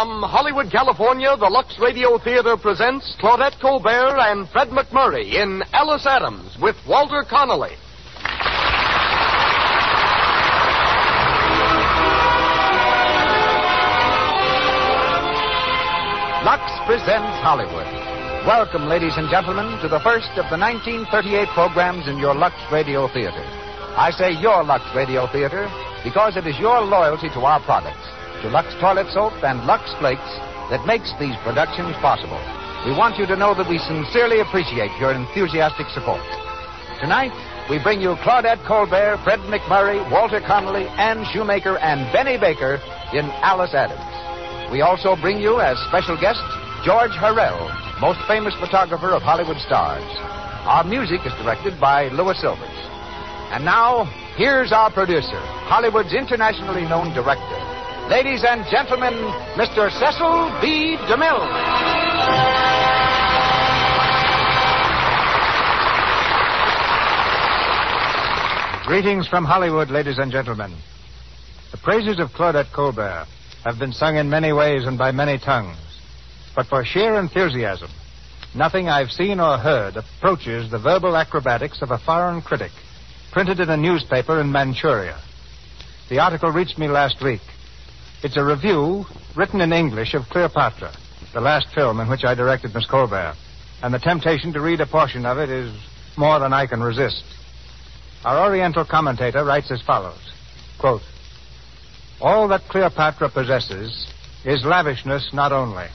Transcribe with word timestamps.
From 0.00 0.22
Hollywood, 0.22 0.72
California, 0.72 1.36
the 1.36 1.44
Lux 1.44 1.78
Radio 1.78 2.16
Theater 2.16 2.56
presents 2.56 3.14
Claudette 3.20 3.60
Colbert 3.60 4.16
and 4.16 4.48
Fred 4.48 4.68
MacMurray 4.68 5.34
in 5.34 5.62
Alice 5.74 6.06
Adams 6.06 6.56
with 6.56 6.74
Walter 6.88 7.22
Connolly. 7.28 7.76
Lux 16.48 16.64
presents 16.88 17.36
Hollywood. 17.44 17.84
Welcome, 18.48 18.88
ladies 18.88 19.18
and 19.18 19.28
gentlemen, 19.28 19.68
to 19.82 19.88
the 19.88 20.00
first 20.00 20.32
of 20.40 20.48
the 20.48 20.56
1938 20.56 21.46
programs 21.52 22.08
in 22.08 22.16
your 22.16 22.34
Lux 22.34 22.56
Radio 22.72 23.06
Theater. 23.12 23.44
I 24.00 24.08
say 24.16 24.32
your 24.32 24.64
Lux 24.64 24.82
Radio 24.96 25.26
Theater 25.30 25.68
because 26.02 26.38
it 26.38 26.46
is 26.46 26.58
your 26.58 26.80
loyalty 26.80 27.28
to 27.36 27.40
our 27.40 27.60
products, 27.60 28.08
to 28.42 28.48
Lux 28.48 28.72
Toilet 28.80 29.06
Soap 29.12 29.36
and 29.44 29.64
Lux 29.66 29.84
Flakes, 30.00 30.32
that 30.72 30.86
makes 30.86 31.12
these 31.20 31.36
productions 31.44 31.92
possible. 32.00 32.40
We 32.88 32.96
want 32.96 33.18
you 33.20 33.26
to 33.26 33.36
know 33.36 33.52
that 33.52 33.68
we 33.68 33.76
sincerely 33.76 34.40
appreciate 34.40 34.88
your 34.96 35.12
enthusiastic 35.12 35.88
support. 35.92 36.24
Tonight, 37.00 37.36
we 37.68 37.76
bring 37.82 38.00
you 38.00 38.16
Claudette 38.24 38.64
Colbert, 38.64 39.20
Fred 39.24 39.40
MacMurray, 39.52 40.00
Walter 40.10 40.40
Connolly, 40.40 40.88
Ann 40.96 41.24
Shoemaker, 41.32 41.76
and 41.78 42.10
Benny 42.12 42.38
Baker 42.38 42.80
in 43.12 43.28
Alice 43.44 43.74
Adams. 43.74 44.00
We 44.72 44.80
also 44.80 45.16
bring 45.20 45.36
you 45.38 45.60
as 45.60 45.76
special 45.88 46.16
guest 46.16 46.40
George 46.84 47.12
Hurrell, 47.12 47.68
most 48.00 48.20
famous 48.26 48.54
photographer 48.56 49.12
of 49.12 49.20
Hollywood 49.20 49.58
stars. 49.58 50.04
Our 50.64 50.84
music 50.84 51.20
is 51.26 51.32
directed 51.44 51.78
by 51.78 52.08
Louis 52.08 52.40
Silvers. 52.40 52.80
And 53.52 53.64
now, 53.64 54.04
here's 54.36 54.72
our 54.72 54.90
producer, 54.90 55.40
Hollywood's 55.68 56.14
internationally 56.14 56.88
known 56.88 57.12
director. 57.12 57.79
Ladies 58.10 58.42
and 58.42 58.66
gentlemen, 58.68 59.14
Mr. 59.54 59.88
Cecil 59.88 60.58
B. 60.60 60.96
DeMille. 61.06 61.46
Greetings 68.84 69.28
from 69.28 69.44
Hollywood, 69.44 69.90
ladies 69.90 70.18
and 70.18 70.32
gentlemen. 70.32 70.74
The 71.70 71.76
praises 71.76 72.18
of 72.18 72.30
Claudette 72.30 72.72
Colbert 72.72 73.26
have 73.64 73.78
been 73.78 73.92
sung 73.92 74.16
in 74.16 74.28
many 74.28 74.52
ways 74.52 74.86
and 74.86 74.98
by 74.98 75.12
many 75.12 75.38
tongues. 75.38 75.78
But 76.56 76.66
for 76.66 76.84
sheer 76.84 77.14
enthusiasm, 77.14 77.90
nothing 78.56 78.88
I've 78.88 79.12
seen 79.12 79.38
or 79.38 79.56
heard 79.56 79.94
approaches 79.96 80.68
the 80.68 80.80
verbal 80.80 81.16
acrobatics 81.16 81.80
of 81.80 81.92
a 81.92 81.98
foreign 81.98 82.42
critic 82.42 82.72
printed 83.30 83.60
in 83.60 83.70
a 83.70 83.76
newspaper 83.76 84.40
in 84.40 84.50
Manchuria. 84.50 85.20
The 86.08 86.18
article 86.18 86.50
reached 86.50 86.76
me 86.76 86.88
last 86.88 87.22
week. 87.22 87.42
It's 88.22 88.36
a 88.36 88.44
review 88.44 89.06
written 89.34 89.62
in 89.62 89.72
English 89.72 90.12
of 90.12 90.28
Cleopatra, 90.28 90.92
the 91.32 91.40
last 91.40 91.68
film 91.68 92.00
in 92.00 92.08
which 92.08 92.22
I 92.22 92.34
directed 92.34 92.74
Miss 92.74 92.84
Colbert, 92.84 93.34
and 93.82 93.94
the 93.94 93.98
temptation 93.98 94.52
to 94.52 94.60
read 94.60 94.82
a 94.82 94.86
portion 94.86 95.24
of 95.24 95.38
it 95.38 95.48
is 95.48 95.74
more 96.18 96.38
than 96.38 96.52
I 96.52 96.66
can 96.66 96.82
resist. 96.82 97.24
Our 98.26 98.46
Oriental 98.46 98.84
commentator 98.84 99.42
writes 99.42 99.70
as 99.70 99.80
follows. 99.80 100.20
Quote, 100.76 101.00
All 102.20 102.46
that 102.48 102.68
Cleopatra 102.68 103.30
possesses 103.30 104.06
is 104.44 104.66
lavishness 104.66 105.32
not 105.32 105.52
only, 105.52 105.86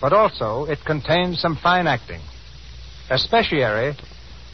but 0.00 0.12
also 0.12 0.66
it 0.66 0.84
contains 0.84 1.40
some 1.40 1.56
fine 1.56 1.88
acting, 1.88 2.20
especially 3.10 3.64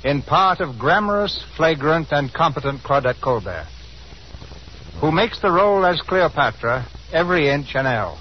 in 0.05 0.22
part 0.22 0.61
of 0.61 0.78
grammarous, 0.78 1.44
flagrant, 1.55 2.12
and 2.12 2.33
competent 2.33 2.83
Claudette 2.83 3.20
Colbert, 3.20 3.66
who 5.00 5.12
makes 5.12 5.41
the 5.41 5.50
role 5.50 5.86
as 5.86 6.00
Cleopatra 6.02 6.86
every 7.12 7.48
inch 7.48 7.74
an 7.74 7.86
L. 7.86 8.20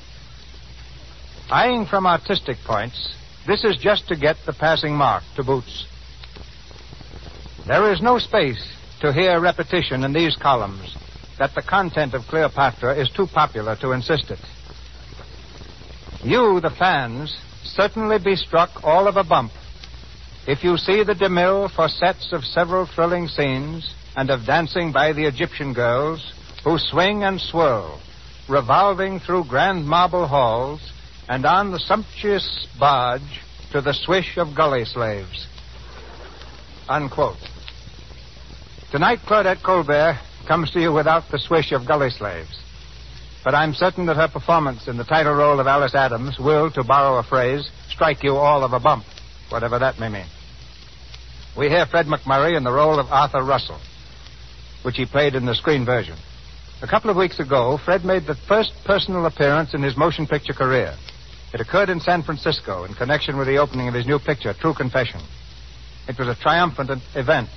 Eyeing 1.49 1.85
from 1.85 2.05
artistic 2.05 2.57
points, 2.65 3.15
this 3.47 3.63
is 3.63 3.77
just 3.77 4.07
to 4.09 4.15
get 4.15 4.35
the 4.45 4.53
passing 4.53 4.93
mark 4.93 5.23
to 5.35 5.43
boots. 5.43 5.85
There 7.65 7.91
is 7.91 8.01
no 8.01 8.19
space 8.19 8.61
to 9.01 9.11
hear 9.11 9.39
repetition 9.39 10.03
in 10.03 10.13
these 10.13 10.35
columns 10.35 10.95
that 11.39 11.55
the 11.55 11.61
content 11.61 12.13
of 12.13 12.27
Cleopatra 12.27 12.95
is 12.95 13.09
too 13.09 13.27
popular 13.27 13.75
to 13.77 13.91
insist 13.91 14.29
it. 14.29 14.39
You, 16.23 16.59
the 16.59 16.69
fans, 16.77 17.35
certainly 17.63 18.17
be 18.19 18.35
struck 18.35 18.83
all 18.83 19.07
of 19.07 19.17
a 19.17 19.23
bump 19.23 19.51
if 20.47 20.63
you 20.63 20.77
see 20.77 21.03
the 21.03 21.13
DeMille 21.13 21.69
for 21.71 21.89
sets 21.89 22.31
of 22.31 22.43
several 22.43 22.85
thrilling 22.85 23.27
scenes 23.27 23.93
and 24.15 24.29
of 24.29 24.45
dancing 24.45 24.91
by 24.91 25.11
the 25.11 25.25
Egyptian 25.25 25.73
girls 25.73 26.33
who 26.67 26.77
swing 26.77 27.23
and 27.23 27.39
swirl, 27.39 27.97
revolving 28.49 29.21
through 29.21 29.45
grand 29.45 29.87
marble 29.87 30.27
halls 30.27 30.81
and 31.29 31.45
on 31.45 31.71
the 31.71 31.79
sumptuous 31.79 32.67
barge 32.77 33.41
to 33.71 33.79
the 33.79 33.93
swish 33.93 34.35
of 34.35 34.53
gully 34.53 34.83
slaves. 34.83 35.47
Unquote. 36.89 37.37
Tonight, 38.91 39.19
Claudette 39.25 39.63
Colbert 39.63 40.19
comes 40.45 40.69
to 40.71 40.81
you 40.81 40.91
without 40.91 41.31
the 41.31 41.39
swish 41.39 41.71
of 41.71 41.87
gully 41.87 42.09
slaves. 42.09 42.59
But 43.45 43.55
I'm 43.55 43.73
certain 43.73 44.05
that 44.07 44.17
her 44.17 44.27
performance 44.27 44.89
in 44.89 44.97
the 44.97 45.05
title 45.05 45.35
role 45.35 45.61
of 45.61 45.67
Alice 45.67 45.95
Adams 45.95 46.37
will, 46.37 46.69
to 46.71 46.83
borrow 46.83 47.17
a 47.17 47.23
phrase, 47.23 47.71
strike 47.87 48.23
you 48.23 48.35
all 48.35 48.65
of 48.65 48.73
a 48.73 48.79
bump, 48.81 49.05
whatever 49.47 49.79
that 49.79 50.01
may 50.01 50.09
mean. 50.09 50.27
We 51.57 51.69
hear 51.69 51.85
Fred 51.85 52.07
MacMurray 52.07 52.57
in 52.57 52.65
the 52.65 52.73
role 52.73 52.99
of 52.99 53.09
Arthur 53.09 53.41
Russell, 53.41 53.79
which 54.83 54.97
he 54.97 55.05
played 55.05 55.33
in 55.33 55.45
the 55.45 55.55
screen 55.55 55.85
version. 55.85 56.17
A 56.79 56.85
couple 56.85 57.09
of 57.09 57.17
weeks 57.17 57.39
ago, 57.39 57.79
Fred 57.83 58.05
made 58.05 58.27
the 58.27 58.35
first 58.47 58.71
personal 58.85 59.25
appearance 59.25 59.73
in 59.73 59.81
his 59.81 59.97
motion 59.97 60.27
picture 60.27 60.53
career. 60.53 60.93
It 61.51 61.59
occurred 61.59 61.89
in 61.89 61.99
San 61.99 62.21
Francisco 62.21 62.83
in 62.83 62.93
connection 62.93 63.35
with 63.35 63.47
the 63.47 63.57
opening 63.57 63.87
of 63.87 63.95
his 63.95 64.05
new 64.05 64.19
picture, 64.19 64.53
True 64.53 64.75
Confession. 64.75 65.19
It 66.07 66.19
was 66.19 66.27
a 66.27 66.35
triumphant 66.35 66.91
event, 67.15 67.49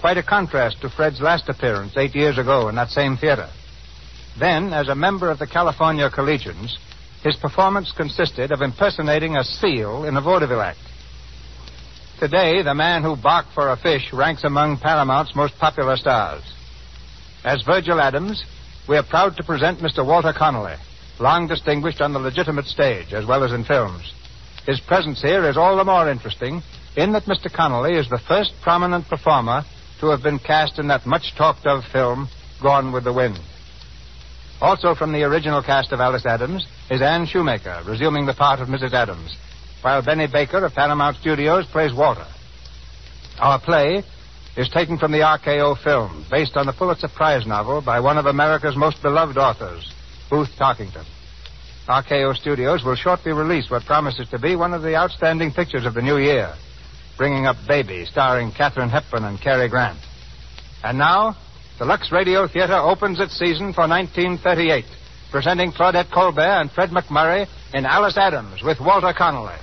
quite 0.00 0.18
a 0.18 0.22
contrast 0.22 0.80
to 0.82 0.88
Fred's 0.88 1.20
last 1.20 1.48
appearance 1.48 1.94
eight 1.96 2.14
years 2.14 2.38
ago 2.38 2.68
in 2.68 2.76
that 2.76 2.90
same 2.90 3.16
theater. 3.16 3.48
Then, 4.38 4.72
as 4.72 4.86
a 4.86 4.94
member 4.94 5.30
of 5.30 5.40
the 5.40 5.48
California 5.48 6.08
Collegians, 6.08 6.76
his 7.24 7.34
performance 7.34 7.90
consisted 7.90 8.52
of 8.52 8.62
impersonating 8.62 9.36
a 9.36 9.42
seal 9.42 10.04
in 10.04 10.16
a 10.16 10.20
vaudeville 10.20 10.60
act. 10.60 10.78
Today, 12.20 12.62
the 12.62 12.74
man 12.74 13.02
who 13.02 13.16
barked 13.16 13.52
for 13.52 13.70
a 13.70 13.76
fish 13.76 14.12
ranks 14.12 14.44
among 14.44 14.76
Paramount's 14.76 15.34
most 15.34 15.58
popular 15.58 15.96
stars. 15.96 16.44
As 17.42 17.64
Virgil 17.64 18.00
Adams, 18.00 18.44
we 18.88 18.96
are 18.96 19.02
proud 19.02 19.36
to 19.36 19.44
present 19.44 19.80
Mr. 19.80 20.04
Walter 20.04 20.32
Connolly, 20.32 20.76
long 21.18 21.46
distinguished 21.46 22.00
on 22.00 22.12
the 22.12 22.18
legitimate 22.18 22.66
stage 22.66 23.12
as 23.12 23.26
well 23.26 23.44
as 23.44 23.52
in 23.52 23.64
films. 23.64 24.12
His 24.66 24.80
presence 24.80 25.20
here 25.22 25.48
is 25.48 25.56
all 25.56 25.76
the 25.76 25.84
more 25.84 26.10
interesting 26.10 26.62
in 26.96 27.12
that 27.12 27.24
Mr. 27.24 27.52
Connolly 27.52 27.94
is 27.94 28.08
the 28.08 28.18
first 28.18 28.52
prominent 28.62 29.08
performer 29.08 29.62
to 30.00 30.08
have 30.08 30.22
been 30.22 30.38
cast 30.38 30.78
in 30.78 30.88
that 30.88 31.06
much 31.06 31.34
talked 31.36 31.66
of 31.66 31.84
film, 31.92 32.28
Gone 32.62 32.92
with 32.92 33.04
the 33.04 33.12
Wind. 33.12 33.38
Also 34.60 34.94
from 34.94 35.12
the 35.12 35.22
original 35.22 35.62
cast 35.62 35.92
of 35.92 36.00
Alice 36.00 36.26
Adams 36.26 36.66
is 36.90 37.00
Ann 37.00 37.26
Shoemaker, 37.26 37.82
resuming 37.86 38.26
the 38.26 38.34
part 38.34 38.60
of 38.60 38.68
Mrs. 38.68 38.92
Adams, 38.92 39.34
while 39.80 40.02
Benny 40.02 40.26
Baker 40.26 40.64
of 40.64 40.74
Paramount 40.74 41.16
Studios 41.16 41.64
plays 41.66 41.94
Walter. 41.94 42.26
Our 43.38 43.58
play 43.58 44.04
is 44.56 44.68
taken 44.68 44.98
from 44.98 45.12
the 45.12 45.18
RKO 45.18 45.82
film, 45.82 46.26
based 46.30 46.56
on 46.56 46.66
the 46.66 46.72
Pulitzer 46.72 47.08
Prize 47.08 47.46
novel 47.46 47.80
by 47.80 48.00
one 48.00 48.18
of 48.18 48.26
America's 48.26 48.76
most 48.76 49.00
beloved 49.02 49.38
authors, 49.38 49.92
Booth 50.28 50.50
Tarkington. 50.58 51.04
RKO 51.86 52.36
Studios 52.36 52.84
will 52.84 52.96
shortly 52.96 53.32
release 53.32 53.70
what 53.70 53.84
promises 53.84 54.28
to 54.30 54.38
be 54.38 54.56
one 54.56 54.74
of 54.74 54.82
the 54.82 54.94
outstanding 54.94 55.52
pictures 55.52 55.86
of 55.86 55.94
the 55.94 56.02
new 56.02 56.18
year, 56.18 56.52
Bringing 57.16 57.46
Up 57.46 57.56
Baby, 57.66 58.04
starring 58.06 58.52
Katharine 58.52 58.90
Hepburn 58.90 59.24
and 59.24 59.40
Cary 59.40 59.68
Grant. 59.68 59.98
And 60.84 60.98
now, 60.98 61.36
the 61.78 61.84
Lux 61.84 62.12
Radio 62.12 62.46
Theater 62.46 62.76
opens 62.76 63.20
its 63.20 63.38
season 63.38 63.72
for 63.72 63.88
1938, 63.88 64.84
presenting 65.30 65.72
Claudette 65.72 66.10
Colbert 66.12 66.60
and 66.60 66.70
Fred 66.70 66.90
MacMurray 66.90 67.46
in 67.72 67.86
Alice 67.86 68.16
Adams 68.16 68.62
with 68.62 68.80
Walter 68.80 69.12
Connolly. 69.16 69.58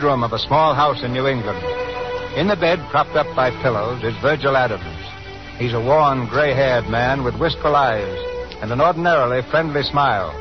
Bedroom 0.00 0.24
of 0.24 0.32
a 0.32 0.38
small 0.38 0.74
house 0.74 1.02
in 1.02 1.12
New 1.12 1.26
England. 1.26 1.62
In 2.34 2.48
the 2.48 2.56
bed, 2.56 2.78
propped 2.90 3.16
up 3.16 3.26
by 3.36 3.50
pillows, 3.60 4.02
is 4.02 4.16
Virgil 4.22 4.56
Adams. 4.56 4.96
He's 5.58 5.74
a 5.74 5.78
worn, 5.78 6.26
gray 6.26 6.54
haired 6.54 6.88
man 6.88 7.22
with 7.22 7.38
wistful 7.38 7.76
eyes 7.76 8.16
and 8.62 8.72
an 8.72 8.80
ordinarily 8.80 9.42
friendly 9.50 9.82
smile. 9.82 10.32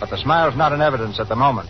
But 0.00 0.08
the 0.08 0.16
smile's 0.16 0.56
not 0.56 0.72
in 0.72 0.80
evidence 0.80 1.20
at 1.20 1.28
the 1.28 1.36
moment, 1.36 1.68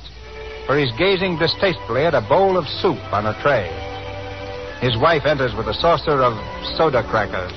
for 0.68 0.78
he's 0.78 0.96
gazing 0.96 1.36
distastefully 1.40 2.06
at 2.06 2.14
a 2.14 2.20
bowl 2.20 2.56
of 2.56 2.68
soup 2.68 3.02
on 3.12 3.26
a 3.26 3.34
tray. 3.42 3.66
His 4.78 4.96
wife 5.02 5.26
enters 5.26 5.56
with 5.56 5.66
a 5.66 5.74
saucer 5.74 6.22
of 6.22 6.38
soda 6.76 7.02
crackers. 7.02 7.50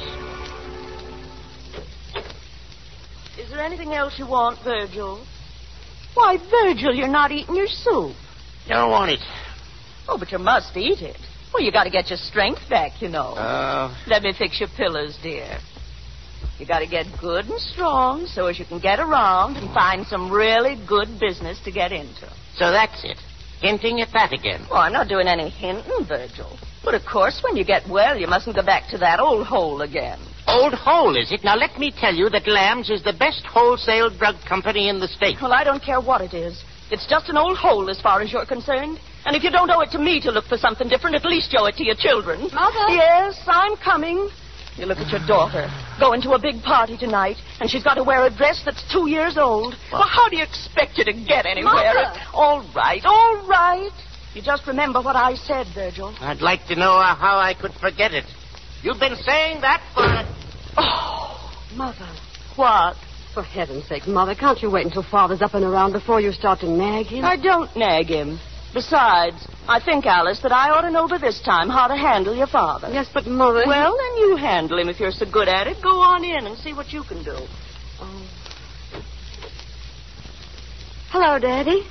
Is 3.38 3.52
there 3.52 3.62
anything 3.62 3.94
else 3.94 4.18
you 4.18 4.26
want, 4.26 4.58
Virgil? 4.64 5.24
Why, 6.16 6.38
Virgil, 6.50 6.96
you're 6.96 7.08
not 7.08 7.32
eating 7.32 7.56
your 7.56 7.68
soup. 7.68 8.16
Don't 8.68 8.90
want 8.90 9.12
it. 9.12 9.20
Oh, 10.08 10.18
but 10.18 10.32
you 10.32 10.38
must 10.40 10.76
eat 10.78 11.02
it. 11.02 11.18
Well, 11.54 11.64
you 11.64 11.72
got 11.72 11.86
to 11.86 11.90
get 11.90 12.10
your 12.10 12.18
strength 12.18 12.62
back, 12.70 13.02
you 13.02 13.10
know. 13.10 13.34
Uh, 13.34 13.96
Let 14.08 14.24
me 14.24 14.34
fix 14.38 14.60
your 14.60 14.70
pillows, 14.76 15.18
dear. 15.24 15.58
You 16.60 16.66
got 16.66 16.80
to 16.80 16.88
get 16.88 17.06
good 17.22 17.46
and 17.46 17.60
strong 17.60 18.26
so 18.26 18.48
as 18.48 18.58
you 18.60 18.66
can 18.66 18.80
get 18.80 19.00
around 19.00 19.58
and 19.58 19.72
find 19.74 20.06
some 20.08 20.32
really 20.32 20.76
good 20.88 21.20
business 21.20 21.60
to 21.66 21.72
get 21.72 21.92
into. 21.92 22.28
so 22.58 22.72
that's 22.72 23.04
it. 23.04 23.18
Hinting 23.62 24.02
at 24.02 24.10
that 24.14 24.34
again. 24.34 24.62
Oh, 24.70 24.78
I'm 24.78 24.94
not 24.94 25.08
doing 25.08 25.28
any 25.28 25.50
hinting, 25.50 26.06
Virgil. 26.08 26.58
But 26.84 26.94
of 26.94 27.02
course, 27.12 27.42
when 27.44 27.58
you 27.58 27.66
get 27.66 27.88
well, 27.90 28.16
you 28.18 28.28
mustn't 28.28 28.56
go 28.56 28.64
back 28.64 28.88
to 28.92 28.98
that 29.00 29.20
old 29.20 29.48
hole 29.48 29.82
again. 29.82 30.20
Old 30.48 30.74
Hole, 30.74 31.18
is 31.18 31.32
it? 31.34 31.44
Now, 31.44 31.56
let 31.58 31.78
me 31.78 31.92
tell 31.92 32.14
you 32.14 32.30
that 32.30 32.48
Lamb's 32.48 32.90
is 32.90 33.04
the 33.04 33.12
best 33.14 33.44
wholesale 33.46 34.10
drug 34.10 34.36
company 34.48 34.88
in 34.88 35.00
the 35.00 35.08
state. 35.10 35.36
Well, 35.42 35.52
I 35.52 35.64
don't 35.66 35.84
care 35.84 36.00
what 36.00 36.22
it 36.22 36.34
is. 36.34 36.64
It's 36.90 37.06
just 37.10 37.28
an 37.30 37.36
old 37.36 37.58
hole 37.58 37.90
as 37.90 38.00
far 38.00 38.22
as 38.22 38.32
you're 38.32 38.46
concerned. 38.46 38.98
And 39.26 39.36
if 39.36 39.44
you 39.44 39.52
don't 39.52 39.70
owe 39.70 39.82
it 39.82 39.92
to 39.92 40.00
me 40.00 40.22
to 40.22 40.32
look 40.32 40.46
for 40.46 40.58
something 40.58 40.88
different, 40.88 41.16
at 41.16 41.26
least 41.26 41.54
owe 41.58 41.66
it 41.66 41.76
to 41.76 41.84
your 41.84 41.96
children. 41.96 42.42
Mother? 42.54 42.94
Yes, 42.94 43.40
I'm 43.48 43.76
coming. 43.78 44.30
You 44.78 44.86
look 44.86 45.00
at 45.00 45.10
your 45.10 45.26
daughter, 45.26 45.68
going 46.00 46.22
to 46.22 46.32
a 46.34 46.40
big 46.40 46.62
party 46.62 46.98
tonight, 46.98 47.38
and 47.60 47.68
she's 47.70 47.84
got 47.84 47.96
to 47.96 48.04
wear 48.04 48.26
a 48.26 48.30
dress 48.30 48.62
that's 48.64 48.84
two 48.94 49.10
years 49.10 49.36
old. 49.36 49.74
Well, 49.92 50.04
how 50.08 50.30
do 50.30 50.38
you 50.38 50.44
expect 50.44 50.98
her 50.98 51.04
to 51.04 51.14
get 51.14 51.48
anywhere? 51.48 51.74
Mother! 51.74 52.14
All 52.34 52.64
right, 52.76 53.02
all 53.04 53.48
right. 53.48 53.90
You 54.36 54.44
just 54.44 54.68
remember 54.68 55.02
what 55.02 55.16
I 55.16 55.34
said, 55.34 55.66
Virgil. 55.74 56.16
I'd 56.20 56.42
like 56.42 56.68
to 56.68 56.76
know 56.76 56.92
uh, 56.94 57.16
how 57.16 57.40
I 57.40 57.56
could 57.60 57.72
forget 57.82 58.14
it. 58.14 58.26
You've 58.84 59.00
been 59.00 59.16
saying 59.16 59.62
that 59.62 59.82
for. 59.96 60.04
Oh, 60.78 61.52
Mother. 61.76 62.08
what? 62.56 62.96
For 63.34 63.42
heaven's 63.42 63.88
sake, 63.88 64.08
Mother, 64.08 64.36
can't 64.36 64.62
you 64.62 64.70
wait 64.70 64.86
until 64.86 65.04
Father's 65.04 65.42
up 65.42 65.56
and 65.56 65.64
around 65.66 65.94
before 65.94 66.22
you 66.22 66.32
start 66.32 66.60
to 66.60 66.70
nag 66.70 67.08
him? 67.08 67.26
I 67.26 67.36
don't 67.36 67.76
nag 67.76 68.08
him. 68.08 68.40
Besides, 68.74 69.38
I 69.68 69.80
think, 69.80 70.06
Alice, 70.06 70.40
that 70.42 70.52
I 70.52 70.70
ought 70.70 70.82
to 70.82 70.92
know 70.92 71.08
by 71.08 71.18
this 71.18 71.42
time 71.42 71.70
how 71.70 71.88
to 71.88 71.96
handle 71.96 72.36
your 72.36 72.48
father. 72.48 72.90
Yes, 72.92 73.08
but 73.14 73.26
Mother. 73.26 73.64
Well, 73.66 73.98
then 73.98 74.18
you 74.18 74.36
handle 74.36 74.78
him 74.78 74.90
if 74.90 75.00
you're 75.00 75.12
so 75.12 75.26
good 75.30 75.48
at 75.48 75.68
it. 75.68 75.82
Go 75.82 76.02
on 76.02 76.24
in 76.24 76.46
and 76.46 76.58
see 76.58 76.74
what 76.74 76.92
you 76.92 77.04
can 77.04 77.24
do. 77.24 77.38
Oh. 78.00 78.30
Hello, 81.10 81.40
Daddy. 81.40 81.88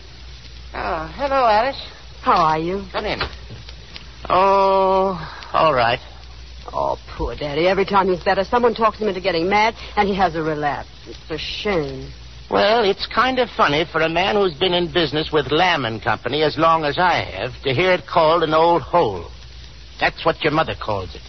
Oh, 0.75 1.13
hello, 1.17 1.47
Alice. 1.47 1.81
How 2.23 2.37
are 2.37 2.59
you? 2.59 2.85
Come 2.93 3.07
in. 3.07 3.21
Oh, 4.29 5.19
all 5.53 5.73
right. 5.73 6.01
Oh, 6.73 6.99
poor 7.17 7.35
Daddy. 7.35 7.67
Every 7.67 7.85
time 7.85 8.09
he's 8.09 8.23
better, 8.23 8.45
someone 8.45 8.75
talks 8.75 8.99
him 8.99 9.09
into 9.09 9.21
getting 9.21 9.49
mad, 9.49 9.75
and 9.97 10.09
he 10.09 10.15
has 10.17 10.35
a 10.35 10.43
relapse. 10.43 10.89
It's 11.07 11.31
a 11.31 11.39
shame. 11.39 12.13
Well, 12.49 12.85
it's 12.85 13.09
kind 13.13 13.41
of 13.41 13.49
funny 13.57 13.85
for 13.91 14.01
a 14.03 14.09
man 14.09 14.37
who's 14.37 14.55
been 14.55 14.73
in 14.73 14.93
business 14.93 15.31
with 15.33 15.51
Lamb 15.51 15.85
and 15.85 16.01
Company 16.01 16.45
as 16.45 16.57
long 16.57 16.85
as 16.85 16.97
I 16.97 17.25
have 17.25 17.61
to 17.65 17.75
hear 17.75 17.93
it 17.93 18.07
called 18.07 18.45
an 18.45 18.55
old 18.55 18.83
hole. 18.83 19.29
That's 19.99 20.25
what 20.25 20.41
your 20.43 20.53
mother 20.53 20.75
calls 20.81 21.13
it. 21.17 21.23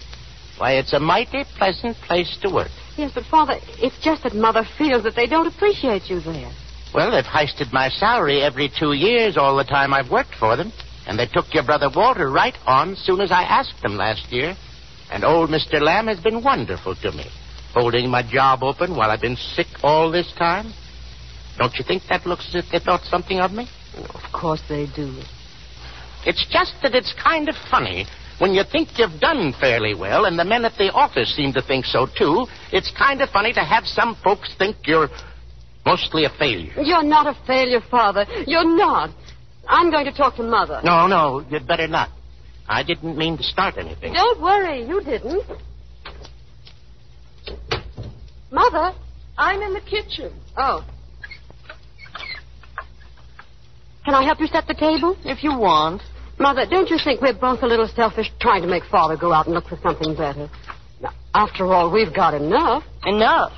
Why, 0.59 0.73
it's 0.73 0.93
a 0.93 0.99
mighty 0.99 1.43
pleasant 1.57 1.97
place 1.97 2.37
to 2.43 2.49
work. 2.53 2.69
Yes, 2.97 3.11
but 3.15 3.25
Father, 3.25 3.55
it's 3.79 3.97
just 4.03 4.23
that 4.23 4.35
Mother 4.35 4.63
feels 4.77 5.03
that 5.03 5.15
they 5.15 5.25
don't 5.25 5.47
appreciate 5.47 6.09
you 6.09 6.19
there. 6.19 6.51
Well, 6.93 7.11
they've 7.11 7.23
heisted 7.23 7.73
my 7.73 7.89
salary 7.89 8.41
every 8.41 8.71
two 8.79 8.93
years 8.93 9.37
all 9.37 9.57
the 9.57 9.63
time 9.63 9.93
I've 9.93 10.11
worked 10.11 10.35
for 10.39 10.55
them. 10.55 10.71
And 11.07 11.17
they 11.17 11.27
took 11.27 11.53
your 11.53 11.63
brother 11.63 11.89
Walter 11.93 12.29
right 12.29 12.55
on 12.65 12.95
soon 12.95 13.21
as 13.21 13.31
I 13.31 13.43
asked 13.43 13.81
them 13.81 13.95
last 13.95 14.31
year. 14.31 14.55
And 15.11 15.23
old 15.23 15.49
Mr. 15.49 15.81
Lamb 15.81 16.07
has 16.07 16.19
been 16.19 16.43
wonderful 16.43 16.95
to 16.95 17.11
me, 17.11 17.25
holding 17.73 18.09
my 18.09 18.23
job 18.29 18.61
open 18.61 18.95
while 18.95 19.09
I've 19.09 19.21
been 19.21 19.37
sick 19.37 19.67
all 19.83 20.11
this 20.11 20.31
time. 20.37 20.73
Don't 21.57 21.73
you 21.75 21.83
think 21.83 22.03
that 22.09 22.25
looks 22.25 22.47
as 22.49 22.63
if 22.63 22.71
they 22.71 22.79
thought 22.79 23.01
something 23.05 23.39
of 23.39 23.51
me? 23.51 23.67
Of 24.13 24.31
course 24.33 24.61
they 24.69 24.85
do. 24.95 25.21
It's 26.25 26.45
just 26.51 26.73
that 26.83 26.93
it's 26.93 27.13
kind 27.21 27.49
of 27.49 27.55
funny. 27.71 28.05
When 28.39 28.53
you 28.53 28.63
think 28.71 28.89
you've 28.99 29.19
done 29.19 29.53
fairly 29.59 29.95
well, 29.95 30.25
and 30.25 30.37
the 30.37 30.45
men 30.45 30.63
at 30.65 30.77
the 30.77 30.91
office 30.91 31.35
seem 31.35 31.53
to 31.53 31.61
think 31.61 31.85
so 31.85 32.05
too, 32.05 32.45
it's 32.71 32.91
kind 32.95 33.21
of 33.21 33.29
funny 33.29 33.51
to 33.53 33.61
have 33.61 33.85
some 33.85 34.15
folks 34.23 34.53
think 34.59 34.75
you're 34.85 35.09
mostly 35.85 36.25
a 36.25 36.29
failure. 36.37 36.73
You're 36.81 37.03
not 37.03 37.25
a 37.25 37.45
failure, 37.47 37.81
Father. 37.89 38.25
You're 38.45 38.77
not. 38.77 39.09
I'm 39.67 39.89
going 39.89 40.05
to 40.05 40.11
talk 40.11 40.35
to 40.35 40.43
Mother. 40.43 40.81
No, 40.83 41.07
no, 41.07 41.43
you'd 41.49 41.67
better 41.67 41.87
not. 41.87 42.09
I 42.69 42.83
didn't 42.83 43.17
mean 43.17 43.37
to 43.37 43.43
start 43.43 43.77
anything. 43.77 44.13
Don't 44.13 44.41
worry, 44.41 44.85
you 44.85 45.01
didn't. 45.01 45.43
Mother? 48.51 48.93
I'm 49.37 49.61
in 49.61 49.73
the 49.73 49.81
kitchen. 49.81 50.33
Oh. 50.57 50.85
Can 54.07 54.15
I 54.15 54.23
help 54.23 54.39
you 54.39 54.47
set 54.47 54.67
the 54.67 54.73
table? 54.73 55.17
If 55.25 55.43
you 55.43 55.51
want. 55.51 56.01
Mother, 56.39 56.65
don't 56.65 56.89
you 56.89 56.97
think 57.03 57.19
we're 57.19 57.33
both 57.33 57.61
a 57.61 57.67
little 57.67 57.89
selfish 57.89 58.31
trying 58.39 58.61
to 58.61 58.67
make 58.69 58.85
Father 58.85 59.17
go 59.17 59.33
out 59.33 59.47
and 59.47 59.53
look 59.53 59.67
for 59.67 59.77
something 59.83 60.15
better? 60.15 60.49
Now, 61.01 61.11
after 61.33 61.65
all, 61.65 61.91
we've 61.91 62.15
got 62.15 62.33
enough. 62.33 62.85
Enough. 63.03 63.51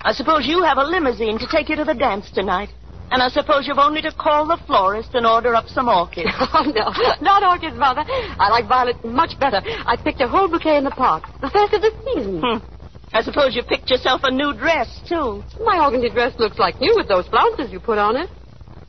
I 0.00 0.12
suppose 0.12 0.46
you 0.46 0.62
have 0.62 0.78
a 0.78 0.84
limousine 0.84 1.38
to 1.38 1.46
take 1.52 1.68
you 1.68 1.76
to 1.76 1.84
the 1.84 1.92
dance 1.92 2.30
tonight. 2.30 2.70
And 3.10 3.22
I 3.22 3.28
suppose 3.28 3.68
you've 3.68 3.76
only 3.76 4.00
to 4.00 4.10
call 4.10 4.46
the 4.46 4.56
florist 4.66 5.10
and 5.12 5.26
order 5.26 5.54
up 5.54 5.68
some 5.68 5.86
orchids. 5.86 6.30
Oh, 6.54 6.64
no. 6.64 6.94
Not 7.20 7.44
orchids, 7.44 7.76
Mother. 7.76 8.04
I 8.08 8.48
like 8.48 8.66
violets 8.66 9.00
much 9.04 9.38
better. 9.38 9.60
I 9.62 9.98
picked 10.02 10.22
a 10.22 10.28
whole 10.28 10.48
bouquet 10.48 10.78
in 10.78 10.84
the 10.84 10.96
park. 10.96 11.24
The 11.42 11.50
first 11.50 11.74
of 11.74 11.82
the 11.82 11.92
season. 12.06 12.40
Hmm. 12.40 12.64
I 13.12 13.20
suppose 13.20 13.54
you 13.54 13.62
picked 13.64 13.90
yourself 13.90 14.22
a 14.24 14.30
new 14.30 14.54
dress, 14.54 14.88
too. 15.06 15.44
My 15.62 15.76
organdy 15.76 16.10
dress 16.10 16.32
looks 16.38 16.58
like 16.58 16.80
new 16.80 16.94
with 16.96 17.08
those 17.08 17.28
flounces 17.28 17.70
you 17.70 17.80
put 17.80 17.98
on 17.98 18.16
it. 18.16 18.30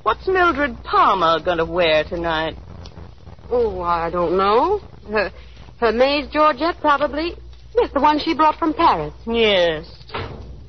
What's 0.03 0.27
Mildred 0.27 0.83
Palmer 0.83 1.43
going 1.43 1.59
to 1.59 1.65
wear 1.65 2.03
tonight? 2.03 2.55
Oh, 3.51 3.81
I 3.81 4.09
don't 4.09 4.35
know. 4.35 4.79
Her, 5.07 5.31
her 5.79 5.91
maid's 5.91 6.31
Georgette, 6.33 6.79
probably. 6.81 7.35
Yes, 7.75 7.91
the 7.93 8.01
one 8.01 8.17
she 8.19 8.33
brought 8.33 8.57
from 8.57 8.73
Paris. 8.73 9.13
Yes. 9.27 9.85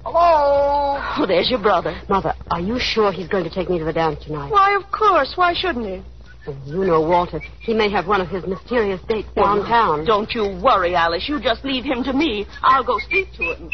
Hello? 0.04 0.98
Oh, 1.16 1.24
there's 1.26 1.48
your 1.48 1.62
brother. 1.62 1.98
Mother, 2.10 2.34
are 2.50 2.60
you 2.60 2.78
sure 2.78 3.10
he's 3.10 3.28
going 3.28 3.44
to 3.44 3.50
take 3.50 3.70
me 3.70 3.78
to 3.78 3.84
the 3.84 3.92
dance 3.92 4.22
tonight? 4.24 4.50
Why, 4.50 4.76
of 4.76 4.90
course. 4.92 5.32
Why 5.36 5.54
shouldn't 5.54 5.86
he? 5.86 6.02
Oh, 6.46 6.56
you 6.66 6.84
know 6.84 7.00
Walter. 7.00 7.40
He 7.60 7.72
may 7.72 7.88
have 7.90 8.06
one 8.06 8.20
of 8.20 8.28
his 8.28 8.44
mysterious 8.46 9.00
dates 9.08 9.28
oh, 9.36 9.42
downtown. 9.42 10.04
Don't 10.04 10.30
you 10.32 10.60
worry, 10.62 10.94
Alice. 10.94 11.26
You 11.26 11.40
just 11.40 11.64
leave 11.64 11.84
him 11.84 12.02
to 12.04 12.12
me. 12.12 12.46
I'll 12.62 12.84
go 12.84 12.98
speak 12.98 13.32
to 13.34 13.54
him. 13.54 13.70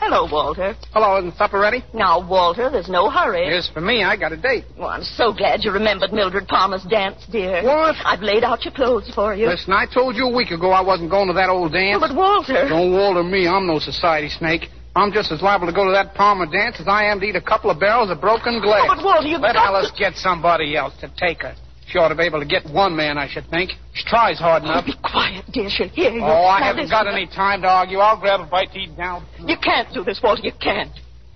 Hello, 0.00 0.28
Walter. 0.30 0.76
Hello, 0.92 1.18
isn't 1.18 1.36
supper 1.36 1.58
ready? 1.58 1.84
Now, 1.92 2.26
Walter, 2.26 2.70
there's 2.70 2.88
no 2.88 3.10
hurry. 3.10 3.48
Yes, 3.50 3.68
for 3.72 3.80
me, 3.80 4.04
I 4.04 4.16
got 4.16 4.32
a 4.32 4.36
date. 4.36 4.64
Well, 4.78 4.88
I'm 4.88 5.02
so 5.02 5.32
glad 5.32 5.64
you 5.64 5.72
remembered 5.72 6.12
Mildred 6.12 6.46
Palmer's 6.46 6.84
dance, 6.84 7.26
dear. 7.30 7.64
What? 7.64 7.96
I've 8.04 8.22
laid 8.22 8.44
out 8.44 8.64
your 8.64 8.72
clothes 8.74 9.10
for 9.12 9.34
you. 9.34 9.48
Listen, 9.48 9.72
I 9.72 9.86
told 9.92 10.14
you 10.14 10.26
a 10.26 10.34
week 10.34 10.50
ago 10.52 10.70
I 10.70 10.82
wasn't 10.82 11.10
going 11.10 11.26
to 11.26 11.34
that 11.34 11.48
old 11.48 11.72
dance. 11.72 12.00
But, 12.00 12.14
Walter. 12.14 12.68
Don't 12.68 12.92
Walter 12.92 13.24
me. 13.24 13.48
I'm 13.48 13.66
no 13.66 13.80
society 13.80 14.28
snake. 14.28 14.70
I'm 14.94 15.12
just 15.12 15.32
as 15.32 15.42
liable 15.42 15.66
to 15.66 15.72
go 15.72 15.84
to 15.84 15.92
that 15.92 16.14
Palmer 16.14 16.46
dance 16.46 16.76
as 16.80 16.86
I 16.88 17.04
am 17.04 17.18
to 17.20 17.26
eat 17.26 17.36
a 17.36 17.42
couple 17.42 17.70
of 17.70 17.80
barrels 17.80 18.10
of 18.10 18.20
broken 18.20 18.60
glass. 18.62 18.86
Oh, 18.88 18.94
but, 18.96 19.04
Walter, 19.04 19.26
you've 19.26 19.40
Let 19.40 19.54
got 19.54 19.66
Alice 19.66 19.90
to... 19.90 19.98
get 19.98 20.14
somebody 20.14 20.76
else 20.76 20.94
to 21.00 21.12
take 21.16 21.42
her. 21.42 21.54
She 21.90 21.98
ought 21.98 22.08
to 22.08 22.14
be 22.14 22.24
able 22.24 22.40
to 22.40 22.46
get 22.46 22.64
one 22.70 22.94
man, 22.94 23.16
I 23.16 23.28
should 23.28 23.48
think. 23.48 23.70
She 23.94 24.04
tries 24.04 24.38
hard 24.38 24.62
Oh, 24.64 24.70
enough. 24.70 24.84
be 24.86 24.94
quiet, 25.02 25.44
dear. 25.52 25.68
She'll 25.70 25.88
hear 25.88 26.10
you. 26.12 26.20
Oh, 26.22 26.44
I 26.44 26.60
Now, 26.60 26.66
haven't 26.66 26.82
listen. 26.84 26.90
got 27.04 27.06
any 27.08 27.26
time 27.26 27.62
to 27.62 27.68
argue. 27.68 27.98
I'll 27.98 28.20
grab 28.20 28.40
a 28.40 28.44
bite 28.44 28.72
to 28.72 28.78
eat 28.78 28.96
now. 28.98 29.22
You 29.38 29.56
can't 29.56 29.92
do 29.94 30.04
this, 30.04 30.20
Walter. 30.22 30.42
You 30.42 30.52
can't. 30.60 30.92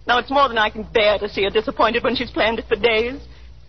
Now, 0.06 0.18
it's 0.18 0.30
more 0.30 0.48
than 0.48 0.58
I 0.58 0.68
can 0.68 0.82
bear 0.82 1.18
to 1.18 1.28
see 1.28 1.44
her 1.44 1.50
disappointed 1.50 2.04
when 2.04 2.16
she's 2.16 2.30
planned 2.30 2.58
it 2.58 2.66
for 2.68 2.76
days. 2.76 3.18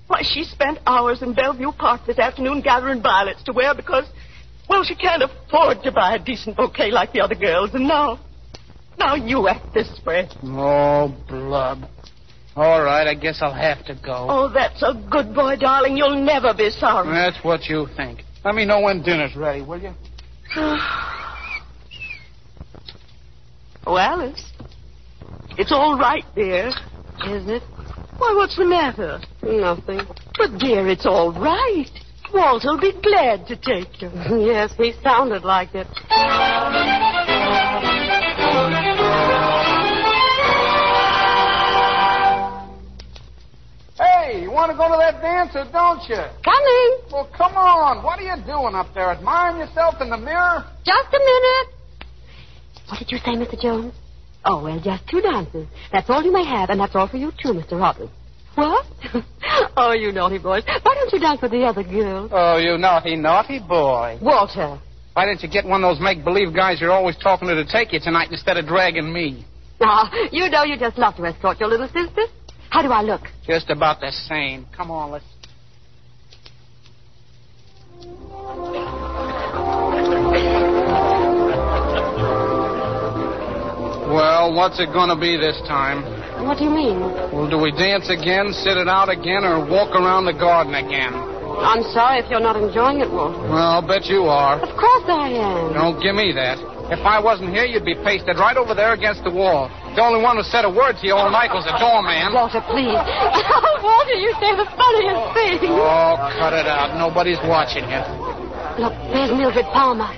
Why, 0.08 0.22
she 0.24 0.44
spent 0.44 0.80
hours 0.86 1.22
in 1.22 1.34
Bellevue 1.34 1.72
Park 1.72 2.02
this 2.06 2.20
afternoon 2.20 2.60
gathering 2.62 3.02
violets 3.02 3.42
to 3.44 3.54
wear 3.54 3.74
because, 3.74 4.06
well, 4.68 4.84
she 4.84 4.96
can't 4.96 5.24
afford 5.24 5.84
to 5.84 5.92
buy 5.92 6.16
a 6.16 6.20
decent 6.20 6.58
bouquet 6.58 6.92
like 6.92 7.14
the 7.14 7.22
other 7.22 7.36
girls. 7.36 7.74
And 7.74 7.88
now, 7.88 8.20
now 8.98 9.16
you 9.16 9.48
act 9.48 9.74
this 9.74 9.90
way. 10.06 10.28
Oh, 10.44 11.16
blub. 11.30 11.86
All 12.56 12.84
right, 12.84 13.08
I 13.08 13.16
guess 13.16 13.40
I'll 13.42 13.52
have 13.54 13.84
to 13.86 13.96
go. 13.96 14.28
Oh, 14.30 14.48
that's 14.54 14.84
a 14.84 14.94
good 15.10 15.34
boy, 15.34 15.56
darling. 15.56 15.98
You'll 15.98 16.24
never 16.24 16.54
be 16.54 16.70
sorry. 16.70 17.10
That's 17.10 17.44
what 17.44 17.66
you 17.66 17.88
think. 17.98 18.22
Let 18.46 18.54
me 18.54 18.64
know 18.66 18.82
when 18.82 19.02
dinner's 19.02 19.36
ready, 19.36 19.62
will 19.64 19.82
you? 19.82 19.94
oh, 20.56 20.78
Alice. 23.88 24.52
It's 25.58 25.72
all 25.72 25.98
right, 25.98 26.24
dear. 26.36 26.68
Is 26.68 27.48
it? 27.48 27.64
Why, 28.18 28.34
what's 28.36 28.56
the 28.56 28.66
matter? 28.66 29.20
Nothing. 29.42 30.02
But, 30.38 30.60
dear, 30.60 30.88
it's 30.88 31.08
all 31.08 31.32
right. 31.32 31.90
Walter'll 32.32 32.80
be 32.80 32.92
glad 33.02 33.48
to 33.48 33.56
take 33.56 34.02
you. 34.02 34.12
yes, 34.46 34.74
he 34.78 34.94
sounded 35.02 35.44
like 35.44 35.74
it. 35.74 35.88
Want 44.64 44.72
to 44.72 44.80
go 44.80 44.88
to 44.88 45.00
that 45.00 45.20
dancer, 45.20 45.68
don't 45.72 46.00
you? 46.08 46.24
Coming. 46.40 46.90
Well, 47.12 47.30
come 47.36 47.58
on. 47.58 48.04
What 48.04 48.20
are 48.20 48.24
you 48.24 48.36
doing 48.46 48.76
up 48.76 48.94
there? 48.94 49.12
Admiring 49.12 49.60
yourself 49.60 49.96
in 50.00 50.10
the 50.10 50.18
mirror? 50.18 50.64
Just 50.86 51.12
a 51.12 51.20
minute. 51.20 51.68
What 52.88 53.00
did 53.00 53.12
you 53.12 53.18
say, 53.18 53.36
Mr. 53.36 53.60
Jones? 53.60 53.94
Oh, 54.46 54.64
well, 54.64 54.80
just 54.80 55.08
two 55.10 55.20
dances. 55.20 55.68
That's 55.92 56.10
all 56.10 56.24
you 56.24 56.32
may 56.32 56.46
have, 56.46 56.70
and 56.70 56.80
that's 56.80 56.96
all 56.96 57.08
for 57.08 57.18
you, 57.18 57.32
too, 57.42 57.52
Mr. 57.52 57.80
Roberts. 57.80 58.12
What? 58.56 58.86
oh, 59.78 59.94
you 59.94 60.12
naughty 60.12 60.38
boys. 60.38 60.64
Why 60.66 60.96
don't 60.96 61.12
you 61.12 61.20
dance 61.20 61.42
with 61.42 61.52
the 61.52 61.64
other 61.64 61.84
girls? 61.84 62.30
Oh, 62.32 62.58
you 62.58 62.78
naughty, 62.78 63.16
naughty 63.16 63.60
boy. 63.60 64.20
Walter. 64.22 64.80
Why 65.14 65.26
didn't 65.26 65.44
you 65.44 65.50
get 65.50 65.66
one 65.66 65.84
of 65.84 65.96
those 65.96 66.02
make-believe 66.02 66.56
guys 66.56 66.80
you're 66.80 66.92
always 66.92 67.18
talking 67.18 67.48
to 67.48 67.56
to 67.56 67.66
take 67.66 67.92
you 67.92 68.00
tonight 68.00 68.30
instead 68.32 68.58
of 68.58 68.66
dragging 68.66 69.12
me? 69.12 69.46
Ah, 69.82 70.10
you 70.32 70.50
know 70.50 70.64
you 70.64 70.78
just 70.78 70.98
love 70.98 71.16
to 71.18 71.26
escort 71.26 71.60
your 71.60 71.70
little 71.70 71.88
sister. 71.88 72.24
How 72.74 72.82
do 72.82 72.90
I 72.90 73.04
look? 73.04 73.22
Just 73.46 73.70
about 73.70 74.00
the 74.00 74.10
same. 74.10 74.66
Come 74.76 74.90
on, 74.90 75.12
let's. 75.12 75.24
Well, 84.10 84.56
what's 84.56 84.80
it 84.80 84.88
gonna 84.92 85.16
be 85.16 85.38
this 85.38 85.62
time? 85.68 86.02
What 86.48 86.58
do 86.58 86.64
you 86.64 86.72
mean? 86.72 87.00
Well, 87.00 87.48
do 87.48 87.60
we 87.60 87.70
dance 87.78 88.10
again, 88.10 88.52
sit 88.52 88.76
it 88.76 88.88
out 88.88 89.10
again, 89.10 89.44
or 89.44 89.70
walk 89.70 89.94
around 89.94 90.26
the 90.26 90.34
garden 90.34 90.74
again? 90.74 91.14
I'm 91.14 91.84
sorry 91.94 92.26
if 92.26 92.32
you're 92.32 92.40
not 92.40 92.56
enjoying 92.56 93.02
it, 93.02 93.12
Walter. 93.12 93.38
Well, 93.38 93.54
I'll 93.54 93.88
bet 93.88 94.06
you 94.06 94.24
are. 94.24 94.60
Of 94.60 94.76
course 94.76 95.04
I 95.10 95.30
am. 95.30 95.74
Don't 95.74 96.02
give 96.02 96.16
me 96.16 96.34
that. 96.34 96.73
If 96.92 97.00
I 97.08 97.20
wasn't 97.20 97.56
here, 97.56 97.64
you'd 97.64 97.88
be 97.88 97.96
pasted 97.96 98.36
right 98.36 98.58
over 98.58 98.76
there 98.76 98.92
against 98.92 99.24
the 99.24 99.32
wall. 99.32 99.72
The 99.96 100.04
only 100.04 100.20
one 100.20 100.36
who 100.36 100.44
said 100.44 100.66
a 100.68 100.70
word 100.70 101.00
to 101.00 101.04
you 101.08 101.16
all 101.16 101.32
night 101.32 101.54
was 101.56 101.64
the 101.64 101.72
doorman. 101.80 102.36
Walter, 102.36 102.60
please. 102.68 102.92
Oh, 102.92 103.80
Walter, 103.88 104.20
you 104.20 104.36
say 104.44 104.52
the 104.52 104.68
funniest 104.68 105.24
thing. 105.32 105.72
Oh, 105.72 106.20
cut 106.36 106.52
it 106.52 106.68
out. 106.68 107.00
Nobody's 107.00 107.40
watching 107.48 107.88
you. 107.88 108.04
Look, 108.84 108.92
there's 109.16 109.32
Mildred 109.32 109.70
Palmer. 109.72 110.10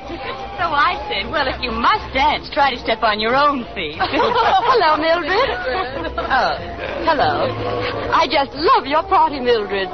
So 0.58 0.66
I 0.74 0.98
said, 1.12 1.30
well, 1.30 1.46
if 1.46 1.62
you 1.62 1.70
must 1.70 2.08
dance, 2.16 2.50
try 2.50 2.74
to 2.74 2.80
step 2.80 3.04
on 3.04 3.20
your 3.20 3.36
own 3.36 3.68
feet. 3.76 3.98
hello, 4.02 4.98
Mildred. 4.98 5.50
oh, 6.18 6.54
hello. 7.06 7.52
I 8.10 8.26
just 8.26 8.56
love 8.58 8.88
your 8.88 9.04
party, 9.04 9.40
Mildred. 9.40 9.92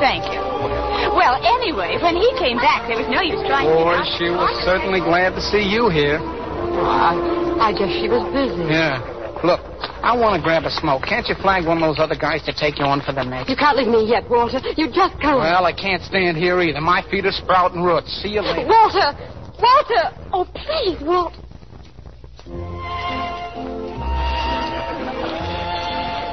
Thank 0.00 0.26
you. 0.32 0.81
Well, 1.14 1.36
anyway, 1.38 2.00
when 2.00 2.16
he 2.16 2.28
came 2.38 2.56
back, 2.56 2.88
there 2.88 2.96
was 2.96 3.08
no 3.08 3.20
use 3.20 3.40
trying 3.46 3.68
to. 3.68 3.76
Boy, 3.76 4.00
she 4.18 4.32
was 4.32 4.52
certainly 4.64 5.00
glad 5.00 5.36
to 5.36 5.42
see 5.42 5.62
you 5.62 5.88
here. 5.92 6.18
I, 6.18 7.14
I 7.60 7.70
guess 7.72 7.92
she 8.00 8.08
was 8.08 8.24
busy. 8.32 8.64
Yeah. 8.68 9.00
Look, 9.44 9.60
I 10.02 10.14
want 10.16 10.38
to 10.38 10.42
grab 10.42 10.64
a 10.64 10.70
smoke. 10.70 11.02
Can't 11.02 11.26
you 11.26 11.34
flag 11.34 11.66
one 11.66 11.82
of 11.82 11.82
those 11.82 11.98
other 11.98 12.14
guys 12.14 12.42
to 12.46 12.54
take 12.54 12.78
you 12.78 12.84
on 12.84 13.02
for 13.02 13.12
the 13.12 13.24
next? 13.24 13.50
You 13.50 13.56
can't 13.56 13.76
leave 13.76 13.88
me 13.88 14.06
yet, 14.06 14.28
Walter. 14.30 14.58
You 14.76 14.86
just 14.86 15.18
can't. 15.20 15.38
Well, 15.38 15.66
I 15.66 15.72
can't 15.72 16.02
stand 16.02 16.36
here 16.36 16.60
either. 16.62 16.80
My 16.80 17.02
feet 17.10 17.26
are 17.26 17.32
sprouting 17.32 17.82
roots. 17.82 18.08
See 18.22 18.30
you 18.30 18.40
later. 18.40 18.68
Walter! 18.68 19.12
Walter! 19.58 20.04
Oh, 20.32 20.46
please, 20.54 20.98
Walter. 21.02 21.42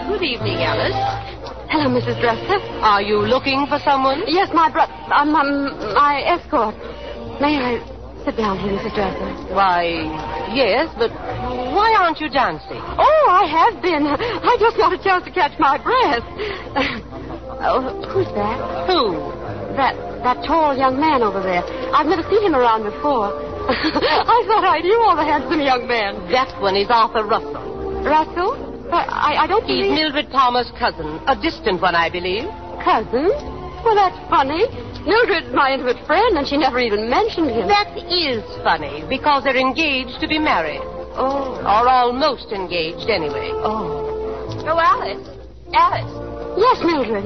Good 0.08 0.24
evening, 0.24 0.58
Alice. 0.62 1.29
Hello, 1.70 1.86
Mrs. 1.86 2.20
Dresser. 2.20 2.58
Are 2.82 3.02
you 3.02 3.22
looking 3.22 3.66
for 3.70 3.78
someone? 3.86 4.24
Yes, 4.28 4.50
my 4.54 4.72
bro- 4.72 4.90
um, 5.14 5.36
um, 5.36 5.94
my 5.94 6.22
escort. 6.26 6.74
May 7.40 7.62
I 7.62 7.78
sit 8.26 8.36
down 8.38 8.58
here, 8.58 8.74
Mrs. 8.74 8.94
Dresser? 8.98 9.30
Why, 9.54 10.02
yes, 10.50 10.90
but 10.98 11.12
why 11.14 11.94
aren't 11.94 12.20
you 12.20 12.30
dancing? 12.30 12.82
Oh, 12.82 13.26
I 13.30 13.46
have 13.46 13.82
been. 13.86 14.02
I 14.10 14.58
just 14.60 14.78
got 14.78 14.94
a 14.94 15.02
chance 15.02 15.24
to 15.26 15.32
catch 15.32 15.54
my 15.60 15.78
breath. 15.78 16.26
oh, 17.62 18.02
who's 18.10 18.28
that? 18.34 18.58
Who? 18.90 19.14
That 19.78 19.94
that 20.26 20.44
tall 20.46 20.76
young 20.76 21.00
man 21.00 21.22
over 21.22 21.40
there. 21.40 21.64
I've 21.94 22.08
never 22.08 22.24
seen 22.30 22.42
him 22.44 22.56
around 22.56 22.84
before. 22.84 23.30
I 23.70 24.38
thought 24.50 24.66
I 24.66 24.82
knew 24.82 25.00
all 25.06 25.16
the 25.16 25.24
handsome 25.24 25.62
young 25.62 25.88
men. 25.88 26.32
That 26.32 26.50
one 26.60 26.76
is 26.76 26.90
Arthur 26.90 27.24
Russell. 27.24 28.02
Russell? 28.04 28.69
I, 28.92 29.46
I 29.46 29.48
don't 29.48 29.66
He's 29.66 29.86
believe... 29.86 29.94
Mildred 29.94 30.30
Palmer's 30.32 30.72
cousin, 30.78 31.20
a 31.28 31.36
distant 31.36 31.82
one, 31.82 31.96
I 31.96 32.10
believe. 32.10 32.50
Cousin? 32.84 33.30
Well, 33.86 33.96
that's 33.96 34.18
funny. 34.30 34.66
Mildred's 35.06 35.54
my 35.54 35.74
intimate 35.74 36.02
friend, 36.06 36.38
and 36.38 36.48
she 36.48 36.58
never 36.58 36.80
even 36.80 37.10
mentioned 37.10 37.52
him. 37.52 37.68
That 37.68 37.96
is 38.10 38.44
funny, 38.64 39.06
because 39.08 39.44
they're 39.44 39.58
engaged 39.58 40.20
to 40.20 40.28
be 40.28 40.40
married. 40.40 40.82
Oh. 41.16 41.60
Or 41.62 41.88
almost 41.88 42.52
engaged, 42.52 43.10
anyway. 43.10 43.52
Oh. 43.54 44.10
Oh, 44.66 44.80
Alice. 44.80 45.24
Alice. 45.74 46.12
Yes, 46.58 46.82
Mildred. 46.84 47.24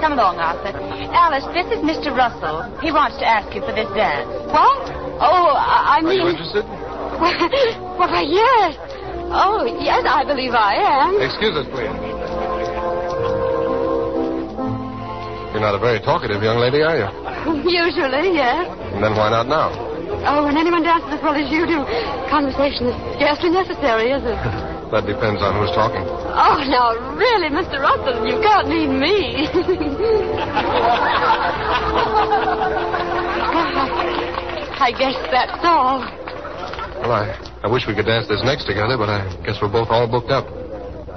Come 0.00 0.16
along, 0.16 0.40
Arthur. 0.40 0.72
Alice, 1.12 1.44
this 1.52 1.66
is 1.76 1.84
Mr. 1.84 2.16
Russell. 2.16 2.64
He 2.80 2.90
wants 2.90 3.18
to 3.18 3.26
ask 3.28 3.52
you 3.54 3.60
for 3.60 3.74
this 3.76 3.88
dance. 3.92 4.30
What? 4.48 4.88
Oh, 5.20 5.52
I, 5.52 5.98
I 5.98 6.00
mean... 6.00 6.24
interested? 6.24 6.64
Why, 8.00 8.24
yes. 8.24 8.99
Oh, 9.32 9.62
yes, 9.80 10.02
I 10.08 10.24
believe 10.24 10.52
I 10.54 10.74
am. 10.74 11.22
Excuse 11.22 11.54
us, 11.54 11.66
please. 11.70 11.86
You're 15.54 15.62
not 15.62 15.74
a 15.74 15.78
very 15.78 16.00
talkative 16.00 16.42
young 16.42 16.58
lady, 16.58 16.82
are 16.82 16.98
you? 16.98 17.06
Usually, 17.70 18.34
yes. 18.34 18.66
And 18.94 19.02
then 19.02 19.14
why 19.14 19.30
not 19.30 19.46
now? 19.46 19.70
Oh, 20.26 20.44
when 20.44 20.56
anyone 20.56 20.82
dances 20.82 21.14
as 21.14 21.22
well 21.22 21.34
as 21.34 21.50
you 21.50 21.66
do, 21.66 21.86
conversation 22.28 22.86
is 22.90 22.96
scarcely 23.16 23.50
necessary, 23.50 24.10
is 24.10 24.22
it? 24.24 24.36
That 24.90 25.06
depends 25.06 25.38
on 25.40 25.54
who's 25.54 25.70
talking. 25.70 26.02
Oh, 26.02 26.58
now, 26.66 26.98
really, 27.14 27.46
Mr. 27.46 27.78
Russell, 27.78 28.26
you 28.26 28.42
can't 28.42 28.66
mean 28.66 28.98
me. 28.98 29.46
I 34.82 34.90
guess 34.90 35.14
that's 35.30 35.62
all. 35.62 36.02
Well, 37.10 37.26
I, 37.26 37.66
I 37.66 37.66
wish 37.66 37.90
we 37.90 37.94
could 37.98 38.06
dance 38.06 38.30
this 38.30 38.38
next 38.46 38.70
together, 38.70 38.94
but 38.94 39.10
I 39.10 39.26
guess 39.42 39.58
we're 39.58 39.66
both 39.66 39.90
all 39.90 40.06
booked 40.06 40.30
up. 40.30 40.46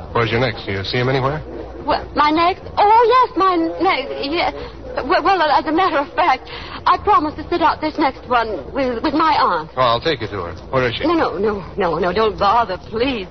Where's 0.09 0.33
your 0.33 0.41
next? 0.41 0.65
Do 0.65 0.73
you 0.73 0.81
see 0.81 0.97
him 0.97 1.05
anywhere? 1.05 1.37
Well, 1.85 2.01
my 2.17 2.33
next? 2.33 2.65
Oh, 2.65 3.01
yes, 3.05 3.29
my 3.37 3.53
next. 3.77 4.09
Yes. 4.25 4.57
Well, 5.05 5.21
well, 5.21 5.37
as 5.37 5.69
a 5.69 5.71
matter 5.71 6.01
of 6.01 6.09
fact, 6.17 6.49
I 6.89 6.97
promised 6.97 7.37
to 7.37 7.45
sit 7.47 7.61
out 7.61 7.77
this 7.77 7.93
next 8.01 8.25
one 8.25 8.73
with, 8.73 9.05
with 9.05 9.13
my 9.13 9.37
aunt. 9.37 9.69
Oh, 9.77 9.85
I'll 9.85 10.01
take 10.01 10.21
you 10.21 10.25
to 10.33 10.49
her. 10.49 10.53
Where 10.73 10.89
is 10.89 10.97
she? 10.97 11.05
No, 11.05 11.13
no, 11.13 11.37
no, 11.37 11.61
no, 11.77 11.99
no, 12.01 12.11
don't 12.11 12.39
bother, 12.39 12.81
please. 12.89 13.29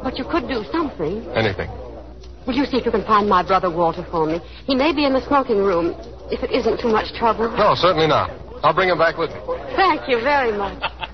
But 0.00 0.16
you 0.16 0.24
could 0.24 0.48
do 0.48 0.64
something. 0.72 1.28
Anything. 1.36 1.68
Will 2.48 2.56
you 2.56 2.64
see 2.64 2.80
if 2.80 2.86
you 2.88 2.90
can 2.90 3.04
find 3.04 3.28
my 3.28 3.44
brother 3.44 3.68
Walter 3.68 4.06
for 4.10 4.24
me? 4.24 4.40
He 4.64 4.74
may 4.74 4.96
be 4.96 5.04
in 5.04 5.12
the 5.12 5.20
smoking 5.28 5.60
room, 5.60 5.92
if 6.32 6.40
it 6.42 6.56
isn't 6.56 6.80
too 6.80 6.88
much 6.88 7.12
trouble. 7.20 7.52
No, 7.52 7.76
certainly 7.76 8.08
not. 8.08 8.32
I'll 8.64 8.72
bring 8.72 8.88
him 8.88 8.96
back 8.96 9.18
with 9.18 9.28
me. 9.28 9.40
Thank 9.76 10.08
you 10.08 10.24
very 10.24 10.56
much. 10.56 10.80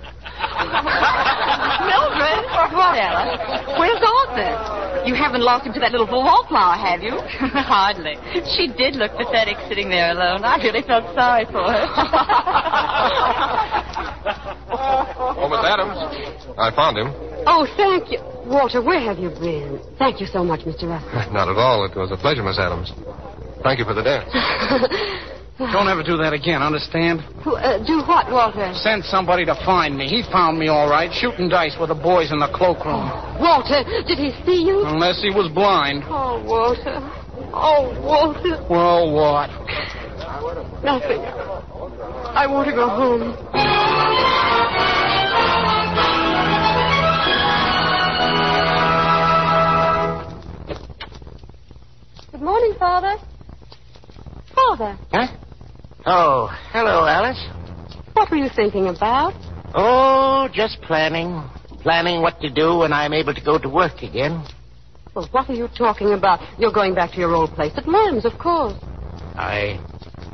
Mildred? 1.89 2.45
What, 2.75 2.99
Alice? 2.99 3.41
Where's 3.79 4.03
Arthur? 4.03 5.07
You 5.07 5.15
haven't 5.15 5.43
lost 5.43 5.65
him 5.67 5.73
to 5.75 5.81
that 5.81 5.93
little 5.93 6.07
wallflower, 6.07 6.77
have 6.77 7.03
you? 7.03 7.13
Hardly. 7.65 8.17
She 8.57 8.67
did 8.69 8.97
look 8.97 9.13
pathetic 9.17 9.57
sitting 9.69 9.89
there 9.89 10.11
alone. 10.13 10.45
I 10.45 10.57
really 10.63 10.83
felt 10.83 11.05
sorry 11.15 11.45
for 11.47 11.63
her. 11.65 11.87
Oh, 14.71 15.49
Miss 15.49 15.61
Adams. 15.65 15.97
I 16.59 16.71
found 16.75 16.99
him. 16.99 17.13
Oh, 17.47 17.67
thank 17.77 18.11
you. 18.13 18.19
Walter, 18.47 18.83
where 18.83 19.01
have 19.01 19.19
you 19.19 19.31
been? 19.31 19.81
Thank 19.99 20.21
you 20.21 20.27
so 20.27 20.45
much, 20.45 20.61
Mr. 20.61 20.89
Russell. 20.89 21.11
Not 21.33 21.49
at 21.49 21.57
all. 21.57 21.85
It 21.85 21.97
was 21.97 22.11
a 22.13 22.17
pleasure, 22.17 22.43
Miss 22.43 22.59
Adams. 22.59 22.93
Thank 23.63 23.79
you 23.79 23.85
for 23.85 23.95
the 23.95 24.03
dance. 24.03 25.35
Don't 25.59 25.89
ever 25.89 26.05
do 26.05 26.17
that 26.19 26.33
again, 26.33 26.63
understand? 26.63 27.21
Who, 27.43 27.57
uh, 27.57 27.85
do 27.85 28.07
what, 28.07 28.31
Walter? 28.31 28.71
Send 28.75 29.03
somebody 29.03 29.45
to 29.45 29.57
find 29.67 29.99
me. 29.99 30.07
He 30.07 30.23
found 30.31 30.57
me 30.57 30.69
all 30.69 30.89
right, 30.89 31.13
shooting 31.13 31.49
dice 31.49 31.77
with 31.81 31.89
the 31.89 31.97
boys 31.97 32.31
in 32.31 32.39
the 32.39 32.47
cloakroom. 32.47 33.11
Walter, 33.43 33.83
did 34.07 34.19
he 34.19 34.31
see 34.47 34.63
you? 34.63 34.87
Unless 34.87 35.21
he 35.21 35.31
was 35.31 35.51
blind. 35.53 36.05
Oh, 36.07 36.41
Walter. 36.47 37.03
Oh, 37.53 37.91
Walter. 38.01 38.65
Well, 38.71 39.11
what? 39.11 39.51
Nothing. 40.85 41.27
I 41.27 42.47
want 42.47 42.69
to 42.69 42.75
go 42.75 42.89
home. 42.89 43.35
Good 52.31 52.43
morning, 52.43 52.75
Father. 52.79 53.17
Father, 54.55 54.99
Huh? 55.13 55.48
Oh, 56.11 56.49
hello, 56.73 57.05
Alice. 57.05 57.39
what 58.15 58.31
were 58.31 58.39
you 58.39 58.49
thinking 58.57 58.89
about? 58.89 59.35
Oh, 59.75 60.49
just 60.51 60.81
planning. 60.81 61.45
Planning 61.83 62.23
what 62.23 62.41
to 62.41 62.49
do 62.49 62.79
when 62.79 62.95
I'm 62.95 63.13
able 63.13 63.35
to 63.35 63.45
go 63.45 63.59
to 63.59 63.69
work 63.69 64.01
again. 64.01 64.43
Well, 65.15 65.29
what 65.33 65.51
are 65.51 65.53
you 65.53 65.69
talking 65.77 66.15
about? 66.15 66.41
You're 66.59 66.73
going 66.73 66.95
back 66.95 67.11
to 67.11 67.19
your 67.19 67.35
old 67.35 67.51
place 67.51 67.75
at 67.77 67.87
Lamb's, 67.87 68.25
of 68.25 68.39
course. 68.39 68.73
I. 69.37 69.79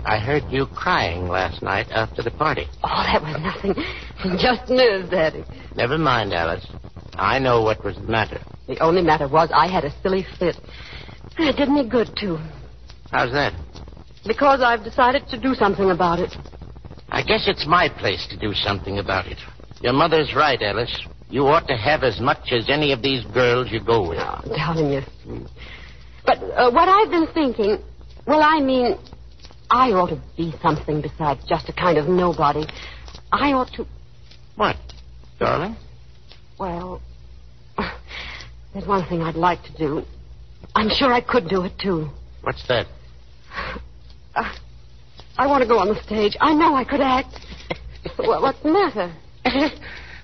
I 0.04 0.20
heard 0.20 0.44
you 0.48 0.66
crying 0.66 1.26
last 1.26 1.60
night 1.60 1.88
after 1.90 2.22
the 2.22 2.30
party. 2.30 2.68
Oh, 2.84 3.02
that 3.12 3.20
was 3.20 3.40
nothing. 3.42 3.74
Just 4.38 4.70
nerves, 4.70 5.10
Daddy. 5.10 5.44
Never 5.74 5.98
mind, 5.98 6.32
Alice. 6.32 6.64
I 7.14 7.40
know 7.40 7.62
what 7.62 7.82
was 7.84 7.96
the 7.96 8.02
matter. 8.02 8.40
The 8.68 8.78
only 8.78 9.02
matter 9.02 9.26
was 9.26 9.50
I 9.52 9.66
had 9.66 9.84
a 9.84 9.92
silly 10.02 10.24
fit. 10.38 10.54
It 11.36 11.56
did 11.56 11.68
me 11.68 11.88
good, 11.88 12.10
too. 12.16 12.38
How's 13.10 13.32
that? 13.32 13.54
Because 14.26 14.60
I've 14.62 14.84
decided 14.84 15.28
to 15.28 15.38
do 15.40 15.54
something 15.54 15.90
about 15.90 16.18
it. 16.18 16.34
I 17.10 17.22
guess 17.22 17.44
it's 17.46 17.66
my 17.66 17.88
place 17.88 18.26
to 18.30 18.38
do 18.38 18.54
something 18.54 18.98
about 18.98 19.26
it. 19.26 19.38
Your 19.80 19.92
mother's 19.92 20.34
right, 20.34 20.60
Alice. 20.62 21.06
You 21.28 21.46
ought 21.46 21.66
to 21.68 21.76
have 21.76 22.02
as 22.02 22.20
much 22.20 22.52
as 22.52 22.68
any 22.70 22.92
of 22.92 23.02
these 23.02 23.24
girls 23.26 23.70
you 23.70 23.80
go 23.84 24.08
with. 24.08 24.18
Oh, 24.20 24.40
darling, 24.56 24.92
you're. 24.92 25.02
But 26.24 26.38
uh, 26.38 26.70
what 26.70 26.88
I've 26.88 27.10
been 27.10 27.26
thinking, 27.34 27.78
well, 28.26 28.40
I 28.42 28.60
mean, 28.60 28.96
I 29.70 29.90
ought 29.92 30.08
to 30.08 30.20
be 30.36 30.54
something 30.62 31.02
besides 31.02 31.40
just 31.48 31.68
a 31.68 31.72
kind 31.72 31.98
of 31.98 32.08
nobody. 32.08 32.64
I 33.32 33.52
ought 33.52 33.72
to, 33.74 33.86
What, 34.56 34.76
darling? 35.38 35.76
well, 36.58 37.02
there's 38.72 38.86
one 38.86 39.06
thing 39.08 39.22
I'd 39.22 39.34
like 39.34 39.62
to 39.64 39.72
do. 39.76 40.02
I'm 40.74 40.88
sure 40.88 41.12
I 41.12 41.20
could 41.20 41.48
do 41.48 41.64
it, 41.64 41.72
too. 41.82 42.08
What's 42.42 42.66
that? 42.68 42.86
Uh, 44.34 44.52
I 45.36 45.46
want 45.46 45.62
to 45.62 45.68
go 45.68 45.78
on 45.78 45.88
the 45.88 46.02
stage. 46.02 46.36
I 46.40 46.54
know 46.54 46.74
I 46.74 46.84
could 46.84 47.00
act. 47.00 47.34
Well, 48.18 48.42
what's 48.42 48.62
the 48.62 48.70
matter? 48.70 49.14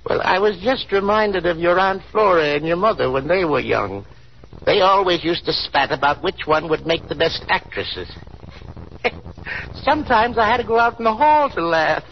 well, 0.08 0.20
I 0.22 0.38
was 0.38 0.60
just 0.62 0.92
reminded 0.92 1.46
of 1.46 1.56
your 1.58 1.78
Aunt 1.78 2.02
Flora 2.12 2.54
and 2.54 2.66
your 2.66 2.76
mother 2.76 3.10
when 3.10 3.26
they 3.26 3.46
were 3.46 3.58
young. 3.58 4.04
They 4.66 4.82
always 4.82 5.24
used 5.24 5.46
to 5.46 5.52
spat 5.52 5.90
about 5.90 6.22
which 6.22 6.42
one 6.46 6.68
would 6.68 6.84
make 6.86 7.08
the 7.08 7.14
best 7.14 7.42
actresses. 7.48 8.14
Sometimes 9.82 10.36
I 10.36 10.46
had 10.46 10.58
to 10.58 10.64
go 10.66 10.78
out 10.78 10.98
in 10.98 11.04
the 11.04 11.14
hall 11.14 11.48
to 11.50 11.62
laugh. 11.62 12.04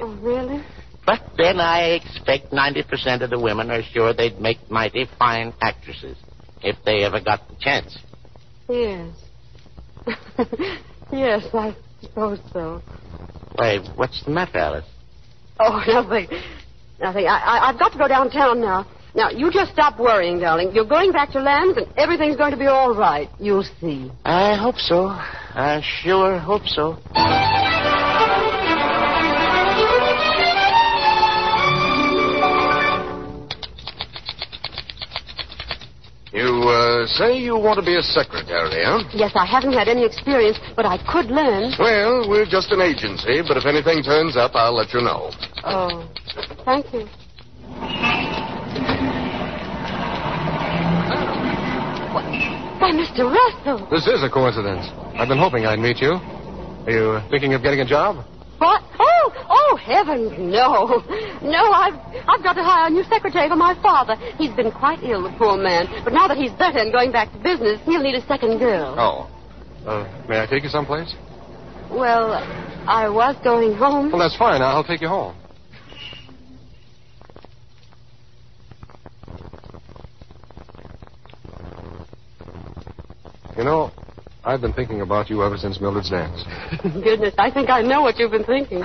Oh, 0.00 0.14
really? 0.16 0.64
but 1.04 1.20
then 1.36 1.60
I 1.60 1.90
expect 1.90 2.52
90% 2.52 3.22
of 3.22 3.30
the 3.30 3.38
women 3.38 3.70
are 3.70 3.82
sure 3.82 4.12
they'd 4.14 4.40
make 4.40 4.70
mighty 4.70 5.06
fine 5.18 5.52
actresses 5.62 6.16
if 6.62 6.76
they 6.84 7.04
ever 7.04 7.20
got 7.20 7.48
the 7.48 7.56
chance. 7.60 7.98
Yes. 8.68 9.14
Yes, 11.12 11.44
I 11.52 11.76
suppose 12.00 12.38
so. 12.52 12.82
Why, 13.56 13.78
what's 13.96 14.24
the 14.24 14.30
matter, 14.30 14.58
Alice? 14.58 14.84
Oh, 15.58 15.82
nothing. 15.88 16.28
Nothing. 17.00 17.26
I, 17.26 17.38
I, 17.38 17.68
I've 17.68 17.78
got 17.78 17.92
to 17.92 17.98
go 17.98 18.08
downtown 18.08 18.60
now. 18.60 18.86
Now, 19.14 19.30
you 19.30 19.50
just 19.50 19.72
stop 19.72 19.98
worrying, 19.98 20.38
darling. 20.38 20.72
You're 20.74 20.84
going 20.86 21.12
back 21.12 21.32
to 21.32 21.40
Lamb's, 21.40 21.76
and 21.76 21.86
everything's 21.96 22.36
going 22.36 22.52
to 22.52 22.58
be 22.58 22.66
all 22.66 22.94
right. 22.94 23.28
You'll 23.40 23.66
see. 23.80 24.12
I 24.24 24.56
hope 24.56 24.76
so. 24.76 25.06
I 25.06 25.82
sure 26.02 26.38
hope 26.38 26.66
so. 26.66 26.98
You 36.38 36.62
uh, 36.70 37.04
say 37.18 37.36
you 37.36 37.58
want 37.58 37.80
to 37.80 37.84
be 37.84 37.96
a 37.96 38.02
secretary, 38.14 38.86
huh? 38.86 39.02
Yes, 39.12 39.32
I 39.34 39.44
haven't 39.44 39.72
had 39.72 39.88
any 39.88 40.06
experience, 40.06 40.56
but 40.76 40.86
I 40.86 40.96
could 41.10 41.34
learn. 41.34 41.74
Well, 41.80 42.30
we're 42.30 42.46
just 42.46 42.70
an 42.70 42.80
agency, 42.80 43.42
but 43.42 43.56
if 43.56 43.66
anything 43.66 44.04
turns 44.04 44.36
up, 44.36 44.54
I'll 44.54 44.76
let 44.76 44.94
you 44.94 45.00
know. 45.00 45.32
Oh, 45.64 46.06
thank 46.64 46.94
you. 46.94 47.10
Why, 52.78 52.94
Mr. 52.94 53.26
Russell. 53.26 53.88
This 53.90 54.06
is 54.06 54.22
a 54.22 54.30
coincidence. 54.30 54.86
I've 55.18 55.26
been 55.26 55.38
hoping 55.38 55.66
I'd 55.66 55.80
meet 55.80 55.98
you. 55.98 56.12
Are 56.86 56.90
you 56.90 57.04
uh, 57.18 57.30
thinking 57.30 57.54
of 57.54 57.64
getting 57.64 57.80
a 57.80 57.84
job? 57.84 58.24
What? 58.58 58.82
Oh, 58.98 59.32
oh, 59.48 59.76
heavens, 59.76 60.32
no. 60.38 61.02
No, 61.40 61.70
I've, 61.70 61.94
I've 62.28 62.42
got 62.42 62.54
to 62.54 62.64
hire 62.64 62.88
a 62.88 62.90
new 62.90 63.04
secretary 63.04 63.48
for 63.48 63.56
my 63.56 63.80
father. 63.80 64.16
He's 64.36 64.52
been 64.54 64.72
quite 64.72 65.02
ill, 65.04 65.22
the 65.22 65.34
poor 65.38 65.56
man. 65.56 65.86
But 66.04 66.12
now 66.12 66.26
that 66.26 66.36
he's 66.36 66.50
better 66.52 66.78
and 66.78 66.92
going 66.92 67.12
back 67.12 67.32
to 67.32 67.38
business, 67.38 67.80
he'll 67.84 68.02
need 68.02 68.16
a 68.16 68.26
second 68.26 68.58
girl. 68.58 68.96
Oh. 68.98 69.30
Uh, 69.88 70.26
may 70.28 70.40
I 70.40 70.46
take 70.46 70.64
you 70.64 70.68
someplace? 70.68 71.14
Well, 71.90 72.34
I 72.86 73.08
was 73.08 73.36
going 73.44 73.74
home. 73.74 74.10
Well, 74.10 74.18
that's 74.18 74.36
fine. 74.36 74.60
I'll 74.60 74.84
take 74.84 75.00
you 75.00 75.08
home. 75.08 75.36
You 83.56 83.64
know, 83.64 83.90
I've 84.48 84.62
been 84.62 84.72
thinking 84.72 85.02
about 85.02 85.28
you 85.28 85.44
ever 85.44 85.58
since 85.58 85.78
Mildred's 85.78 86.08
dance. 86.08 86.42
Goodness, 86.82 87.34
I 87.36 87.50
think 87.50 87.68
I 87.68 87.82
know 87.82 88.00
what 88.00 88.16
you've 88.16 88.30
been 88.30 88.48
thinking. 88.48 88.82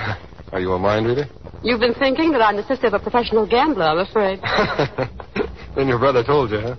Are 0.51 0.59
you 0.59 0.73
a 0.73 0.77
mind 0.77 1.07
reader? 1.07 1.23
You've 1.63 1.79
been 1.79 1.93
thinking 1.93 2.33
that 2.33 2.41
I'm 2.41 2.57
the 2.57 2.67
sister 2.67 2.87
of 2.87 2.93
a 2.95 2.99
professional 2.99 3.47
gambler, 3.47 3.85
I'm 3.85 3.99
afraid. 3.99 4.41
then 5.77 5.87
your 5.87 5.99
brother 5.99 6.21
told 6.21 6.51
you, 6.51 6.59
huh? 6.59 6.75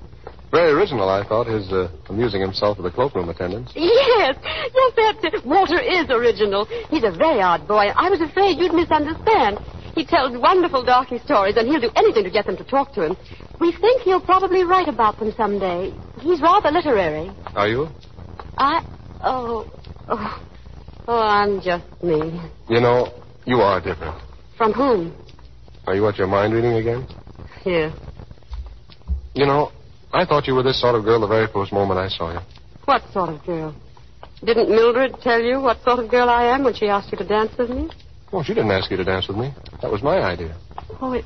Very 0.51 0.70
original, 0.73 1.09
I 1.09 1.25
thought, 1.27 1.47
his 1.47 1.73
uh, 1.73 1.88
amusing 2.11 2.42
himself 2.42 2.77
with 2.77 2.85
the 2.85 2.94
cloakroom 2.94 3.31
attendants. 3.31 3.73
Yes, 3.81 4.37
yes, 4.44 5.16
that 5.23 5.42
Walter 5.47 5.81
is 5.81 6.11
original. 6.11 6.66
He's 6.90 7.05
a 7.05 7.11
very 7.11 7.40
odd 7.40 7.66
boy. 7.66 7.88
I 7.97 8.11
was 8.11 8.20
afraid 8.20 8.59
you'd 8.59 8.75
misunderstand. 8.75 9.61
He 9.94 10.05
tells 10.05 10.37
wonderful 10.37 10.85
darky 10.85 11.20
stories, 11.25 11.57
and 11.57 11.66
he'll 11.66 11.81
do 11.81 11.90
anything 11.97 12.25
to 12.25 12.31
get 12.31 12.44
them 12.44 12.59
to 12.59 12.64
talk 12.64 12.92
to 12.94 13.07
him. 13.07 13.16
We 13.61 13.73
think 13.73 14.03
he'll 14.03 14.20
probably 14.20 14.62
write 14.62 14.88
about 14.88 15.18
them 15.18 15.33
someday. 15.37 15.94
He's 16.20 16.42
rather 16.42 16.70
literary. 16.70 17.33
Are 17.55 17.68
you? 17.68 17.88
I. 18.57 18.85
Oh. 19.23 19.71
Oh. 20.09 20.45
Oh, 21.07 21.19
I'm 21.21 21.61
just 21.61 21.85
me. 22.03 22.40
You 22.69 22.81
know, 22.81 23.12
you 23.45 23.57
are 23.57 23.81
different. 23.81 24.21
From 24.57 24.73
whom? 24.73 25.14
Are 25.87 25.95
you 25.95 26.07
at 26.09 26.17
your 26.17 26.27
mind 26.27 26.55
reading 26.55 26.75
again? 26.75 27.07
Here. 27.62 27.93
You 29.35 29.47
know, 29.47 29.71
I 30.12 30.25
thought 30.25 30.47
you 30.47 30.55
were 30.55 30.62
this 30.62 30.81
sort 30.81 30.95
of 30.95 31.05
girl 31.05 31.21
the 31.21 31.27
very 31.27 31.47
first 31.53 31.73
moment 31.73 31.99
I 31.99 32.09
saw 32.09 32.33
you. 32.33 32.40
What 32.87 33.03
sort 33.12 33.31
of 33.31 33.45
girl? 33.45 33.75
Didn't 34.43 34.71
Mildred 34.71 35.21
tell 35.23 35.40
you 35.40 35.61
what 35.61 35.83
sort 35.83 35.99
of 35.99 36.11
girl 36.11 36.29
I 36.29 36.47
am 36.55 36.64
when 36.64 36.75
she 36.75 36.87
asked 36.87 37.12
you 37.12 37.19
to 37.19 37.27
dance 37.27 37.53
with 37.59 37.71
me? 37.71 37.90
Well, 38.33 38.43
she 38.43 38.55
didn't 38.55 38.71
ask 38.71 38.90
you 38.90 38.97
to 38.97 39.05
dance 39.05 39.29
with 39.29 39.37
me. 39.37 39.53
That 39.83 39.90
was 39.90 40.03
my 40.03 40.19
idea. 40.19 40.57
Oh, 41.01 41.12
it. 41.12 41.25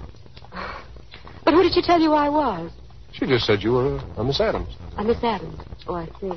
But 1.44 1.54
who 1.54 1.62
did 1.62 1.72
she 1.72 1.82
tell 1.82 2.00
you 2.00 2.12
I 2.12 2.28
was? 2.28 2.70
She 3.12 3.26
just 3.26 3.46
said 3.46 3.62
you 3.62 3.72
were 3.72 3.98
a 4.16 4.24
Miss 4.24 4.40
Adams. 4.40 4.74
A 4.96 5.04
Miss 5.04 5.22
Adams. 5.22 5.60
Oh, 5.86 5.94
I 5.94 6.06
see. 6.20 6.32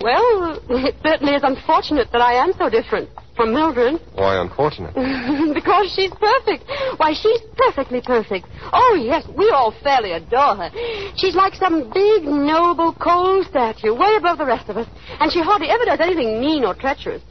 Well, 0.00 0.60
it 0.70 0.94
certainly 1.04 1.34
is 1.34 1.42
unfortunate 1.44 2.08
that 2.12 2.20
I 2.22 2.34
am 2.34 2.52
so 2.56 2.70
different 2.70 3.10
from 3.36 3.52
Mildred. 3.52 4.00
Why 4.14 4.40
unfortunate? 4.40 4.94
because 5.54 5.92
she's 5.92 6.10
perfect. 6.12 6.64
Why, 6.96 7.12
she's 7.12 7.40
perfectly 7.56 8.00
perfect. 8.00 8.46
Oh, 8.72 8.98
yes, 9.00 9.26
we 9.36 9.50
all 9.50 9.74
fairly 9.82 10.12
adore 10.12 10.56
her. 10.56 10.70
She's 11.16 11.34
like 11.34 11.54
some 11.54 11.90
big, 11.92 12.24
noble, 12.24 12.94
cold 12.94 13.46
statue, 13.46 13.94
way 13.94 14.16
above 14.16 14.38
the 14.38 14.46
rest 14.46 14.68
of 14.68 14.76
us. 14.76 14.88
And 15.20 15.30
she 15.30 15.40
hardly 15.40 15.68
ever 15.68 15.84
does 15.84 16.00
anything 16.00 16.40
mean 16.40 16.64
or 16.64 16.74
treacherous. 16.74 17.22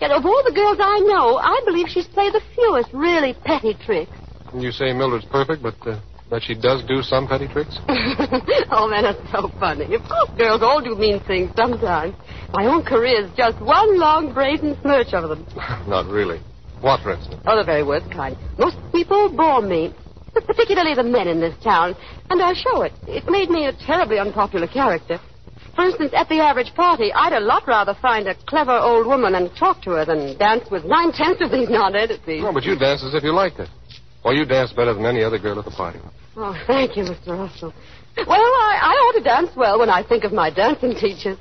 Yet 0.00 0.10
of 0.10 0.24
all 0.24 0.42
the 0.44 0.52
girls 0.52 0.78
I 0.80 1.00
know, 1.00 1.38
I 1.38 1.60
believe 1.64 1.88
she's 1.88 2.06
played 2.06 2.32
the 2.34 2.42
fewest 2.54 2.90
really 2.92 3.34
petty 3.44 3.74
tricks. 3.74 4.12
You 4.54 4.70
say 4.70 4.92
Mildred's 4.92 5.26
perfect, 5.26 5.62
but 5.62 5.74
uh, 5.86 6.00
that 6.30 6.42
she 6.42 6.54
does 6.54 6.84
do 6.84 7.02
some 7.02 7.26
petty 7.26 7.48
tricks? 7.48 7.78
oh, 8.70 8.88
man, 8.88 9.02
that's 9.04 9.32
so 9.32 9.48
funny. 9.58 9.94
Of 9.94 10.02
course, 10.02 10.30
girls 10.36 10.62
all 10.62 10.82
do 10.82 10.94
mean 10.94 11.20
things 11.20 11.50
sometimes. 11.56 12.14
My 12.52 12.66
own 12.66 12.84
career 12.84 13.24
is 13.24 13.30
just 13.36 13.60
one 13.60 13.98
long 13.98 14.34
brazen 14.34 14.76
smirch 14.82 15.14
over 15.14 15.28
them. 15.28 15.46
Not 15.88 16.06
really. 16.06 16.40
What, 16.80 17.02
for 17.02 17.12
instance? 17.12 17.42
Oh, 17.46 17.56
the 17.56 17.64
very 17.64 17.82
worst 17.82 18.10
kind. 18.12 18.36
Most 18.58 18.76
people 18.92 19.32
bore 19.34 19.62
me, 19.62 19.94
particularly 20.34 20.94
the 20.94 21.02
men 21.02 21.28
in 21.28 21.40
this 21.40 21.54
town, 21.64 21.96
and 22.30 22.42
I 22.42 22.54
show 22.54 22.82
it. 22.82 22.92
It 23.06 23.24
made 23.28 23.50
me 23.50 23.66
a 23.66 23.72
terribly 23.72 24.18
unpopular 24.18 24.66
character. 24.66 25.18
For 25.74 25.84
instance, 25.84 26.12
at 26.14 26.28
the 26.28 26.40
average 26.40 26.74
party, 26.74 27.12
I'd 27.12 27.32
a 27.32 27.40
lot 27.40 27.66
rather 27.66 27.96
find 28.02 28.26
a 28.26 28.34
clever 28.46 28.76
old 28.76 29.06
woman 29.06 29.34
and 29.34 29.50
talk 29.56 29.80
to 29.82 29.90
her 29.90 30.04
than 30.04 30.36
dance 30.36 30.64
with 30.70 30.84
nine 30.84 31.12
tenths 31.12 31.40
of 31.40 31.50
these 31.50 31.70
non-entities. 31.70 32.42
Oh, 32.44 32.52
but 32.52 32.64
you 32.64 32.76
dance 32.76 33.02
as 33.04 33.14
if 33.14 33.22
you 33.22 33.32
liked 33.32 33.60
it. 33.60 33.68
Well, 34.24 34.34
you 34.34 34.44
dance 34.44 34.72
better 34.72 34.94
than 34.94 35.06
any 35.06 35.22
other 35.22 35.38
girl 35.38 35.58
at 35.58 35.64
the 35.64 35.70
party. 35.70 36.00
Oh, 36.36 36.56
thank 36.66 36.96
you, 36.96 37.04
Mr. 37.04 37.38
Russell. 37.38 37.72
Well, 38.16 38.30
I, 38.40 38.78
I 38.82 38.92
ought 38.92 39.18
to 39.18 39.22
dance 39.24 39.50
well 39.56 39.78
when 39.78 39.90
I 39.90 40.02
think 40.02 40.24
of 40.24 40.32
my 40.32 40.50
dancing 40.50 40.94
teachers. 40.94 41.38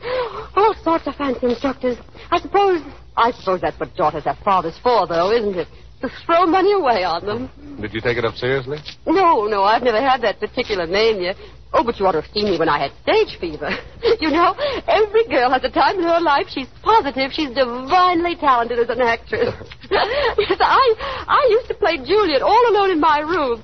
All 0.56 0.76
sorts 0.84 1.08
of 1.08 1.16
fancy 1.16 1.48
instructors. 1.48 1.98
I 2.30 2.40
suppose, 2.40 2.82
I 3.16 3.32
suppose 3.32 3.62
that's 3.62 3.80
what 3.80 3.96
daughters 3.96 4.26
have 4.26 4.38
fathers 4.40 4.78
for, 4.82 5.08
though, 5.08 5.32
isn't 5.32 5.56
it? 5.58 5.68
To 6.02 6.10
throw 6.26 6.46
money 6.46 6.74
away 6.74 7.04
on 7.04 7.26
them. 7.26 7.50
Did 7.82 7.94
you 7.94 8.02
take 8.02 8.18
it 8.18 8.26
up 8.26 8.36
seriously? 8.36 8.78
No, 9.08 9.46
no, 9.48 9.64
I've 9.64 9.82
never 9.82 10.00
had 10.00 10.22
that 10.22 10.40
particular 10.40 10.86
name 10.86 11.22
yet. 11.22 11.36
Oh, 11.74 11.84
but 11.84 12.00
you 12.00 12.06
ought 12.06 12.14
to 12.14 12.22
have 12.22 12.32
seen 12.34 12.46
me 12.46 12.58
when 12.58 12.70
I 12.70 12.80
had 12.80 12.92
stage 13.02 13.40
fever. 13.40 13.70
you 14.22 14.30
know, 14.30 14.56
every 14.88 15.28
girl 15.28 15.52
has 15.52 15.64
a 15.64 15.70
time 15.70 15.98
in 15.98 16.04
her 16.04 16.22
life 16.22 16.48
she's 16.50 16.68
positive 16.82 17.32
she's 17.34 17.50
divinely 17.50 18.36
talented 18.36 18.80
as 18.80 18.90
an 18.90 19.02
actress. 19.02 19.54
yes, 19.92 20.58
I, 20.62 21.26
I 21.28 21.48
used 21.50 21.68
to 21.68 21.74
play 21.74 21.98
Juliet 21.98 22.42
all 22.42 22.70
alone 22.70 22.92
in 22.92 23.00
my 23.00 23.20
room. 23.20 23.64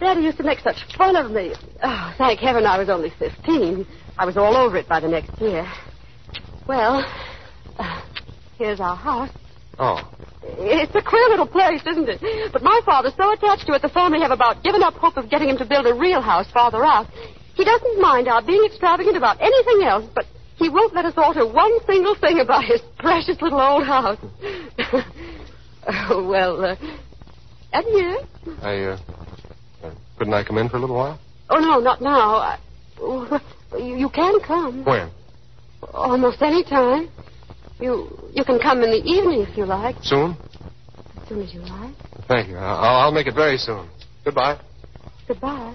Daddy 0.00 0.22
used 0.22 0.38
to 0.38 0.44
make 0.44 0.60
such 0.60 0.76
fun 0.96 1.14
of 1.14 1.30
me. 1.30 1.54
Oh, 1.82 2.14
thank 2.18 2.40
heaven 2.40 2.66
I 2.66 2.78
was 2.78 2.88
only 2.88 3.12
15. 3.18 3.86
I 4.18 4.24
was 4.24 4.36
all 4.36 4.56
over 4.56 4.76
it 4.76 4.88
by 4.88 5.00
the 5.00 5.08
next 5.08 5.40
year. 5.40 5.70
Well, 6.66 7.04
uh, 7.78 8.02
here's 8.58 8.80
our 8.80 8.96
house. 8.96 9.30
Oh. 9.78 10.00
It's 10.58 10.94
a 10.94 11.02
queer 11.02 11.28
little 11.28 11.46
place, 11.46 11.82
isn't 11.86 12.08
it? 12.08 12.52
But 12.52 12.62
my 12.62 12.80
father's 12.86 13.14
so 13.16 13.32
attached 13.32 13.66
to 13.66 13.74
it, 13.74 13.82
the 13.82 13.88
family 13.88 14.20
have 14.20 14.30
about 14.30 14.62
given 14.62 14.82
up 14.82 14.94
hope 14.94 15.16
of 15.16 15.28
getting 15.28 15.48
him 15.48 15.58
to 15.58 15.64
build 15.66 15.86
a 15.86 15.94
real 15.94 16.20
house 16.20 16.50
farther 16.52 16.84
out. 16.84 17.06
He 17.54 17.64
doesn't 17.64 18.00
mind 18.00 18.28
our 18.28 18.42
being 18.42 18.64
extravagant 18.64 19.16
about 19.16 19.40
anything 19.40 19.86
else, 19.86 20.04
but 20.14 20.24
He 20.56 20.70
won't 20.70 20.94
let 20.94 21.04
us 21.04 21.14
alter 21.16 21.46
one 21.46 21.78
single 21.86 22.14
thing 22.14 22.40
about 22.40 22.64
his 22.64 22.80
precious 22.98 23.40
little 23.40 23.60
old 23.60 23.84
house. 23.84 24.18
oh, 26.08 26.26
well, 26.26 26.64
uh, 26.64 26.76
adieu. 27.72 28.18
I, 28.62 28.84
uh, 28.84 28.98
uh, 29.82 29.90
couldn't 30.18 30.32
I 30.32 30.44
come 30.44 30.58
in 30.58 30.68
for 30.68 30.78
a 30.78 30.80
little 30.80 30.96
while? 30.96 31.20
Oh, 31.50 31.58
no, 31.58 31.78
not 31.78 32.00
now. 32.00 32.36
I, 32.36 32.58
oh, 32.98 33.40
you, 33.78 33.96
you 33.96 34.08
can 34.08 34.40
come. 34.40 34.84
When? 34.84 35.10
Almost 35.92 36.40
any 36.40 36.64
time. 36.64 37.10
You 37.78 38.30
you 38.32 38.44
can 38.44 38.58
come 38.58 38.82
in 38.82 38.90
the 38.90 39.02
evening 39.04 39.42
if 39.42 39.56
you 39.56 39.66
like. 39.66 39.96
Soon? 40.02 40.32
As 40.32 41.28
soon 41.28 41.42
as 41.42 41.52
you 41.52 41.60
like. 41.60 41.94
Thank 42.26 42.48
you. 42.48 42.56
I'll, 42.56 42.96
I'll 43.00 43.12
make 43.12 43.26
it 43.26 43.34
very 43.34 43.58
soon. 43.58 43.88
Goodbye. 44.24 44.58
Goodbye. 45.28 45.74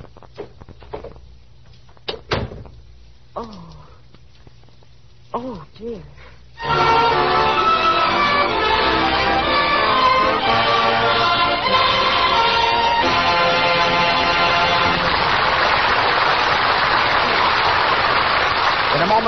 Oh. 3.35 3.87
Oh, 5.33 5.65
dear. 5.77 6.03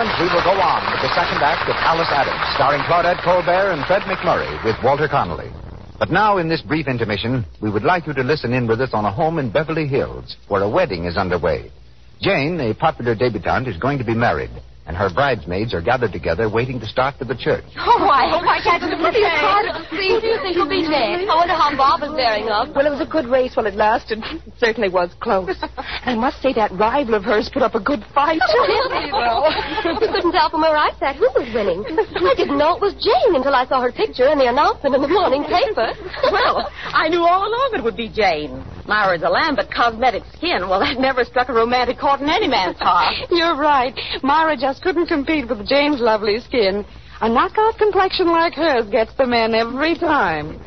Moment, 0.03 0.19
we 0.19 0.35
will 0.35 0.43
go 0.43 0.59
on 0.59 0.83
with 0.91 0.99
the 0.99 1.15
second 1.15 1.39
act 1.39 1.69
of 1.69 1.77
Alice 1.79 2.11
Adams, 2.11 2.43
starring 2.55 2.81
Claudette 2.81 3.23
Colbert 3.23 3.71
and 3.71 3.85
Fred 3.85 4.01
MacMurray 4.01 4.61
with 4.65 4.75
Walter 4.83 5.07
Connolly. 5.07 5.49
But 5.97 6.11
now, 6.11 6.39
in 6.39 6.49
this 6.49 6.61
brief 6.61 6.87
intermission, 6.87 7.45
we 7.61 7.69
would 7.71 7.83
like 7.83 8.05
you 8.05 8.13
to 8.13 8.21
listen 8.21 8.51
in 8.51 8.67
with 8.67 8.81
us 8.81 8.89
on 8.93 9.05
a 9.05 9.11
home 9.11 9.39
in 9.39 9.49
Beverly 9.49 9.87
Hills 9.87 10.35
where 10.49 10.61
a 10.61 10.69
wedding 10.69 11.05
is 11.05 11.15
underway. 11.15 11.71
Jane, 12.19 12.59
a 12.59 12.73
popular 12.73 13.15
debutante, 13.15 13.69
is 13.69 13.77
going 13.77 13.97
to 13.97 14.03
be 14.03 14.13
married, 14.13 14.51
and 14.85 14.97
her 14.97 15.09
bridesmaids 15.13 15.73
are 15.73 15.81
gathered 15.81 16.11
together 16.11 16.49
waiting 16.49 16.79
to 16.79 16.85
start 16.85 17.15
for 17.17 17.25
the 17.25 17.35
church. 17.35 17.63
Oh, 17.93 18.09
I 18.09 18.25
hope 18.27 18.43
I 18.43 18.59
catch 18.59 18.81
the 18.81 18.97
pretty 18.99 19.21
part 19.21 19.69
of 19.69 19.75
the 19.79 19.95
Who 19.95 20.19
do 20.19 20.27
you 20.27 20.37
think 20.41 20.57
will 20.57 20.67
be 20.67 20.81
next? 20.81 21.29
I 21.29 21.35
wonder 21.37 21.53
how 21.53 21.71
Bob 21.77 22.01
is 22.03 22.11
bearing 22.17 22.49
up. 22.49 22.73
Well, 22.75 22.87
it 22.87 22.89
was 22.91 22.99
a 22.99 23.07
good 23.07 23.27
race 23.29 23.55
while 23.55 23.67
it 23.69 23.75
lasted. 23.75 24.19
It 24.19 24.41
certainly 24.57 24.89
was 24.89 25.13
close. 25.21 25.55
I 25.77 26.15
must 26.15 26.41
say 26.41 26.51
that 26.57 26.71
rival 26.73 27.13
of 27.13 27.23
hers 27.23 27.49
put 27.53 27.61
up 27.61 27.75
a 27.75 27.79
good 27.79 28.03
fight. 28.13 28.41
Oh, 28.41 28.65
really, 28.65 29.11
though. 29.13 29.45
you 29.93 30.09
couldn't 30.11 30.31
tell 30.33 30.49
from 30.49 30.61
where 30.65 30.75
I 30.75 30.89
sat 30.99 31.15
who 31.15 31.29
was 31.37 31.47
winning. 31.53 31.85
I 31.85 32.33
didn't 32.35 32.57
know 32.57 32.75
it 32.75 32.81
was 32.81 32.97
Jane 32.97 33.35
until 33.37 33.53
I 33.55 33.65
saw 33.69 33.79
her 33.81 33.91
picture 33.93 34.27
in 34.27 34.37
the 34.41 34.49
announcement 34.49 34.95
in 34.95 35.01
the 35.01 35.07
morning 35.11 35.43
paper. 35.45 35.93
well, 36.33 36.67
I 36.91 37.07
knew 37.09 37.21
all 37.21 37.45
along 37.47 37.69
it 37.77 37.83
would 37.83 37.95
be 37.97 38.09
Jane. 38.09 38.57
Myra's 38.87 39.23
a 39.23 39.29
lamb, 39.29 39.55
but 39.55 39.71
cosmetic 39.71 40.23
skin, 40.35 40.67
well, 40.67 40.79
that 40.79 40.99
never 40.99 41.23
struck 41.23 41.49
a 41.49 41.53
romantic 41.53 41.99
chord 41.99 42.21
in 42.21 42.29
any 42.29 42.47
man's 42.47 42.77
heart. 42.79 43.15
You're 43.31 43.57
right. 43.57 43.93
Myra 44.21 44.57
just 44.57 44.81
couldn't 44.81 45.07
compete 45.07 45.47
with 45.47 45.67
Jane's 45.67 46.01
lovely 46.01 46.39
skin. 46.39 46.85
A 47.21 47.29
knockout 47.29 47.77
complexion 47.77 48.27
like 48.27 48.53
hers 48.53 48.85
gets 48.89 49.13
the 49.17 49.25
men 49.25 49.55
every 49.55 49.95
time. 49.95 50.59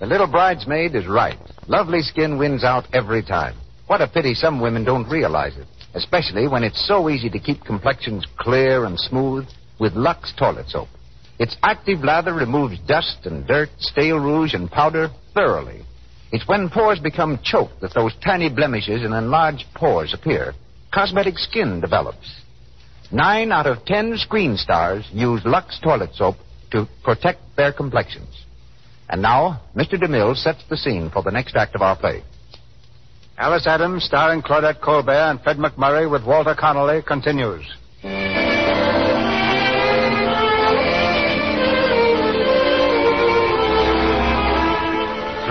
The 0.00 0.06
little 0.06 0.26
bridesmaid 0.26 0.94
is 0.94 1.06
right. 1.06 1.38
Lovely 1.66 2.02
skin 2.02 2.38
wins 2.38 2.64
out 2.64 2.84
every 2.92 3.22
time. 3.22 3.56
What 3.86 4.02
a 4.02 4.08
pity 4.08 4.34
some 4.34 4.60
women 4.60 4.84
don't 4.84 5.08
realize 5.08 5.56
it, 5.56 5.66
especially 5.94 6.48
when 6.48 6.64
it's 6.64 6.86
so 6.86 7.08
easy 7.08 7.30
to 7.30 7.38
keep 7.38 7.64
complexions 7.64 8.26
clear 8.38 8.84
and 8.84 8.98
smooth 8.98 9.46
with 9.80 9.94
Lux 9.94 10.32
toilet 10.38 10.68
soap. 10.68 10.88
Its 11.38 11.56
active 11.62 12.04
lather 12.04 12.34
removes 12.34 12.78
dust 12.80 13.20
and 13.24 13.46
dirt, 13.46 13.70
stale 13.78 14.18
rouge, 14.18 14.54
and 14.54 14.70
powder 14.70 15.08
thoroughly. 15.34 15.82
It's 16.34 16.48
when 16.48 16.68
pores 16.68 16.98
become 16.98 17.38
choked 17.44 17.80
that 17.80 17.94
those 17.94 18.12
tiny 18.24 18.48
blemishes 18.48 19.04
and 19.04 19.14
enlarged 19.14 19.66
pores 19.72 20.12
appear. 20.12 20.52
Cosmetic 20.92 21.38
skin 21.38 21.80
develops. 21.80 22.40
Nine 23.12 23.52
out 23.52 23.68
of 23.68 23.84
ten 23.84 24.18
screen 24.18 24.56
stars 24.56 25.08
use 25.12 25.42
Lux 25.44 25.78
toilet 25.80 26.10
soap 26.14 26.34
to 26.72 26.88
protect 27.04 27.38
their 27.56 27.72
complexions. 27.72 28.46
And 29.08 29.22
now, 29.22 29.60
Mr. 29.76 29.94
DeMille 29.94 30.34
sets 30.34 30.64
the 30.68 30.76
scene 30.76 31.08
for 31.08 31.22
the 31.22 31.30
next 31.30 31.54
act 31.54 31.76
of 31.76 31.82
our 31.82 31.96
play. 31.96 32.24
Alice 33.38 33.68
Adams, 33.68 34.02
starring 34.02 34.42
Claudette 34.42 34.80
Colbert 34.80 35.30
and 35.30 35.40
Fred 35.40 35.58
MacMurray 35.58 36.10
with 36.10 36.26
Walter 36.26 36.56
Connolly, 36.58 37.02
continues. 37.06 37.64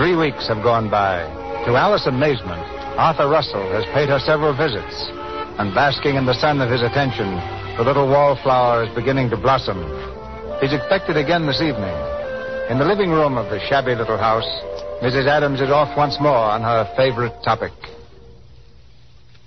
Three 0.04 0.16
weeks 0.16 0.46
have 0.48 0.62
gone 0.62 0.90
by. 0.90 1.24
To 1.64 1.76
Alice's 1.80 2.08
amazement, 2.08 2.60
Arthur 3.00 3.26
Russell 3.26 3.72
has 3.72 3.86
paid 3.96 4.10
her 4.10 4.18
several 4.18 4.52
visits. 4.52 4.92
And 5.56 5.74
basking 5.74 6.16
in 6.16 6.26
the 6.26 6.36
sun 6.44 6.60
of 6.60 6.68
his 6.68 6.82
attention, 6.82 7.24
the 7.78 7.84
little 7.88 8.06
wallflower 8.06 8.84
is 8.84 8.94
beginning 8.94 9.30
to 9.30 9.38
blossom. 9.38 9.80
He's 10.60 10.74
expected 10.74 11.16
again 11.16 11.46
this 11.46 11.62
evening. 11.62 11.96
In 12.68 12.76
the 12.76 12.84
living 12.84 13.08
room 13.16 13.38
of 13.38 13.48
the 13.48 13.64
shabby 13.64 13.94
little 13.94 14.18
house, 14.18 14.44
Mrs. 15.00 15.26
Adams 15.26 15.62
is 15.62 15.70
off 15.70 15.96
once 15.96 16.20
more 16.20 16.52
on 16.52 16.60
her 16.60 16.84
favorite 16.98 17.40
topic. 17.42 17.72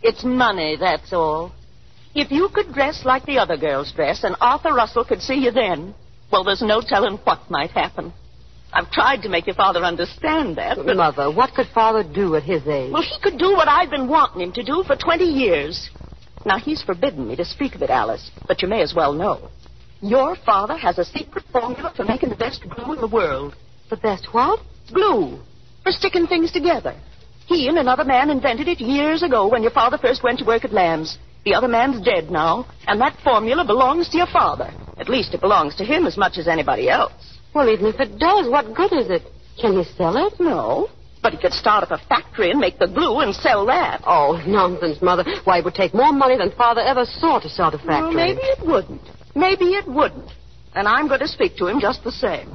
It's 0.01 0.23
money, 0.23 0.75
that's 0.75 1.13
all. 1.13 1.53
If 2.15 2.31
you 2.31 2.49
could 2.51 2.73
dress 2.73 3.05
like 3.05 3.27
the 3.27 3.37
other 3.37 3.57
girls 3.57 3.91
dress 3.91 4.23
and 4.23 4.35
Arthur 4.41 4.73
Russell 4.73 5.05
could 5.05 5.21
see 5.21 5.35
you 5.35 5.51
then, 5.51 5.93
well, 6.31 6.43
there's 6.43 6.63
no 6.63 6.81
telling 6.81 7.17
what 7.17 7.47
might 7.47 7.69
happen. 7.69 8.11
I've 8.73 8.91
tried 8.91 9.21
to 9.23 9.29
make 9.29 9.47
your 9.47 9.55
father 9.55 9.83
understand 9.83 10.57
that, 10.57 10.77
but... 10.77 10.95
Mother, 10.95 11.31
what 11.31 11.53
could 11.53 11.67
Father 11.73 12.03
do 12.03 12.35
at 12.35 12.43
his 12.43 12.67
age? 12.67 12.91
Well, 12.91 13.01
he 13.01 13.15
could 13.21 13.39
do 13.39 13.51
what 13.53 13.67
I've 13.67 13.89
been 13.89 14.07
wanting 14.07 14.41
him 14.41 14.51
to 14.53 14.63
do 14.63 14.83
for 14.85 14.95
20 14.95 15.23
years. 15.23 15.89
Now, 16.45 16.59
he's 16.59 16.81
forbidden 16.83 17.27
me 17.27 17.35
to 17.37 17.45
speak 17.45 17.75
of 17.75 17.81
it, 17.81 17.89
Alice, 17.89 18.29
but 18.47 18.61
you 18.61 18.67
may 18.67 18.81
as 18.81 18.93
well 18.93 19.13
know. 19.13 19.49
Your 20.01 20.35
father 20.45 20.77
has 20.77 20.97
a 20.97 21.05
secret 21.05 21.45
formula 21.51 21.93
for 21.95 22.03
making 22.03 22.29
the 22.29 22.35
best 22.35 22.63
glue 22.69 22.93
in 22.93 23.01
the 23.01 23.07
world. 23.07 23.55
The 23.89 23.97
best 23.97 24.27
what? 24.31 24.59
Glue. 24.93 25.39
For 25.83 25.91
sticking 25.91 26.27
things 26.27 26.51
together. 26.51 26.95
He 27.47 27.67
and 27.69 27.77
another 27.77 28.03
man 28.03 28.29
invented 28.29 28.67
it 28.67 28.81
years 28.81 29.23
ago 29.23 29.47
when 29.47 29.63
your 29.63 29.71
father 29.71 29.97
first 29.97 30.23
went 30.23 30.39
to 30.39 30.45
work 30.45 30.65
at 30.65 30.73
Lamb's. 30.73 31.17
The 31.45 31.55
other 31.55 31.69
man's 31.69 32.03
dead 32.03 32.29
now, 32.29 32.67
and 32.87 32.99
that 32.99 33.17
formula 33.23 33.63
belongs 33.63 34.09
to 34.09 34.17
your 34.17 34.27
father. 34.27 34.69
At 34.97 35.07
least 35.07 35.33
it 35.33 35.39
belongs 35.39 35.75
to 35.77 35.85
him 35.85 36.05
as 36.05 36.17
much 36.17 36.37
as 36.37 36.47
anybody 36.47 36.89
else. 36.89 37.26
Well, 37.57 37.69
even 37.69 37.87
if 37.87 37.99
it 37.99 38.19
does, 38.19 38.47
what 38.47 38.75
good 38.75 38.93
is 38.93 39.09
it? 39.09 39.23
Can 39.59 39.73
he 39.73 39.83
sell 39.97 40.15
it? 40.27 40.39
No. 40.39 40.89
But 41.23 41.33
he 41.33 41.39
could 41.39 41.53
start 41.53 41.81
up 41.81 41.89
a 41.89 41.97
factory 42.07 42.51
and 42.51 42.59
make 42.59 42.77
the 42.77 42.85
glue 42.85 43.21
and 43.21 43.33
sell 43.33 43.65
that. 43.65 44.03
Oh, 44.05 44.39
nonsense, 44.45 45.01
Mother. 45.01 45.25
Why, 45.43 45.57
it 45.57 45.65
would 45.65 45.73
take 45.73 45.95
more 45.95 46.13
money 46.13 46.37
than 46.37 46.51
Father 46.51 46.81
ever 46.81 47.03
saw 47.03 47.39
to 47.39 47.49
start 47.49 47.73
a 47.73 47.79
factory. 47.79 47.99
Well, 47.99 48.11
maybe 48.13 48.41
it 48.43 48.59
wouldn't. 48.63 49.01
Maybe 49.33 49.73
it 49.73 49.87
wouldn't. 49.87 50.29
And 50.75 50.87
I'm 50.87 51.07
going 51.07 51.21
to 51.21 51.27
speak 51.27 51.57
to 51.57 51.65
him 51.65 51.79
just 51.81 52.03
the 52.03 52.11
same. 52.11 52.47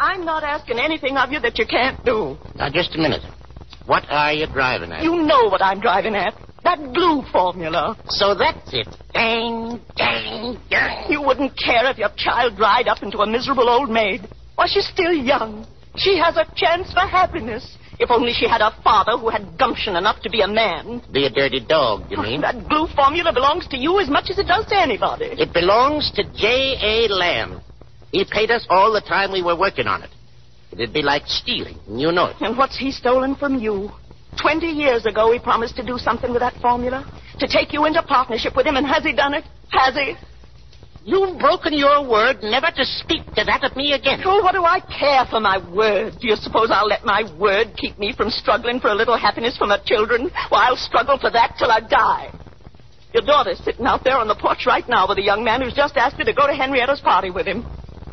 I'm 0.00 0.24
not 0.24 0.42
asking 0.42 0.80
anything 0.80 1.16
of 1.16 1.30
you 1.30 1.38
that 1.38 1.60
you 1.60 1.66
can't 1.66 2.04
do. 2.04 2.36
Now, 2.56 2.70
just 2.70 2.96
a 2.96 2.98
minute. 2.98 3.22
What 3.86 4.04
are 4.08 4.32
you 4.32 4.46
driving 4.46 4.92
at? 4.92 5.02
You 5.02 5.22
know 5.22 5.48
what 5.48 5.62
I'm 5.62 5.80
driving 5.80 6.14
at. 6.14 6.34
That 6.64 6.78
glue 6.94 7.22
formula. 7.32 7.96
So 8.06 8.34
that's 8.34 8.72
it. 8.72 8.86
Dang, 9.12 9.80
dang, 9.96 10.58
dang. 10.70 11.10
You 11.10 11.20
wouldn't 11.22 11.58
care 11.58 11.90
if 11.90 11.98
your 11.98 12.10
child 12.16 12.56
dried 12.56 12.86
up 12.86 13.02
into 13.02 13.18
a 13.18 13.26
miserable 13.26 13.68
old 13.68 13.90
maid. 13.90 14.28
Why, 14.54 14.66
she's 14.68 14.86
still 14.86 15.12
young. 15.12 15.66
She 15.96 16.16
has 16.18 16.36
a 16.36 16.46
chance 16.54 16.92
for 16.92 17.00
happiness. 17.00 17.76
If 17.98 18.10
only 18.10 18.32
she 18.32 18.48
had 18.48 18.60
a 18.60 18.74
father 18.82 19.18
who 19.18 19.28
had 19.28 19.58
gumption 19.58 19.96
enough 19.96 20.22
to 20.22 20.30
be 20.30 20.40
a 20.40 20.48
man. 20.48 21.02
Be 21.12 21.26
a 21.26 21.30
dirty 21.30 21.60
dog, 21.60 22.10
you 22.10 22.16
mean? 22.16 22.40
That 22.40 22.68
glue 22.68 22.86
formula 22.96 23.32
belongs 23.32 23.66
to 23.68 23.76
you 23.76 24.00
as 24.00 24.08
much 24.08 24.30
as 24.30 24.38
it 24.38 24.46
does 24.46 24.66
to 24.66 24.80
anybody. 24.80 25.26
It 25.26 25.52
belongs 25.52 26.10
to 26.12 26.24
J.A. 26.34 27.08
Lamb. 27.12 27.60
He 28.10 28.24
paid 28.24 28.50
us 28.50 28.66
all 28.70 28.92
the 28.92 29.00
time 29.00 29.32
we 29.32 29.42
were 29.42 29.56
working 29.56 29.86
on 29.86 30.02
it. 30.02 30.10
It'd 30.72 30.92
be 30.92 31.02
like 31.02 31.24
stealing, 31.26 31.78
and 31.86 32.00
you 32.00 32.12
know 32.12 32.26
it. 32.26 32.36
And 32.40 32.56
what's 32.56 32.78
he 32.78 32.90
stolen 32.90 33.36
from 33.36 33.58
you? 33.58 33.90
Twenty 34.40 34.68
years 34.68 35.04
ago, 35.04 35.30
he 35.32 35.38
promised 35.38 35.76
to 35.76 35.84
do 35.84 35.98
something 35.98 36.32
with 36.32 36.40
that 36.40 36.54
formula. 36.62 37.04
To 37.38 37.46
take 37.46 37.72
you 37.72 37.84
into 37.84 38.02
partnership 38.02 38.56
with 38.56 38.66
him, 38.66 38.76
and 38.76 38.86
has 38.86 39.02
he 39.04 39.12
done 39.12 39.34
it? 39.34 39.44
Has 39.70 39.94
he? 39.94 40.14
You've 41.04 41.38
broken 41.38 41.72
your 41.72 42.08
word 42.08 42.42
never 42.42 42.70
to 42.70 42.84
speak 42.84 43.26
to 43.34 43.42
that 43.44 43.64
of 43.64 43.76
me 43.76 43.92
again. 43.92 44.22
Oh, 44.24 44.40
what 44.42 44.52
do 44.52 44.64
I 44.64 44.78
care 44.78 45.26
for 45.28 45.40
my 45.40 45.58
word? 45.58 46.14
Do 46.20 46.28
you 46.28 46.36
suppose 46.36 46.70
I'll 46.70 46.86
let 46.86 47.04
my 47.04 47.24
word 47.38 47.74
keep 47.76 47.98
me 47.98 48.14
from 48.16 48.30
struggling 48.30 48.78
for 48.78 48.88
a 48.88 48.94
little 48.94 49.18
happiness 49.18 49.58
for 49.58 49.66
my 49.66 49.78
children? 49.84 50.30
Well, 50.50 50.60
I'll 50.62 50.76
struggle 50.76 51.18
for 51.18 51.30
that 51.32 51.56
till 51.58 51.72
I 51.72 51.80
die. 51.80 52.30
Your 53.12 53.24
daughter's 53.24 53.58
sitting 53.64 53.84
out 53.84 54.04
there 54.04 54.16
on 54.16 54.28
the 54.28 54.36
porch 54.36 54.64
right 54.64 54.88
now 54.88 55.08
with 55.08 55.18
a 55.18 55.22
young 55.22 55.42
man 55.42 55.60
who's 55.60 55.74
just 55.74 55.96
asked 55.96 56.16
her 56.16 56.24
to 56.24 56.32
go 56.32 56.46
to 56.46 56.52
Henrietta's 56.52 57.00
party 57.00 57.30
with 57.30 57.46
him. 57.46 57.62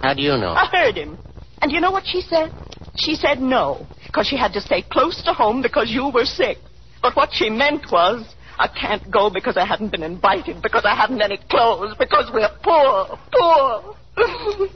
How 0.02 0.16
do 0.16 0.24
you 0.24 0.36
know? 0.36 0.50
I 0.50 0.66
heard 0.66 0.96
him. 0.98 1.18
And 1.62 1.72
you 1.72 1.80
know 1.80 1.92
what 1.92 2.06
she 2.06 2.22
said? 2.22 2.52
She 2.96 3.16
said 3.16 3.40
no, 3.40 3.86
because 4.06 4.28
she 4.28 4.38
had 4.38 4.54
to 4.54 4.62
stay 4.62 4.82
close 4.82 5.22
to 5.24 5.34
home 5.34 5.62
because 5.62 5.90
you 5.90 6.10
were 6.14 6.26
sick. 6.26 6.58
But 7.02 7.16
what 7.16 7.30
she 7.32 7.50
meant 7.50 7.86
was, 7.92 8.26
I 8.58 8.68
can't 8.68 9.10
go 9.10 9.30
because 9.30 9.56
I 9.56 9.66
haven't 9.66 9.92
been 9.92 10.04
invited, 10.04 10.62
because 10.62 10.84
I 10.86 10.96
haven't 10.96 11.22
any 11.22 11.40
clothes, 11.50 11.96
because 11.98 12.30
we're 12.34 12.50
poor, 12.62 13.18
poor. 13.32 13.96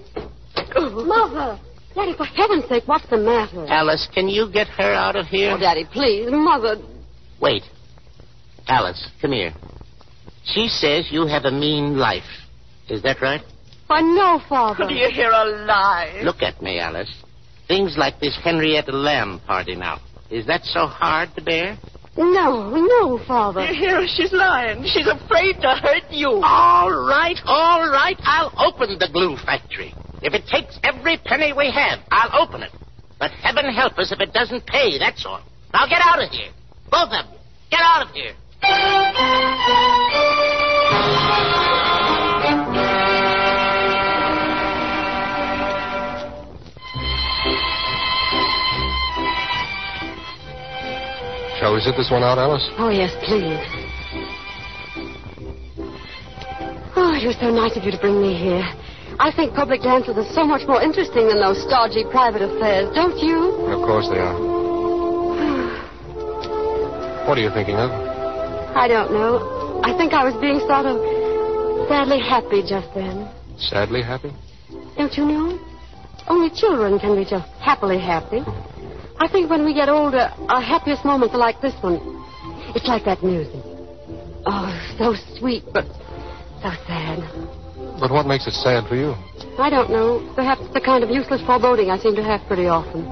Mother, 0.76 1.60
Daddy, 1.94 2.14
for 2.16 2.26
heaven's 2.26 2.68
sake, 2.70 2.84
what's 2.86 3.08
the 3.10 3.18
matter? 3.18 3.66
Alice, 3.68 4.08
can 4.14 4.28
you 4.28 4.50
get 4.52 4.68
her 4.68 4.94
out 4.94 5.16
of 5.16 5.28
here? 5.28 5.52
Oh, 5.56 5.60
Daddy, 5.60 5.86
please. 5.92 6.30
Mother. 6.32 6.78
Wait. 7.42 7.64
Alice, 8.68 9.10
come 9.22 9.34
here. 9.34 9.54
She 10.46 10.68
says 10.68 11.08
you 11.12 11.28
have 11.28 11.46
a 11.46 11.52
mean 11.52 11.98
life. 11.98 12.24
Is 12.90 13.04
that 13.04 13.22
right? 13.22 13.42
I 13.94 14.02
know, 14.02 14.40
Father. 14.50 14.88
Do 14.88 14.94
you 14.94 15.10
hear 15.12 15.30
a 15.30 15.46
lie? 15.66 16.22
Look 16.24 16.42
at 16.42 16.62
me, 16.62 16.80
Alice. 16.80 17.14
Things 17.68 17.96
like 17.98 18.20
this 18.20 18.36
Henrietta 18.44 18.92
Lamb 18.92 19.40
party 19.46 19.76
now. 19.76 20.02
Is 20.32 20.48
that 20.48 20.66
so 20.66 20.88
hard 20.88 21.30
to 21.36 21.42
bear? 21.44 21.78
No, 22.18 22.70
no, 22.70 23.20
Father. 23.28 23.66
You 23.66 23.74
hear 23.74 24.02
her? 24.02 24.08
She's 24.08 24.34
lying. 24.34 24.84
She's 24.84 25.08
afraid 25.08 25.62
to 25.62 25.76
hurt 25.82 26.10
you. 26.10 26.42
All 26.44 26.92
right, 26.92 27.38
all 27.46 27.90
right. 27.90 28.18
I'll 28.24 28.52
open 28.58 28.98
the 29.00 29.10
glue 29.12 29.38
factory. 29.38 29.94
If 30.22 30.34
it 30.34 30.48
takes 30.48 30.80
every 30.84 31.18
penny 31.18 31.54
we 31.54 31.72
have, 31.72 32.00
I'll 32.12 32.48
open 32.48 32.64
it. 32.64 32.72
But 33.20 33.32
heaven 33.32 33.66
help 33.74 33.98
us 34.00 34.12
if 34.12 34.20
it 34.20 34.34
doesn't 34.34 34.66
pay, 34.66 34.98
that's 35.00 35.26
all. 35.26 35.42
Now 35.72 35.88
get 35.88 36.02
out 36.04 36.22
of 36.22 36.30
here. 36.30 36.52
Both 36.90 37.12
of 37.12 37.26
you. 37.32 37.38
Get 37.72 37.82
out 37.82 38.08
of 38.08 38.14
here. 38.14 38.34
Shall 51.64 51.76
we 51.76 51.80
sit 51.80 51.96
this 51.96 52.12
one 52.12 52.28
out, 52.28 52.38
Alice? 52.38 52.68
Oh, 52.76 52.92
yes, 52.92 53.16
please. 53.24 53.56
Oh, 56.92 57.16
it 57.16 57.24
was 57.24 57.40
so 57.40 57.56
nice 57.56 57.80
of 57.80 57.88
you 57.88 57.92
to 57.96 58.02
bring 58.04 58.20
me 58.20 58.36
here. 58.36 58.68
I 59.16 59.32
think 59.32 59.56
public 59.56 59.80
dances 59.80 60.20
are 60.20 60.28
so 60.36 60.44
much 60.44 60.68
more 60.68 60.84
interesting 60.84 61.32
than 61.32 61.40
those 61.40 61.64
stodgy 61.64 62.04
private 62.12 62.44
affairs, 62.44 62.92
don't 62.92 63.16
you? 63.16 63.64
Of 63.72 63.80
course 63.80 64.12
they 64.12 64.20
are. 64.20 64.36
What 67.32 67.38
are 67.38 67.44
you 67.48 67.52
thinking 67.56 67.80
of? 67.80 67.96
I 68.76 68.92
don't 68.92 69.16
know. 69.16 69.80
I 69.88 69.96
think 69.96 70.12
I 70.12 70.28
was 70.28 70.36
being 70.44 70.60
sort 70.68 70.84
of 70.84 71.00
sadly 71.88 72.20
happy 72.20 72.60
just 72.68 72.92
then. 72.92 73.32
Sadly 73.56 74.04
happy? 74.04 74.36
Don't 75.00 75.16
you 75.16 75.24
know? 75.24 75.56
Only 76.28 76.52
children 76.52 77.00
can 77.00 77.16
be 77.16 77.24
just 77.24 77.48
happily 77.64 78.04
happy. 78.04 78.44
I 79.20 79.28
think 79.32 79.50
when 79.50 79.66
we 79.66 79.74
get 79.74 79.90
older, 79.90 80.32
our 80.50 80.62
happiest 80.62 81.06
moments 81.06 81.34
are 81.36 81.40
like 81.40 81.62
this 81.62 81.74
one. 81.82 82.00
It's 82.76 82.88
like 82.88 83.06
that 83.06 83.24
music. 83.24 83.62
Oh, 84.46 84.70
so 84.98 85.16
sweet, 85.40 85.64
but 85.74 85.86
so 86.62 86.72
sad. 86.88 87.20
But 88.00 88.12
what 88.12 88.26
makes 88.26 88.48
it 88.48 88.54
sad 88.54 88.88
for 88.90 88.96
you? 88.96 89.14
I 89.60 89.70
don't 89.70 89.90
know. 89.92 90.20
Perhaps 90.36 90.62
the 90.74 90.82
kind 90.82 91.04
of 91.04 91.10
useless 91.10 91.42
foreboding 91.46 91.90
I 91.92 91.98
seem 92.00 92.16
to 92.16 92.24
have 92.24 92.42
pretty 92.48 92.68
often. 92.68 93.06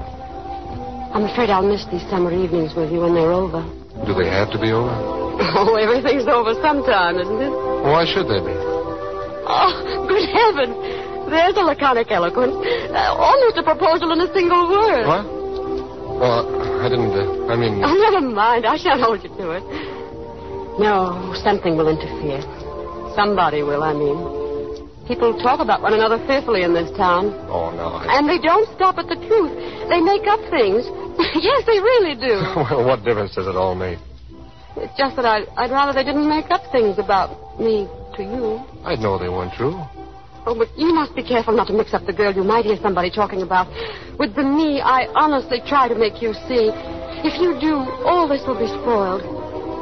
I'm 1.14 1.24
afraid 1.24 1.50
I'll 1.50 1.66
miss 1.66 1.84
these 1.92 2.02
summer 2.10 2.32
evenings 2.32 2.74
with 2.74 2.90
you 2.92 3.00
when 3.00 3.14
they're 3.14 3.32
over. 3.32 3.62
Do 4.04 4.12
they 4.14 4.28
have 4.28 4.50
to 4.52 4.58
be 4.60 4.72
over? 4.72 4.90
Oh, 5.42 5.74
everything's 5.76 6.28
over 6.28 6.54
sometime, 6.60 7.16
isn't 7.18 7.40
it? 7.40 7.50
Why 7.50 8.04
should 8.04 8.28
they 8.28 8.38
be? 8.40 8.52
Oh, 9.48 10.04
good 10.06 10.28
heaven. 10.28 10.76
There's 11.28 11.56
a 11.56 11.64
laconic 11.64 12.10
eloquence. 12.12 12.52
Uh, 12.92 13.16
almost 13.16 13.56
a 13.56 13.62
proposal 13.64 14.12
in 14.12 14.20
a 14.20 14.32
single 14.32 14.68
word. 14.70 15.06
What? 15.08 15.41
Well, 16.18 16.48
I 16.80 16.88
didn't. 16.88 17.12
Uh, 17.12 17.52
I 17.52 17.56
mean. 17.56 17.82
Oh, 17.84 17.94
never 18.10 18.20
mind. 18.20 18.66
I 18.66 18.76
shan't 18.76 19.00
hold 19.00 19.22
you 19.22 19.30
to 19.30 19.50
it. 19.52 19.64
No, 20.78 21.34
something 21.44 21.76
will 21.76 21.88
interfere. 21.88 22.40
Somebody 23.14 23.62
will, 23.62 23.82
I 23.82 23.92
mean. 23.92 24.42
People 25.06 25.36
talk 25.42 25.60
about 25.60 25.82
one 25.82 25.94
another 25.94 26.16
fearfully 26.26 26.62
in 26.62 26.72
this 26.72 26.90
town. 26.96 27.34
Oh, 27.50 27.70
no. 27.74 28.00
I... 28.00 28.18
And 28.18 28.28
they 28.28 28.38
don't 28.38 28.64
stop 28.74 28.96
at 28.98 29.08
the 29.08 29.16
truth. 29.16 29.52
They 29.90 30.00
make 30.00 30.26
up 30.26 30.40
things. 30.48 30.86
yes, 31.36 31.66
they 31.66 31.78
really 31.78 32.14
do. 32.14 32.40
well, 32.56 32.86
what 32.86 33.04
difference 33.04 33.34
does 33.34 33.46
it 33.46 33.56
all 33.56 33.74
make? 33.74 33.98
It's 34.76 34.96
just 34.96 35.16
that 35.16 35.26
I, 35.26 35.44
I'd 35.56 35.70
rather 35.70 35.92
they 35.92 36.04
didn't 36.04 36.28
make 36.28 36.50
up 36.50 36.62
things 36.72 36.98
about 36.98 37.60
me 37.60 37.88
to 38.16 38.22
you. 38.22 38.64
I'd 38.84 39.00
know 39.00 39.18
they 39.18 39.28
weren't 39.28 39.52
true. 39.54 39.76
Oh, 40.44 40.58
but 40.58 40.76
you 40.76 40.92
must 40.92 41.14
be 41.14 41.22
careful 41.22 41.54
not 41.54 41.68
to 41.68 41.72
mix 41.72 41.94
up 41.94 42.04
the 42.04 42.12
girl 42.12 42.34
you 42.34 42.42
might 42.42 42.64
hear 42.64 42.76
somebody 42.82 43.10
talking 43.10 43.42
about 43.42 43.70
with 44.18 44.34
the 44.34 44.42
me 44.42 44.80
I 44.80 45.06
honestly 45.14 45.62
try 45.66 45.86
to 45.86 45.94
make 45.94 46.20
you 46.20 46.34
see. 46.50 46.74
If 47.22 47.38
you 47.38 47.54
do, 47.62 47.78
all 48.02 48.26
this 48.26 48.42
will 48.42 48.58
be 48.58 48.66
spoiled. 48.66 49.22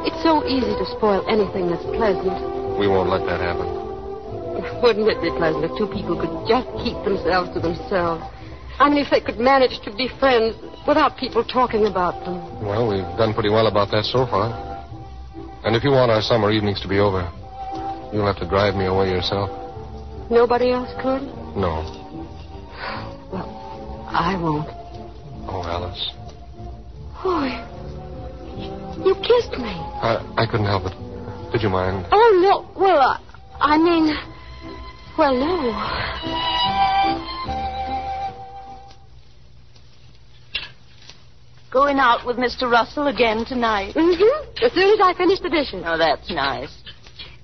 It's 0.05 0.21
so 0.21 0.45
easy 0.45 0.73
to 0.77 0.85
spoil 0.97 1.25
anything 1.25 1.69
that's 1.69 1.85
pleasant. 1.97 2.77
We 2.77 2.85
won't 2.85 3.09
let 3.09 3.25
that 3.25 3.41
happen. 3.41 3.69
Wouldn't 4.85 5.09
it 5.09 5.17
be 5.21 5.33
pleasant 5.33 5.65
if 5.65 5.73
two 5.77 5.89
people 5.89 6.13
could 6.13 6.45
just 6.45 6.69
keep 6.81 6.97
themselves 7.05 7.53
to 7.53 7.59
themselves? 7.59 8.21
I 8.77 8.89
mean, 8.89 9.01
if 9.01 9.09
they 9.09 9.21
could 9.21 9.37
manage 9.37 9.81
to 9.85 9.93
be 9.93 10.09
friends 10.17 10.57
without 10.87 11.17
people 11.17 11.45
talking 11.45 11.85
about 11.85 12.17
them. 12.25 12.37
Well, 12.65 12.89
we've 12.89 13.05
done 13.17 13.33
pretty 13.33 13.49
well 13.49 13.65
about 13.65 13.89
that 13.91 14.05
so 14.05 14.25
far. 14.25 14.53
And 15.65 15.75
if 15.75 15.83
you 15.83 15.91
want 15.91 16.09
our 16.09 16.21
summer 16.21 16.49
evenings 16.49 16.81
to 16.81 16.87
be 16.87 16.97
over, 16.97 17.29
you'll 18.13 18.25
have 18.25 18.41
to 18.41 18.49
drive 18.49 18.73
me 18.73 18.85
away 18.85 19.09
yourself. 19.09 19.60
Nobody 20.31 20.71
else 20.71 20.89
could? 21.03 21.23
No. 21.57 21.83
Well, 23.33 24.07
I 24.09 24.39
won't. 24.41 24.69
Oh, 25.45 25.61
Alice. 25.65 26.09
Oh, 27.23 27.43
you 29.03 29.13
kissed 29.15 29.59
me. 29.59 29.67
I, 29.67 30.23
I 30.37 30.45
couldn't 30.49 30.67
help 30.67 30.85
it. 30.85 31.51
Did 31.51 31.61
you 31.61 31.69
mind? 31.69 32.07
Oh, 32.13 32.39
no. 32.41 32.81
Well, 32.81 32.97
I, 32.97 33.19
I 33.59 33.77
mean, 33.77 34.15
well, 35.17 35.35
no. 35.35 35.71
Going 41.73 41.99
out 41.99 42.25
with 42.25 42.37
Mr. 42.37 42.71
Russell 42.71 43.07
again 43.07 43.43
tonight. 43.43 43.95
Mm-hmm. 43.95 44.65
As 44.65 44.71
soon 44.71 44.93
as 44.93 44.99
I 45.03 45.13
finish 45.17 45.41
the 45.41 45.49
dishes. 45.49 45.83
Oh, 45.85 45.97
that's 45.97 46.31
nice. 46.31 46.73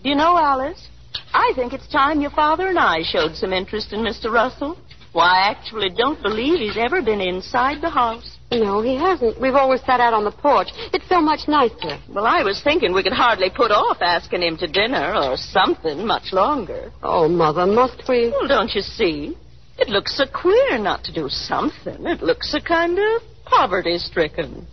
Do 0.04 0.10
you 0.10 0.15
know, 0.15 0.38
Alice? 0.38 0.88
I 1.34 1.52
think 1.56 1.74
it's 1.74 1.88
time 1.88 2.22
your 2.22 2.32
father 2.32 2.68
and 2.68 2.80
I 2.80 3.02
showed 3.04 3.36
some 3.36 3.54
interest 3.54 3.94
in 3.94 4.02
Mr. 4.02 4.32
Russell. 4.32 4.78
Why, 5.13 5.26
I 5.26 5.50
actually 5.50 5.90
don't 5.90 6.22
believe 6.22 6.60
he's 6.60 6.78
ever 6.78 7.02
been 7.02 7.22
inside 7.22 7.82
the 7.82 7.90
house. 7.90 8.38
No, 8.52 8.82
he 8.82 8.96
hasn't. 8.96 9.42
We've 9.42 9.56
always 9.56 9.82
sat 9.82 10.00
out 10.00 10.13
on 10.13 10.24
the 10.24 10.32
porch. 10.32 10.68
It's 10.94 11.08
so 11.10 11.20
much 11.20 11.48
nicer. 11.48 12.00
Well, 12.10 12.26
I 12.26 12.44
was 12.44 12.62
thinking 12.63 12.94
we 12.94 13.04
could 13.04 13.13
hardly 13.13 13.50
put 13.50 13.72
off 13.72 13.98
asking 14.02 14.44
him 14.44 14.58
to 14.58 14.68
dinner 14.68 15.13
or 15.16 15.36
something 15.38 16.06
much 16.06 16.32
longer. 16.34 16.92
Oh, 17.04 17.28
Mother, 17.28 17.66
must 17.66 18.04
we? 18.08 18.30
Well, 18.30 18.48
don't 18.48 18.74
you 18.74 18.82
see? 18.82 19.36
It 19.80 19.90
looks 19.90 20.16
so 20.18 20.26
queer 20.26 20.78
not 20.78 21.04
to 21.06 21.13
do 21.13 21.30
something. 21.30 22.06
It 22.06 22.22
looks 22.22 22.52
so 22.52 22.60
kind 22.60 22.98
of 22.98 23.22
poverty 23.46 23.98
stricken. 23.98 24.68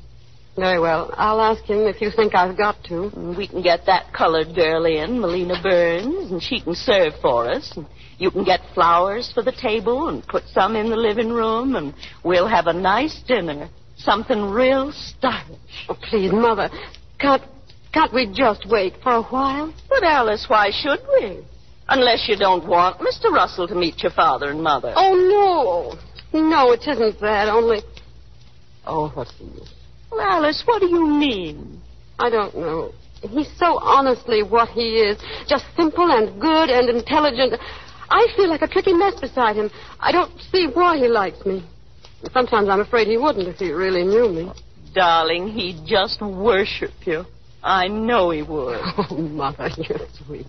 Very 0.57 0.79
well. 0.79 1.13
I'll 1.15 1.41
ask 1.41 1.65
him 1.65 1.81
if 1.81 2.01
you 2.01 2.11
think 2.15 2.35
I've 2.35 2.57
got 2.57 2.77
to. 2.85 3.11
We 3.37 3.49
can 3.49 3.61
get 3.61 3.87
that 3.87 4.13
colored 4.13 4.55
girl 4.55 4.85
in, 4.85 5.21
Melina 5.21 5.61
Burns, 5.61 6.31
and 6.31 6.41
she 6.41 6.61
can 6.61 6.75
serve 6.77 7.15
for 7.21 7.51
us. 7.51 7.73
And 7.77 7.87
you 8.19 8.31
can 8.31 8.45
get 8.45 8.61
flowers 8.73 9.33
for 9.35 9.43
the 9.43 9.53
table 9.53 10.09
and 10.09 10.27
put 10.27 10.45
some 10.47 10.77
in 10.77 10.91
the 10.91 10.97
living 10.97 11.31
room, 11.31 11.75
and 11.75 11.93
we'll 12.23 12.47
have 12.47 12.69
a 12.69 12.73
nice 12.73 13.21
dinner. 13.27 13.69
Something 13.97 14.43
real 14.51 14.93
stylish. 14.93 15.59
Oh, 15.89 15.97
please, 16.01 16.31
Mother. 16.33 16.71
Can't, 17.19 17.43
can't 17.93 18.15
we 18.15 18.33
just 18.33 18.65
wait 18.69 18.95
for 19.03 19.13
a 19.13 19.23
while? 19.23 19.75
But, 19.89 20.05
Alice, 20.05 20.45
why 20.49 20.71
should 20.71 21.01
we? 21.21 21.45
Unless 21.89 22.29
you 22.29 22.37
don't 22.37 22.67
want 22.67 23.01
Mr. 23.01 23.31
Russell 23.33 23.67
to 23.69 23.75
meet 23.75 24.03
your 24.05 24.13
father 24.13 24.51
and 24.51 24.63
mother. 24.63 24.93
Oh, 24.95 25.99
no. 26.33 26.41
No, 26.41 26.73
it 26.73 26.87
isn't 26.87 27.21
that. 27.21 27.49
Only. 27.49 27.83
Oh, 28.87 29.09
what's 29.11 29.37
the 29.39 29.45
use? 29.45 29.75
Well, 30.15 30.27
Alice, 30.27 30.63
what 30.65 30.81
do 30.81 30.87
you 30.87 31.09
mean? 31.09 31.81
I 32.21 32.31
don't 32.31 32.55
know. 32.55 32.93
He's 33.23 33.51
so 33.59 33.79
honestly 33.81 34.45
what 34.45 34.69
he 34.69 34.99
is. 35.01 35.19
Just 35.49 35.65
simple 35.77 36.09
and 36.09 36.41
good 36.41 36.71
and 36.71 36.89
intelligent. 36.89 37.55
I 38.11 38.27
feel 38.37 38.49
like 38.49 38.63
a 38.63 38.69
tricky 38.69 38.93
mess 38.93 39.19
beside 39.21 39.57
him. 39.57 39.71
I 39.99 40.13
don't 40.13 40.31
see 40.53 40.69
why 40.73 40.99
he 40.99 41.09
likes 41.09 41.45
me. 41.45 41.67
Sometimes 42.33 42.69
I'm 42.69 42.79
afraid 42.81 43.09
he 43.09 43.17
wouldn't 43.17 43.49
if 43.49 43.57
he 43.57 43.73
really 43.73 44.05
knew 44.05 44.29
me. 44.29 44.53
Darling, 44.95 45.49
he'd 45.49 45.85
just 45.85 46.21
worship 46.23 46.93
you. 47.05 47.25
I 47.63 47.89
know 47.89 48.31
he 48.31 48.43
would. 48.43 48.79
Oh, 49.11 49.17
Mother, 49.17 49.71
you're 49.77 49.99
sweet. 50.25 50.47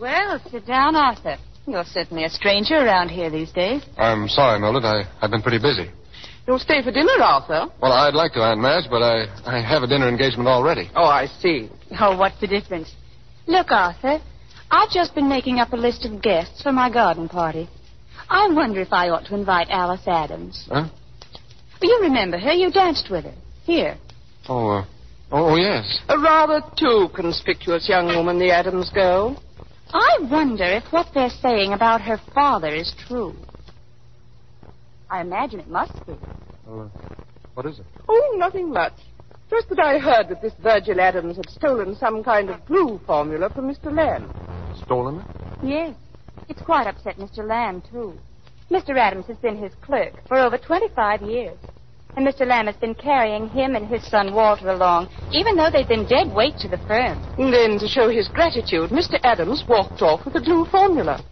Well, 0.00 0.40
sit 0.50 0.66
down, 0.66 0.96
Arthur. 0.96 1.36
You're 1.66 1.84
certainly 1.84 2.24
a 2.24 2.30
stranger 2.30 2.76
around 2.76 3.08
here 3.08 3.28
these 3.30 3.50
days. 3.52 3.82
I'm 3.98 4.28
sorry, 4.28 4.60
Mildred. 4.60 4.84
I, 4.84 5.02
I've 5.20 5.30
been 5.30 5.42
pretty 5.42 5.58
busy. 5.58 5.90
You'll 6.46 6.60
stay 6.60 6.80
for 6.82 6.92
dinner, 6.92 7.20
Arthur? 7.20 7.66
Well, 7.82 7.92
I'd 7.92 8.14
like 8.14 8.32
to, 8.34 8.40
Aunt 8.40 8.60
Madge, 8.60 8.84
but 8.88 9.02
I, 9.02 9.24
I 9.44 9.60
have 9.68 9.82
a 9.82 9.88
dinner 9.88 10.08
engagement 10.08 10.48
already. 10.48 10.88
Oh, 10.94 11.04
I 11.04 11.26
see. 11.26 11.68
Oh, 11.98 12.16
what's 12.16 12.40
the 12.40 12.46
difference? 12.46 12.94
Look, 13.48 13.72
Arthur, 13.72 14.20
I've 14.70 14.90
just 14.90 15.14
been 15.14 15.28
making 15.28 15.58
up 15.58 15.72
a 15.72 15.76
list 15.76 16.04
of 16.04 16.22
guests 16.22 16.62
for 16.62 16.70
my 16.72 16.88
garden 16.88 17.28
party. 17.28 17.68
I 18.28 18.48
wonder 18.52 18.80
if 18.80 18.92
I 18.92 19.08
ought 19.08 19.26
to 19.26 19.34
invite 19.34 19.66
Alice 19.70 20.06
Adams. 20.06 20.68
Huh? 20.70 20.88
You 21.82 21.98
remember 22.02 22.38
her? 22.38 22.52
You 22.52 22.70
danced 22.70 23.08
with 23.10 23.24
her. 23.24 23.34
Here. 23.64 23.96
Oh, 24.48 24.68
uh, 24.68 24.84
Oh, 25.32 25.50
oh, 25.50 25.56
yes. 25.56 26.00
A 26.08 26.16
rather 26.18 26.60
too 26.78 27.08
conspicuous 27.14 27.88
young 27.88 28.06
woman, 28.14 28.38
the 28.38 28.52
Adams 28.52 28.90
girl. 28.94 29.42
I 29.92 30.18
wonder 30.22 30.64
if 30.64 30.84
what 30.92 31.06
they're 31.14 31.30
saying 31.30 31.72
about 31.72 32.00
her 32.02 32.20
father 32.34 32.68
is 32.68 32.94
true. 33.06 33.34
I 35.08 35.20
imagine 35.20 35.60
it 35.60 35.68
must 35.68 35.94
be. 36.06 36.14
Uh, 36.68 36.88
what 37.54 37.66
is 37.66 37.78
it? 37.78 37.86
Oh, 38.08 38.34
nothing 38.36 38.70
much. 38.72 38.94
Just 39.48 39.68
that 39.68 39.78
I 39.78 39.98
heard 39.98 40.28
that 40.28 40.42
this 40.42 40.52
Virgil 40.60 41.00
Adams 41.00 41.36
had 41.36 41.48
stolen 41.50 41.94
some 41.96 42.24
kind 42.24 42.50
of 42.50 42.64
glue 42.66 43.00
formula 43.06 43.48
from 43.50 43.72
Mr. 43.72 43.94
Lamb. 43.94 44.32
Stolen 44.84 45.20
it? 45.20 45.26
Yes. 45.62 45.94
It's 46.48 46.60
quite 46.60 46.86
upset 46.86 47.16
Mr. 47.18 47.46
Lamb, 47.46 47.82
too. 47.90 48.18
Mr. 48.70 48.96
Adams 48.98 49.26
has 49.26 49.36
been 49.36 49.56
his 49.56 49.72
clerk 49.80 50.14
for 50.26 50.36
over 50.36 50.58
25 50.58 51.22
years. 51.22 51.56
And 52.16 52.26
Mr. 52.26 52.46
Lamb 52.46 52.66
has 52.66 52.76
been 52.76 52.94
carrying 52.94 53.48
him 53.50 53.74
and 53.76 53.86
his 53.86 54.02
son 54.08 54.34
Walter 54.34 54.70
along, 54.70 55.08
even 55.32 55.54
though 55.54 55.70
they've 55.70 55.86
been 55.86 56.08
dead 56.08 56.34
weight 56.34 56.56
to 56.60 56.68
the 56.68 56.78
firm. 56.88 57.22
And 57.36 57.52
then, 57.52 57.78
to 57.78 57.86
show 57.86 58.08
his 58.08 58.26
gratitude, 58.28 58.88
Mr. 58.90 59.20
Adams 59.22 59.64
walked 59.68 60.00
off 60.00 60.24
with 60.24 60.32
the 60.32 60.40
glue 60.40 60.64
formula. 60.64 61.22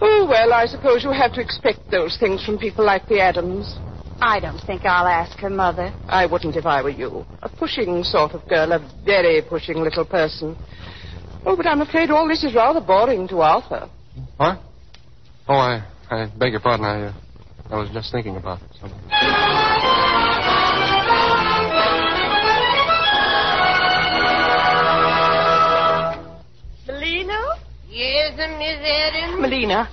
Oh, 0.00 0.26
well, 0.28 0.54
I 0.54 0.64
suppose 0.64 1.04
you 1.04 1.10
have 1.12 1.34
to 1.34 1.40
expect 1.42 1.90
those 1.90 2.16
things 2.18 2.42
from 2.42 2.58
people 2.58 2.86
like 2.86 3.06
the 3.08 3.20
Adams. 3.20 3.76
I 4.20 4.40
don't 4.40 4.58
think 4.60 4.84
I'll 4.84 5.06
ask 5.06 5.38
her, 5.40 5.50
Mother. 5.50 5.92
I 6.08 6.24
wouldn't 6.24 6.56
if 6.56 6.66
I 6.66 6.82
were 6.82 6.90
you. 6.90 7.26
A 7.42 7.48
pushing 7.48 8.02
sort 8.02 8.32
of 8.32 8.48
girl, 8.48 8.72
a 8.72 8.78
very 9.04 9.42
pushing 9.42 9.76
little 9.76 10.06
person. 10.06 10.56
Oh, 11.44 11.56
but 11.56 11.66
I'm 11.66 11.82
afraid 11.82 12.10
all 12.10 12.26
this 12.26 12.44
is 12.44 12.54
rather 12.54 12.80
boring 12.80 13.28
to 13.28 13.40
Arthur. 13.40 13.88
What? 14.36 14.58
Oh, 15.48 15.54
I, 15.54 15.84
I 16.10 16.32
beg 16.36 16.52
your 16.52 16.60
pardon. 16.60 16.86
I, 16.86 17.06
uh, 17.06 17.12
I 17.70 17.76
was 17.76 17.90
just 17.90 18.10
thinking 18.10 18.36
about 18.36 18.60
something. 18.80 19.67
Malena? 26.86 27.40
Yes, 27.88 28.36
Miss 28.36 28.78
Adams? 28.82 29.40
Malena, 29.40 29.88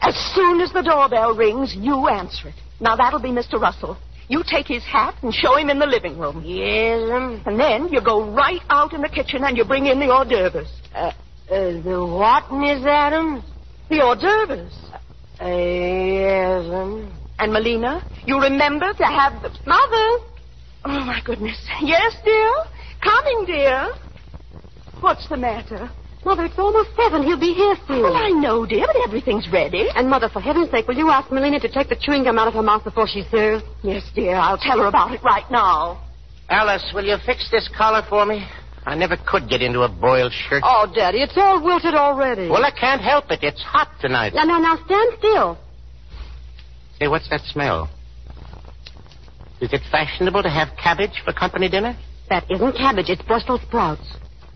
as 0.00 0.14
soon 0.34 0.60
as 0.60 0.72
the 0.72 0.82
doorbell 0.82 1.34
rings, 1.34 1.74
you 1.76 2.08
answer 2.08 2.48
it. 2.48 2.54
Now, 2.80 2.96
that'll 2.96 3.20
be 3.20 3.30
Mr. 3.30 3.60
Russell. 3.60 3.96
You 4.28 4.42
take 4.46 4.66
his 4.66 4.84
hat 4.84 5.14
and 5.22 5.32
show 5.32 5.56
him 5.56 5.70
in 5.70 5.78
the 5.78 5.86
living 5.86 6.18
room. 6.18 6.42
Yes, 6.44 7.00
And 7.46 7.58
then 7.58 7.88
you 7.88 8.00
go 8.02 8.30
right 8.30 8.60
out 8.68 8.92
in 8.92 9.00
the 9.00 9.08
kitchen 9.08 9.42
and 9.44 9.56
you 9.56 9.64
bring 9.64 9.86
in 9.86 9.98
the 9.98 10.06
hors 10.10 10.26
d'oeuvres. 10.26 10.68
uh, 10.94 10.98
uh, 10.98 11.12
the 11.82 12.04
what, 12.06 12.52
Miss 12.52 12.84
Adams? 12.84 13.42
The 13.88 14.00
hors 14.02 14.16
d'oeuvres. 14.16 14.72
Uh, 15.40 15.46
yes, 15.46 16.66
And 17.38 17.52
Malena, 17.52 18.04
you 18.26 18.40
remember 18.40 18.92
to 18.92 19.04
have 19.04 19.40
the... 19.42 19.50
Mother! 19.64 20.24
Oh, 20.84 21.04
my 21.04 21.20
goodness. 21.24 21.56
Yes, 21.82 22.16
dear? 22.24 22.52
Coming, 23.02 23.44
dear. 23.46 23.92
What's 25.00 25.28
the 25.28 25.36
matter? 25.36 25.90
Mother, 26.24 26.46
it's 26.46 26.58
almost 26.58 26.90
seven. 26.96 27.22
He'll 27.22 27.38
be 27.38 27.54
here 27.54 27.76
soon. 27.86 28.02
Well, 28.02 28.16
I 28.16 28.30
know, 28.30 28.66
dear, 28.66 28.86
but 28.86 28.96
everything's 29.04 29.48
ready. 29.52 29.88
And, 29.94 30.10
Mother, 30.10 30.28
for 30.28 30.40
heaven's 30.40 30.70
sake, 30.70 30.88
will 30.88 30.96
you 30.96 31.10
ask 31.10 31.30
Malena 31.30 31.60
to 31.60 31.68
take 31.68 31.88
the 31.88 31.96
chewing 31.96 32.24
gum 32.24 32.38
out 32.38 32.48
of 32.48 32.54
her 32.54 32.62
mouth 32.62 32.82
before 32.82 33.06
she 33.06 33.22
serves? 33.30 33.62
Yes, 33.82 34.02
dear, 34.14 34.34
I'll 34.34 34.58
tell 34.58 34.78
her 34.78 34.86
about 34.86 35.12
it 35.12 35.22
right 35.22 35.48
now. 35.50 36.02
Alice, 36.50 36.90
will 36.92 37.04
you 37.04 37.16
fix 37.24 37.48
this 37.50 37.68
collar 37.76 38.02
for 38.08 38.26
me? 38.26 38.44
I 38.84 38.94
never 38.94 39.16
could 39.16 39.48
get 39.48 39.62
into 39.62 39.82
a 39.82 39.88
boiled 39.88 40.32
shirt. 40.32 40.62
Oh, 40.64 40.90
Daddy, 40.92 41.18
it's 41.18 41.36
all 41.36 41.62
wilted 41.62 41.94
already. 41.94 42.48
Well, 42.48 42.64
I 42.64 42.70
can't 42.72 43.02
help 43.02 43.30
it. 43.30 43.40
It's 43.42 43.62
hot 43.62 43.90
tonight. 44.00 44.34
Now, 44.34 44.44
now, 44.44 44.58
now, 44.58 44.76
stand 44.86 45.12
still. 45.18 45.58
Say, 46.98 47.06
what's 47.08 47.28
that 47.30 47.42
smell? 47.42 47.88
Is 49.60 49.72
it 49.72 49.82
fashionable 49.90 50.42
to 50.42 50.50
have 50.50 50.68
cabbage 50.82 51.22
for 51.24 51.32
company 51.32 51.68
dinner? 51.68 51.96
That 52.28 52.44
isn't 52.50 52.76
cabbage. 52.76 53.08
It's 53.08 53.22
Brussels 53.22 53.60
sprouts. 53.62 54.02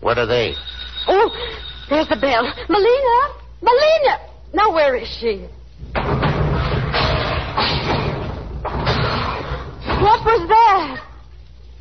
What 0.01 0.17
are 0.17 0.25
they? 0.25 0.53
Oh, 1.07 1.29
there's 1.89 2.07
the 2.09 2.17
bell. 2.17 2.43
Malena! 2.69 3.33
Malena! 3.61 4.19
Now, 4.53 4.73
where 4.73 4.95
is 4.95 5.07
she? 5.19 5.47
What 10.03 10.19
was 10.25 10.47
that? 10.49 10.99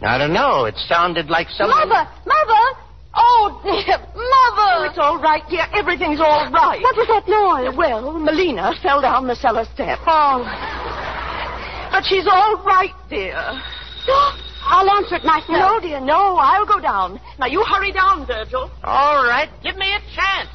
I 0.03 0.19
don't 0.19 0.33
know. 0.33 0.65
It 0.67 0.77
sounded 0.89 1.29
like 1.29 1.49
someone. 1.51 1.89
Mother! 1.89 2.09
Mother! 2.25 2.79
Oh, 3.15 3.61
dear. 3.63 3.99
Oh, 3.99 4.13
Mother! 4.15 4.87
it's 4.91 4.99
all 4.99 5.21
right, 5.21 5.43
dear. 5.49 5.67
Everything's 5.75 6.21
all 6.21 6.51
right. 6.51 6.81
What 6.83 6.97
was 6.97 7.09
that 7.09 7.29
noise? 7.29 7.77
Well, 7.77 8.19
Malena 8.19 8.73
fell 8.83 9.01
down 9.01 9.27
the 9.27 9.37
cellar 9.37 9.65
step. 9.75 9.99
Oh. 10.07 10.43
But 11.91 12.05
she's 12.05 12.27
all 12.27 12.63
right, 12.65 12.95
dear. 13.11 13.37
I'll 14.65 14.89
answer 14.91 15.17
it 15.17 15.25
myself. 15.25 15.49
No, 15.49 15.81
dear, 15.81 16.01
no. 16.01 16.37
I'll 16.37 16.67
go 16.67 16.81
down. 16.81 17.21
Now, 17.39 17.47
you 17.47 17.63
hurry 17.65 17.93
down, 17.93 18.27
Virgil. 18.27 18.71
All 18.83 19.25
right. 19.25 19.51
Give 19.63 19.77
me 19.77 19.93
a 19.93 20.01
chance. 20.15 20.49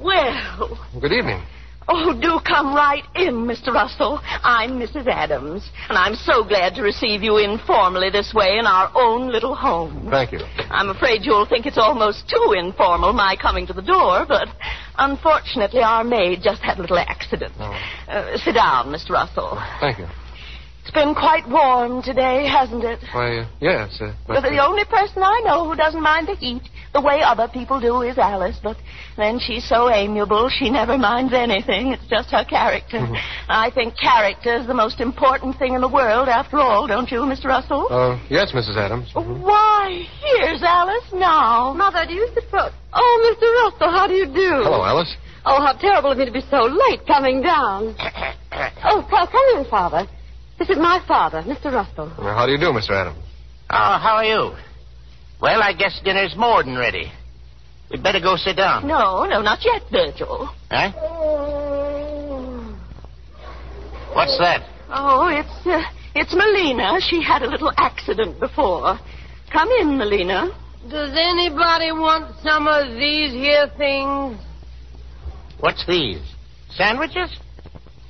Well, 0.00 0.78
Good 1.00 1.12
evening. 1.12 1.42
Oh, 1.88 2.12
do 2.20 2.40
come 2.46 2.74
right 2.74 3.04
in, 3.14 3.46
Mr. 3.46 3.72
Russell. 3.72 4.20
I'm 4.42 4.78
Mrs. 4.78 5.06
Adams, 5.06 5.68
and 5.88 5.98
I'm 5.98 6.14
so 6.14 6.44
glad 6.44 6.74
to 6.76 6.82
receive 6.82 7.22
you 7.22 7.38
informally 7.38 8.10
this 8.10 8.32
way 8.34 8.58
in 8.58 8.66
our 8.66 8.90
own 8.94 9.30
little 9.30 9.54
home. 9.54 10.08
Thank 10.10 10.32
you. 10.32 10.40
I'm 10.70 10.90
afraid 10.90 11.24
you'll 11.24 11.46
think 11.46 11.66
it's 11.66 11.78
almost 11.78 12.28
too 12.28 12.54
informal, 12.56 13.12
my 13.12 13.36
coming 13.40 13.66
to 13.66 13.72
the 13.72 13.82
door, 13.82 14.24
but 14.26 14.48
unfortunately 14.98 15.82
our 15.82 16.04
maid 16.04 16.40
just 16.42 16.62
had 16.62 16.78
a 16.78 16.80
little 16.80 16.98
accident. 16.98 17.52
Oh. 17.58 17.78
Uh, 18.08 18.36
sit 18.38 18.54
down, 18.54 18.86
Mr. 18.86 19.10
Russell. 19.10 19.60
Thank 19.80 19.98
you. 19.98 20.06
It's 20.84 20.92
been 20.92 21.14
quite 21.14 21.48
warm 21.48 22.02
today, 22.02 22.46
hasn't 22.46 22.84
it? 22.84 22.98
Why, 23.14 23.38
uh, 23.38 23.46
yes, 23.58 23.96
uh, 24.02 24.12
But 24.28 24.42
but... 24.42 24.50
the 24.50 24.62
only 24.62 24.84
person 24.84 25.22
I 25.22 25.40
know 25.42 25.64
who 25.66 25.74
doesn't 25.74 26.02
mind 26.02 26.28
the 26.28 26.34
heat 26.34 26.60
the 26.92 27.00
way 27.00 27.22
other 27.24 27.48
people 27.48 27.80
do 27.80 28.02
is 28.02 28.18
Alice. 28.18 28.58
But 28.62 28.76
then 29.16 29.38
she's 29.40 29.66
so 29.66 29.88
amiable, 29.88 30.50
she 30.50 30.68
never 30.68 30.98
minds 30.98 31.32
anything. 31.32 31.92
It's 31.92 32.06
just 32.06 32.30
her 32.32 32.44
character. 32.44 32.98
Mhm. 32.98 33.16
I 33.48 33.70
think 33.70 33.96
character 33.98 34.56
is 34.56 34.66
the 34.66 34.74
most 34.74 35.00
important 35.00 35.58
thing 35.58 35.72
in 35.72 35.80
the 35.80 35.88
world, 35.88 36.28
after 36.28 36.58
all, 36.60 36.86
don't 36.86 37.10
you, 37.10 37.20
Mr. 37.20 37.46
Russell? 37.46 37.88
Uh, 37.90 38.18
yes, 38.28 38.52
Mrs. 38.52 38.76
Adams. 38.76 39.08
Why, 39.14 40.06
here's 40.20 40.62
Alice 40.62 41.10
now. 41.14 41.72
Mother, 41.72 42.04
do 42.06 42.12
you 42.12 42.28
suppose... 42.34 42.72
Oh, 42.92 43.14
Mr. 43.24 43.48
Russell, 43.72 43.90
how 43.90 44.06
do 44.06 44.12
you 44.12 44.26
do? 44.26 44.62
Hello, 44.62 44.84
Alice. 44.84 45.16
Oh, 45.46 45.64
how 45.64 45.72
terrible 45.72 46.12
of 46.12 46.18
me 46.18 46.26
to 46.26 46.30
be 46.30 46.44
so 46.50 46.60
late 46.66 47.06
coming 47.06 47.40
down. 47.40 47.96
Oh, 48.86 49.04
come, 49.10 49.26
come 49.26 49.44
in, 49.56 49.64
Father. 49.68 50.06
This 50.58 50.70
is 50.70 50.78
my 50.78 51.02
father, 51.06 51.42
Mr. 51.42 51.72
Russell. 51.72 52.12
Well, 52.18 52.34
how 52.34 52.46
do 52.46 52.52
you 52.52 52.58
do, 52.58 52.66
Mr. 52.66 52.90
Adams? 52.90 53.18
Oh, 53.70 53.98
how 53.98 54.16
are 54.16 54.24
you? 54.24 54.54
Well, 55.40 55.62
I 55.62 55.72
guess 55.72 56.00
dinner's 56.04 56.34
more 56.36 56.62
than 56.62 56.76
ready. 56.76 57.10
We'd 57.90 58.02
better 58.02 58.20
go 58.20 58.36
sit 58.36 58.56
down. 58.56 58.86
No, 58.86 59.24
no, 59.24 59.42
not 59.42 59.58
yet, 59.64 59.82
Virgil. 59.90 60.48
Huh? 60.70 60.92
What's 64.14 64.38
that? 64.38 64.62
Oh, 64.90 65.26
it's 65.28 65.66
uh, 65.66 65.82
it's 66.14 66.32
Malena. 66.34 67.00
She 67.00 67.22
had 67.22 67.42
a 67.42 67.48
little 67.48 67.72
accident 67.76 68.38
before. 68.38 68.98
Come 69.52 69.68
in, 69.80 69.98
Malena. 69.98 70.50
Does 70.88 71.10
anybody 71.16 71.90
want 71.92 72.34
some 72.42 72.68
of 72.68 72.94
these 72.94 73.32
here 73.32 73.70
things? 73.76 74.38
What's 75.60 75.84
these? 75.86 76.20
Sandwiches? 76.70 77.30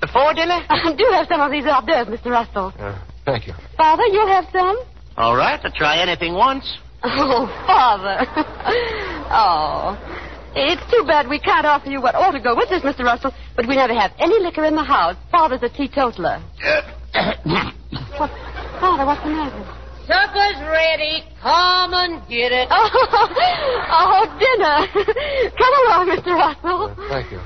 Before 0.06 0.34
dinner? 0.34 0.60
I 0.68 0.94
do 0.96 1.06
have 1.12 1.26
some 1.28 1.40
of 1.40 1.50
these 1.50 1.64
hors 1.64 1.80
d'oeuvres, 1.86 2.20
Mr. 2.20 2.30
Russell. 2.30 2.74
Uh, 2.78 2.98
thank 3.24 3.46
you. 3.46 3.54
Father, 3.76 4.04
you'll 4.12 4.28
have 4.28 4.44
some? 4.52 4.76
All 5.16 5.34
right, 5.34 5.58
I'll 5.64 5.72
try 5.72 5.96
anything 5.96 6.34
once. 6.34 6.78
Oh, 7.02 7.46
Father. 7.66 8.26
oh. 9.32 9.96
It's 10.54 10.82
too 10.90 11.04
bad 11.06 11.28
we 11.28 11.40
can't 11.40 11.64
offer 11.64 11.88
you 11.88 12.02
what 12.02 12.14
ought 12.14 12.32
to 12.32 12.40
go 12.40 12.54
with 12.54 12.70
us, 12.70 12.82
Mr. 12.82 13.04
Russell, 13.04 13.32
but 13.56 13.66
we 13.66 13.76
never 13.76 13.94
have 13.94 14.12
any 14.18 14.38
liquor 14.40 14.64
in 14.64 14.74
the 14.76 14.84
house. 14.84 15.16
Father's 15.30 15.62
a 15.62 15.68
teetotaler. 15.68 16.42
What? 18.16 18.30
Father, 18.78 19.04
what's 19.06 19.22
the 19.22 19.30
matter? 19.30 19.58
Supper's 20.06 20.60
ready. 20.70 21.24
Come 21.42 21.94
and 21.94 22.28
get 22.28 22.52
it. 22.52 22.68
Oh, 22.76 22.86
oh 23.90 24.24
dinner. 24.38 24.86
Come 25.56 25.74
along, 25.86 26.08
Mr. 26.10 26.34
Russell. 26.36 26.94
Uh, 26.96 27.08
thank 27.08 27.32
you. 27.32 27.40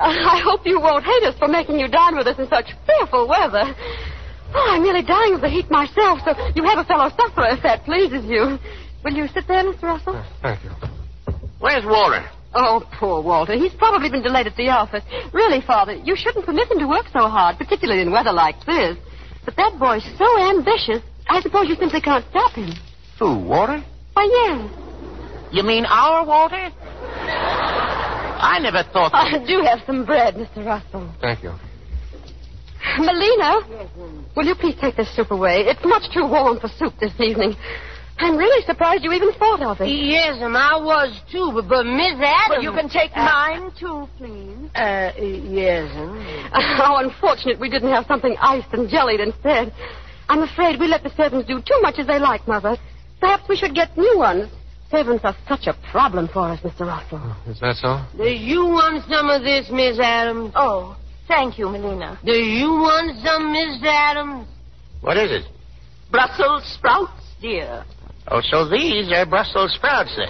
I 0.00 0.40
hope 0.42 0.64
you 0.64 0.80
won't 0.80 1.04
hate 1.04 1.24
us 1.24 1.38
for 1.38 1.48
making 1.48 1.78
you 1.78 1.88
dine 1.88 2.16
with 2.16 2.26
us 2.26 2.38
in 2.38 2.48
such 2.48 2.72
fearful 2.86 3.28
weather. 3.28 3.74
Oh, 4.54 4.66
I'm 4.70 4.82
nearly 4.82 5.02
dying 5.02 5.34
of 5.34 5.42
the 5.42 5.48
heat 5.48 5.70
myself, 5.70 6.20
so 6.24 6.34
you 6.56 6.64
have 6.64 6.78
a 6.78 6.84
fellow 6.84 7.10
sufferer 7.16 7.48
if 7.54 7.62
that 7.62 7.84
pleases 7.84 8.24
you. 8.24 8.58
Will 9.04 9.12
you 9.12 9.28
sit 9.28 9.46
there, 9.46 9.62
Mr. 9.62 9.82
Russell? 9.82 10.16
Uh, 10.16 10.24
thank 10.42 10.64
you. 10.64 10.70
Where's 11.58 11.84
Walter? 11.84 12.26
Oh, 12.54 12.82
poor 12.98 13.22
Walter. 13.22 13.54
He's 13.54 13.74
probably 13.74 14.10
been 14.10 14.22
delayed 14.22 14.46
at 14.46 14.56
the 14.56 14.68
office. 14.70 15.04
Really, 15.32 15.60
Father, 15.64 15.94
you 15.94 16.16
shouldn't 16.16 16.46
permit 16.46 16.70
him 16.70 16.78
to 16.80 16.88
work 16.88 17.06
so 17.12 17.28
hard, 17.28 17.58
particularly 17.58 18.02
in 18.02 18.10
weather 18.10 18.32
like 18.32 18.56
this. 18.66 18.96
But 19.44 19.56
that 19.56 19.78
boy's 19.78 20.04
so 20.18 20.26
ambitious, 20.48 21.02
I 21.28 21.40
suppose 21.42 21.68
you 21.68 21.76
simply 21.76 22.00
can't 22.00 22.24
stop 22.30 22.52
him. 22.52 22.72
Who, 23.18 23.38
Walter? 23.38 23.84
Why, 24.14 24.24
yes. 24.24 25.52
You 25.52 25.62
mean 25.62 25.84
our 25.84 26.24
Walter? 26.24 26.70
I 28.40 28.58
never 28.58 28.82
thought 28.92 29.12
that. 29.12 29.34
I 29.34 29.46
do 29.46 29.60
have 29.62 29.80
some 29.86 30.04
bread, 30.04 30.34
Mr. 30.34 30.64
Russell. 30.64 31.12
Thank 31.20 31.42
you. 31.42 31.52
Malena, 32.98 33.60
will 34.34 34.46
you 34.46 34.54
please 34.54 34.74
take 34.80 34.96
this 34.96 35.14
soup 35.14 35.30
away? 35.30 35.60
It's 35.66 35.84
much 35.84 36.12
too 36.12 36.26
warm 36.26 36.58
for 36.58 36.68
soup 36.68 36.94
this 36.98 37.12
evening. 37.20 37.54
I'm 38.18 38.36
really 38.36 38.64
surprised 38.66 39.02
you 39.02 39.12
even 39.12 39.32
thought 39.32 39.62
of 39.62 39.80
it. 39.80 39.86
Yes'm, 39.86 40.54
I 40.54 40.76
was 40.76 41.18
too, 41.32 41.52
but, 41.54 41.68
but 41.68 41.86
Miss 41.86 42.12
Adams... 42.20 42.48
Well, 42.50 42.62
you 42.62 42.72
can 42.72 42.88
take 42.88 43.16
mine, 43.16 43.70
too, 43.78 44.08
please. 44.18 44.68
Uh, 44.74 45.12
yes'm. 45.16 46.20
How 46.52 46.98
unfortunate 46.98 47.58
we 47.58 47.70
didn't 47.70 47.90
have 47.90 48.04
something 48.06 48.36
iced 48.40 48.72
and 48.74 48.90
jellied 48.90 49.20
instead. 49.20 49.72
I'm 50.28 50.42
afraid 50.42 50.78
we 50.78 50.86
let 50.86 51.02
the 51.02 51.14
servants 51.16 51.48
do 51.48 51.60
too 51.60 51.80
much 51.80 51.98
as 51.98 52.06
they 52.06 52.18
like, 52.18 52.46
Mother. 52.46 52.76
Perhaps 53.20 53.48
we 53.48 53.56
should 53.56 53.74
get 53.74 53.96
new 53.96 54.18
ones. 54.18 54.50
Servants 54.90 55.24
are 55.24 55.36
such 55.48 55.66
a 55.66 55.74
problem 55.92 56.28
for 56.28 56.48
us, 56.48 56.60
Mr. 56.60 56.80
Russell. 56.80 57.36
Is 57.46 57.60
that 57.60 57.76
so? 57.76 58.02
Do 58.16 58.28
you 58.28 58.64
want 58.64 59.04
some 59.08 59.30
of 59.30 59.42
this, 59.42 59.70
Miss 59.70 59.98
Adams? 60.00 60.52
Oh, 60.56 60.96
thank 61.28 61.58
you, 61.58 61.68
Malena. 61.68 62.18
Do 62.24 62.32
you 62.32 62.70
want 62.70 63.16
some, 63.24 63.52
Miss 63.52 63.80
Adams? 63.84 64.48
What 65.00 65.16
is 65.16 65.30
it? 65.30 65.44
Brussels 66.10 66.64
sprouts, 66.74 67.22
dear. 67.40 67.84
Oh, 68.28 68.40
so 68.42 68.68
these 68.68 69.12
are 69.12 69.26
Brussels 69.26 69.72
sprouts, 69.76 70.10
eh? 70.18 70.26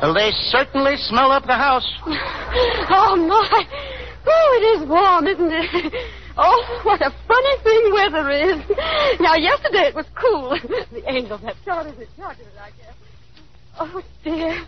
Well, 0.00 0.14
they 0.14 0.30
certainly 0.50 0.96
smell 0.96 1.32
up 1.32 1.44
the 1.46 1.54
house. 1.54 1.86
Oh, 2.92 3.14
my. 3.14 3.64
Oh, 4.26 4.58
it 4.60 4.82
is 4.82 4.88
warm, 4.88 5.26
isn't 5.28 5.52
it? 5.52 5.92
Oh, 6.36 6.80
what 6.84 7.00
a 7.00 7.10
funny 7.28 7.56
thing 7.62 7.92
weather 7.92 8.30
is. 8.30 9.20
Now, 9.20 9.34
yesterday 9.36 9.88
it 9.88 9.94
was 9.94 10.06
cool. 10.20 10.58
The 10.92 11.08
angels 11.08 11.40
have 11.42 11.56
started 11.62 11.98
it, 12.00 12.08
started 12.16 12.42
it, 12.42 12.58
I 12.60 12.70
guess. 12.70 12.94
Oh, 13.82 14.02
dear. 14.22 14.62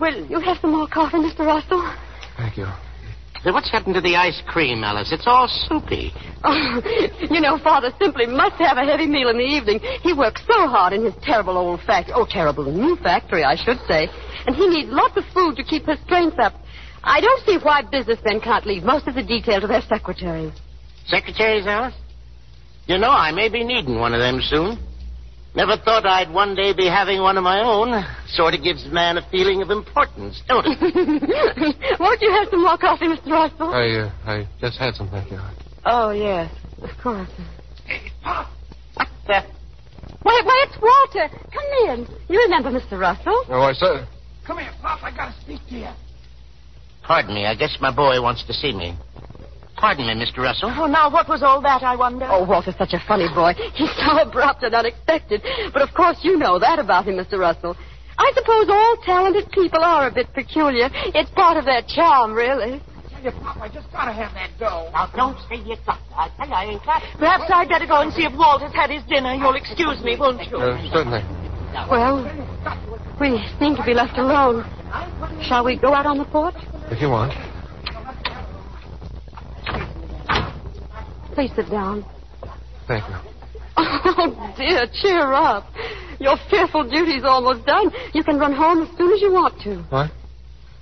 Will 0.00 0.26
you 0.26 0.40
have 0.40 0.56
some 0.62 0.72
more 0.72 0.88
coffee, 0.88 1.18
Mr. 1.18 1.40
Russell? 1.40 1.92
Thank 2.38 2.56
you. 2.56 2.66
Say, 3.44 3.50
what's 3.50 3.70
happened 3.70 3.94
to 3.96 4.00
the 4.00 4.16
ice 4.16 4.40
cream, 4.46 4.82
Alice? 4.82 5.12
It's 5.12 5.26
all 5.26 5.46
soupy. 5.46 6.10
Oh, 6.42 6.80
you 7.30 7.40
know, 7.40 7.58
Father 7.58 7.90
simply 8.00 8.26
must 8.26 8.56
have 8.56 8.78
a 8.78 8.84
heavy 8.84 9.06
meal 9.06 9.28
in 9.28 9.36
the 9.36 9.44
evening. 9.44 9.80
He 10.02 10.14
works 10.14 10.40
so 10.46 10.68
hard 10.68 10.94
in 10.94 11.04
his 11.04 11.12
terrible 11.22 11.58
old 11.58 11.80
factory. 11.82 12.14
Oh, 12.16 12.26
terrible 12.28 12.64
new 12.64 12.96
factory, 12.96 13.44
I 13.44 13.56
should 13.56 13.78
say. 13.86 14.08
And 14.46 14.56
he 14.56 14.66
needs 14.68 14.90
lots 14.90 15.16
of 15.18 15.24
food 15.34 15.56
to 15.56 15.64
keep 15.64 15.84
his 15.84 15.98
strength 16.06 16.38
up. 16.38 16.54
I 17.04 17.20
don't 17.20 17.44
see 17.44 17.58
why 17.62 17.82
businessmen 17.82 18.40
can't 18.40 18.64
leave 18.64 18.84
most 18.84 19.06
of 19.06 19.14
the 19.14 19.22
detail 19.22 19.60
to 19.60 19.66
their 19.66 19.82
secretaries. 19.82 20.52
Secretaries, 21.06 21.66
Alice? 21.66 21.94
You 22.86 22.96
know, 22.98 23.10
I 23.10 23.32
may 23.32 23.48
be 23.50 23.64
needing 23.64 23.98
one 23.98 24.14
of 24.14 24.20
them 24.20 24.40
soon. 24.42 24.78
Never 25.56 25.78
thought 25.78 26.04
I'd 26.04 26.30
one 26.30 26.54
day 26.54 26.74
be 26.74 26.86
having 26.86 27.22
one 27.22 27.38
of 27.38 27.42
my 27.42 27.62
own. 27.62 28.04
Sort 28.28 28.52
of 28.52 28.62
gives 28.62 28.84
a 28.84 28.90
man 28.90 29.16
a 29.16 29.26
feeling 29.30 29.62
of 29.62 29.70
importance, 29.70 30.42
don't 30.46 30.66
it? 30.66 30.78
Won't 31.98 32.20
you 32.20 32.30
have 32.30 32.48
some 32.50 32.62
more 32.62 32.76
coffee, 32.76 33.06
Mr. 33.06 33.30
Russell? 33.30 33.70
I, 33.72 34.04
uh, 34.04 34.30
I 34.30 34.48
just 34.60 34.76
had 34.78 34.94
some, 34.94 35.08
thank 35.08 35.30
you. 35.30 35.38
Oh, 35.86 36.10
yes, 36.10 36.52
of 36.82 36.90
course. 37.02 37.30
What 38.22 39.08
the? 39.26 39.42
Why, 40.22 40.42
why, 40.44 40.66
it's 40.68 40.76
Walter. 40.82 41.34
Come 41.50 41.88
in. 41.88 42.06
You 42.28 42.38
remember 42.40 42.70
Mr. 42.78 43.00
Russell? 43.00 43.44
Oh, 43.48 43.62
I 43.62 43.72
said. 43.72 44.06
Come 44.46 44.58
here, 44.58 44.72
Pop. 44.82 45.02
I 45.02 45.10
gotta 45.10 45.34
speak 45.40 45.60
to 45.70 45.74
you. 45.74 45.88
Pardon 47.02 47.34
me, 47.34 47.46
I 47.46 47.54
guess 47.54 47.78
my 47.80 47.94
boy 47.94 48.20
wants 48.20 48.44
to 48.44 48.52
see 48.52 48.74
me. 48.74 48.94
Pardon 49.76 50.06
me, 50.06 50.14
Mr. 50.24 50.38
Russell. 50.38 50.72
Oh, 50.74 50.86
now, 50.86 51.10
what 51.10 51.28
was 51.28 51.42
all 51.42 51.60
that, 51.60 51.82
I 51.82 51.96
wonder? 51.96 52.26
Oh, 52.30 52.44
Walter's 52.44 52.76
such 52.78 52.94
a 52.94 53.02
funny 53.06 53.28
boy. 53.34 53.52
He's 53.74 53.92
so 53.96 54.18
abrupt 54.18 54.62
and 54.62 54.74
unexpected. 54.74 55.42
But 55.72 55.82
of 55.82 55.92
course 55.94 56.16
you 56.22 56.38
know 56.38 56.58
that 56.58 56.78
about 56.78 57.06
him, 57.06 57.16
Mr. 57.16 57.38
Russell. 57.38 57.76
I 58.18 58.32
suppose 58.34 58.66
all 58.70 58.96
talented 59.04 59.50
people 59.52 59.84
are 59.84 60.08
a 60.08 60.10
bit 60.12 60.32
peculiar. 60.32 60.88
It's 61.12 61.30
part 61.30 61.58
of 61.58 61.66
their 61.66 61.82
charm, 61.86 62.32
really. 62.32 62.80
Tell 63.10 63.22
you, 63.22 63.30
Pop, 63.32 63.58
I 63.58 63.68
just 63.68 63.92
gotta 63.92 64.12
have 64.12 64.32
that 64.32 64.50
dough. 64.58 64.88
Now, 64.92 65.10
don't 65.14 65.36
say 65.50 65.56
you 65.56 65.76
got 65.84 66.00
to. 66.08 66.16
I 66.16 66.28
tell 66.36 66.48
you, 66.48 66.54
I 66.54 66.64
ain't 66.64 66.84
got 66.84 67.02
it. 67.02 67.08
Perhaps 67.18 67.44
I'd 67.52 67.68
better 67.68 67.86
go 67.86 68.00
and 68.00 68.12
see 68.14 68.24
if 68.24 68.32
Walter's 68.32 68.72
had 68.72 68.88
his 68.90 69.04
dinner. 69.04 69.34
You'll 69.34 69.54
excuse 69.56 70.02
me, 70.02 70.16
won't 70.18 70.40
you? 70.50 70.56
Uh, 70.56 70.80
certainly. 70.90 71.20
Well, 71.90 72.24
we 73.20 73.44
seem 73.60 73.76
to 73.76 73.84
be 73.84 73.92
left 73.92 74.16
alone. 74.16 74.64
Shall 75.42 75.64
we 75.64 75.76
go 75.76 75.92
out 75.92 76.06
on 76.06 76.16
the 76.16 76.24
porch? 76.24 76.54
If 76.90 77.02
you 77.02 77.10
want. 77.10 77.32
Please 81.36 81.50
sit 81.54 81.68
down. 81.70 82.02
Thank 82.88 83.04
you. 83.08 83.16
Oh, 83.78 84.54
dear, 84.56 84.86
cheer 85.02 85.34
up. 85.34 85.66
Your 86.18 86.36
fearful 86.48 86.88
duty's 86.88 87.24
almost 87.24 87.66
done. 87.66 87.90
You 88.14 88.24
can 88.24 88.38
run 88.38 88.54
home 88.54 88.84
as 88.84 88.96
soon 88.96 89.12
as 89.12 89.20
you 89.20 89.30
want 89.30 89.60
to. 89.64 89.82
What? 89.90 90.10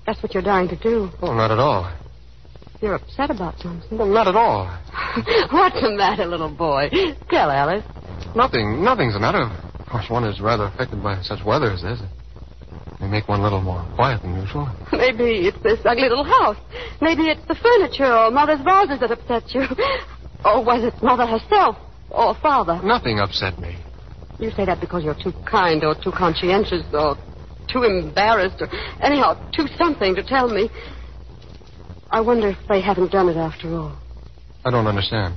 That's 0.06 0.22
what 0.22 0.32
you're 0.32 0.44
dying 0.44 0.68
to 0.68 0.76
do. 0.76 1.08
Oh, 1.20 1.34
not 1.34 1.50
at 1.50 1.58
all. 1.58 1.92
You're 2.80 2.94
upset 2.94 3.30
about 3.30 3.58
something. 3.58 3.98
Well, 3.98 4.06
not 4.06 4.28
at 4.28 4.36
all. 4.36 4.66
What's 5.50 5.80
the 5.80 5.90
matter, 5.96 6.26
little 6.26 6.54
boy? 6.54 6.88
Tell 7.30 7.50
Alice. 7.50 7.84
Nothing. 8.36 8.84
Nothing's 8.84 9.14
the 9.14 9.20
matter. 9.20 9.42
Of 9.80 9.86
course, 9.86 10.08
one 10.08 10.22
is 10.22 10.40
rather 10.40 10.66
affected 10.66 11.02
by 11.02 11.20
such 11.22 11.44
weather 11.44 11.72
as 11.72 11.82
this. 11.82 11.98
They 13.00 13.08
make 13.08 13.26
one 13.26 13.40
a 13.40 13.42
little 13.42 13.60
more 13.60 13.84
quiet 13.96 14.22
than 14.22 14.40
usual. 14.40 14.70
Maybe 14.92 15.48
it's 15.48 15.60
this 15.64 15.80
ugly 15.84 16.08
little 16.08 16.24
house. 16.24 16.58
Maybe 17.00 17.22
it's 17.24 17.44
the 17.48 17.56
furniture 17.56 18.14
or 18.16 18.30
Mother's 18.30 18.60
vases 18.62 19.00
that 19.00 19.10
upset 19.10 19.52
you. 19.52 19.66
Or 20.44 20.64
was 20.64 20.84
it 20.84 21.02
Mother 21.02 21.26
herself 21.26 21.76
or 22.10 22.34
Father? 22.34 22.80
Nothing 22.82 23.18
upset 23.18 23.58
me. 23.58 23.76
You 24.38 24.50
say 24.50 24.64
that 24.66 24.80
because 24.80 25.04
you're 25.04 25.14
too 25.14 25.32
kind 25.48 25.84
or 25.84 25.94
too 25.94 26.12
conscientious 26.12 26.84
or 26.92 27.16
too 27.72 27.82
embarrassed 27.82 28.60
or 28.60 28.68
anyhow 29.00 29.34
too 29.52 29.66
something 29.78 30.14
to 30.16 30.22
tell 30.22 30.48
me. 30.48 30.68
I 32.10 32.20
wonder 32.20 32.48
if 32.48 32.58
they 32.68 32.80
haven't 32.80 33.10
done 33.12 33.28
it 33.28 33.36
after 33.36 33.74
all. 33.74 33.96
I 34.64 34.70
don't 34.70 34.86
understand. 34.86 35.36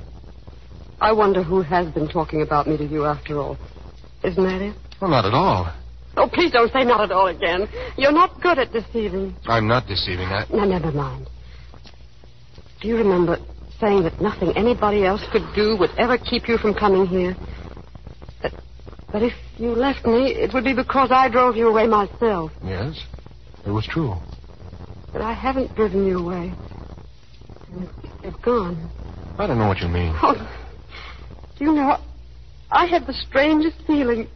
I 1.00 1.12
wonder 1.12 1.42
who 1.42 1.62
has 1.62 1.92
been 1.92 2.08
talking 2.08 2.42
about 2.42 2.66
me 2.66 2.76
to 2.76 2.84
you 2.84 3.04
after 3.04 3.38
all. 3.38 3.56
Isn't 4.24 4.42
that 4.44 4.60
it? 4.60 4.76
Well, 5.00 5.10
not 5.10 5.24
at 5.24 5.34
all. 5.34 5.72
Oh, 6.16 6.28
please 6.32 6.50
don't 6.50 6.72
say 6.72 6.84
not 6.84 7.00
at 7.00 7.12
all 7.12 7.28
again. 7.28 7.68
You're 7.96 8.12
not 8.12 8.40
good 8.40 8.58
at 8.58 8.72
deceiving. 8.72 9.36
I'm 9.46 9.68
not 9.68 9.86
deceiving. 9.86 10.26
I. 10.26 10.44
Now, 10.52 10.64
never 10.64 10.90
mind. 10.90 11.28
Do 12.80 12.88
you 12.88 12.96
remember 12.96 13.38
saying 13.80 14.02
that 14.02 14.20
nothing 14.20 14.56
anybody 14.56 15.04
else 15.04 15.22
could 15.32 15.44
do 15.54 15.76
would 15.76 15.90
ever 15.98 16.18
keep 16.18 16.48
you 16.48 16.58
from 16.58 16.74
coming 16.74 17.06
here? 17.06 17.36
That, 18.42 18.52
that 19.12 19.22
if 19.22 19.32
you 19.56 19.70
left 19.70 20.04
me, 20.06 20.32
it 20.32 20.52
would 20.52 20.64
be 20.64 20.74
because 20.74 21.10
I 21.12 21.28
drove 21.28 21.56
you 21.56 21.68
away 21.68 21.86
myself. 21.86 22.52
Yes, 22.64 23.00
it 23.66 23.70
was 23.70 23.86
true. 23.86 24.14
But 25.12 25.22
I 25.22 25.32
haven't 25.32 25.74
driven 25.74 26.06
you 26.06 26.18
away. 26.18 26.52
You've 28.22 28.42
gone. 28.42 28.90
I 29.38 29.46
don't 29.46 29.58
know 29.58 29.68
what 29.68 29.78
you 29.78 29.88
mean. 29.88 30.14
Oh, 30.22 30.34
do 31.58 31.64
you 31.64 31.72
know, 31.72 31.98
I 32.70 32.86
have 32.86 33.06
the 33.06 33.12
strangest 33.12 33.76
feeling. 33.86 34.28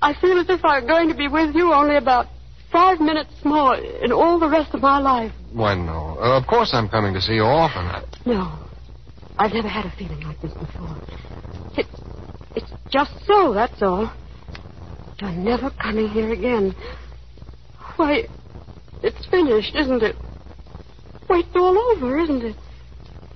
I 0.00 0.14
feel 0.20 0.38
as 0.38 0.48
if 0.48 0.64
I'm 0.64 0.86
going 0.86 1.08
to 1.08 1.14
be 1.14 1.28
with 1.28 1.54
you 1.54 1.72
only 1.72 1.96
about 1.96 2.26
five 2.72 3.00
minutes 3.00 3.30
more 3.44 3.76
in 3.76 4.10
all 4.12 4.38
the 4.40 4.48
rest 4.48 4.74
of 4.74 4.80
my 4.80 4.98
life. 4.98 5.32
Why, 5.52 5.74
no. 5.74 6.16
Uh, 6.18 6.38
of 6.40 6.46
course 6.46 6.70
I'm 6.72 6.88
coming 6.88 7.12
to 7.14 7.20
see 7.20 7.34
you 7.34 7.42
often. 7.42 8.08
No. 8.26 8.58
I've 9.38 9.52
never 9.52 9.68
had 9.68 9.84
a 9.86 9.92
feeling 9.98 10.20
like 10.22 10.40
this 10.40 10.52
before. 10.52 10.96
It's, 11.76 11.88
it's 12.56 12.70
just 12.90 13.10
so, 13.26 13.52
that's 13.54 13.80
all. 13.82 14.12
You're 15.20 15.32
never 15.32 15.70
coming 15.70 16.08
here 16.08 16.32
again. 16.32 16.74
Why, 17.96 18.24
it's 19.02 19.26
finished, 19.26 19.74
isn't 19.74 20.02
it? 20.02 20.16
Why, 21.26 21.40
it's 21.40 21.54
all 21.54 21.78
over, 21.96 22.18
isn't 22.18 22.42
it? 22.42 22.56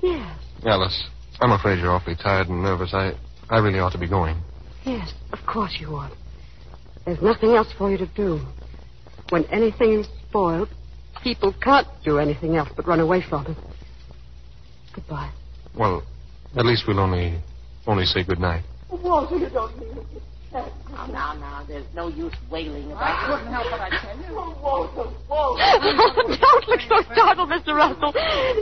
Yes, 0.02 0.38
Alice, 0.64 1.04
I'm 1.40 1.52
afraid 1.52 1.78
you're 1.78 1.90
awfully 1.90 2.16
tired 2.16 2.48
and 2.48 2.62
nervous. 2.62 2.92
I, 2.92 3.12
I 3.48 3.58
really 3.58 3.78
ought 3.78 3.92
to 3.92 3.98
be 3.98 4.08
going. 4.08 4.36
yes, 4.84 5.12
of 5.32 5.38
course 5.46 5.76
you 5.80 5.94
are. 5.96 6.10
There's 7.04 7.22
nothing 7.22 7.50
else 7.54 7.68
for 7.78 7.90
you 7.90 7.98
to 7.98 8.06
do. 8.06 8.40
When 9.30 9.44
anything 9.46 10.00
is 10.00 10.08
spoiled, 10.28 10.68
people 11.22 11.52
can't 11.62 11.86
do 12.04 12.18
anything 12.18 12.56
else 12.56 12.68
but 12.76 12.86
run 12.86 13.00
away 13.00 13.22
from 13.28 13.46
it. 13.46 13.56
Goodbye. 14.94 15.30
Well, 15.76 16.02
at 16.56 16.64
least 16.64 16.84
we'll 16.86 17.00
only, 17.00 17.38
only 17.86 18.04
say 18.04 18.24
good 18.24 18.40
night. 18.40 18.62
Walter, 18.90 19.36
you 19.36 19.50
don't 19.50 19.76
mean 19.78 19.98
it. 19.98 20.22
Now, 20.56 21.06
now, 21.12 21.34
now, 21.34 21.64
there's 21.68 21.84
no 21.94 22.08
use 22.08 22.32
wailing 22.50 22.88
I 22.92 22.96
about 22.96 23.28
couldn't 23.28 23.52
help 23.52 23.66
it, 23.66 23.80
I 23.80 23.90
tell 24.00 24.16
you. 24.16 24.32
Oh, 24.32 24.56
Walter, 24.62 25.12
Walter. 25.28 25.60
Don't 26.40 26.68
look 26.68 26.80
so 26.88 27.02
startled, 27.12 27.50
Mr. 27.50 27.76
Russell. 27.76 28.14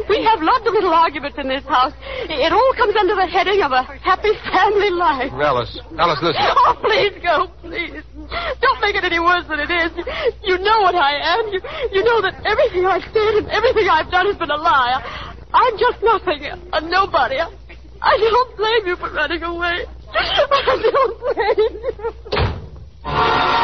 We 0.09 0.25
have 0.25 0.43
lots 0.43 0.67
of 0.67 0.75
little 0.75 0.91
arguments 0.91 1.39
in 1.39 1.47
this 1.47 1.63
house. 1.63 1.93
It 2.27 2.53
all 2.53 2.73
comes 2.75 2.97
under 2.99 3.15
the 3.15 3.27
heading 3.27 3.63
of 3.63 3.71
a 3.71 3.85
happy 4.03 4.33
family 4.51 4.91
life. 4.91 5.31
Alice, 5.39 5.79
Alice, 5.97 6.19
listen. 6.21 6.43
Oh, 6.43 6.75
please 6.83 7.15
go, 7.23 7.47
please. 7.63 8.03
Don't 8.61 8.81
make 8.81 8.95
it 8.97 9.05
any 9.05 9.21
worse 9.21 9.47
than 9.49 9.61
it 9.61 9.71
is. 9.71 9.93
You 10.45 10.59
know 10.59 10.81
what 10.83 10.95
I 10.95 11.39
am. 11.39 11.53
You, 11.53 11.61
you 11.93 12.03
know 12.05 12.23
that 12.23 12.35
everything 12.45 12.87
I've 12.87 13.05
said 13.13 13.35
and 13.41 13.49
everything 13.49 13.89
I've 13.89 14.11
done 14.11 14.27
has 14.27 14.37
been 14.37 14.51
a 14.51 14.57
lie. 14.57 15.03
I'm 15.53 15.79
just 15.79 16.03
nothing, 16.03 16.45
a 16.73 16.81
nobody. 16.81 17.39
I 18.03 18.17
don't 18.19 18.57
blame 18.57 18.87
you 18.87 18.97
for 18.97 19.11
running 19.13 19.43
away. 19.43 19.85
I 20.13 20.91
don't 20.93 21.19
blame 21.35 21.75
you. 21.83 23.64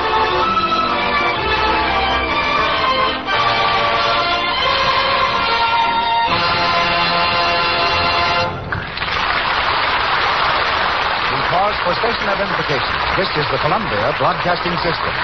This 13.17 13.29
is 13.37 13.47
the 13.53 13.59
Columbia 13.63 14.13
Broadcasting 14.19 14.75
System. 14.83 15.15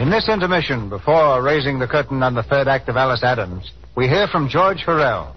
In 0.00 0.10
this 0.10 0.28
intermission, 0.30 0.88
before 0.88 1.42
raising 1.42 1.78
the 1.78 1.86
curtain 1.86 2.22
on 2.22 2.34
the 2.34 2.42
third 2.42 2.68
act 2.68 2.88
of 2.88 2.96
Alice 2.96 3.22
Adams, 3.22 3.70
we 3.96 4.08
hear 4.08 4.28
from 4.28 4.48
George 4.48 4.80
Hurrell. 4.80 5.36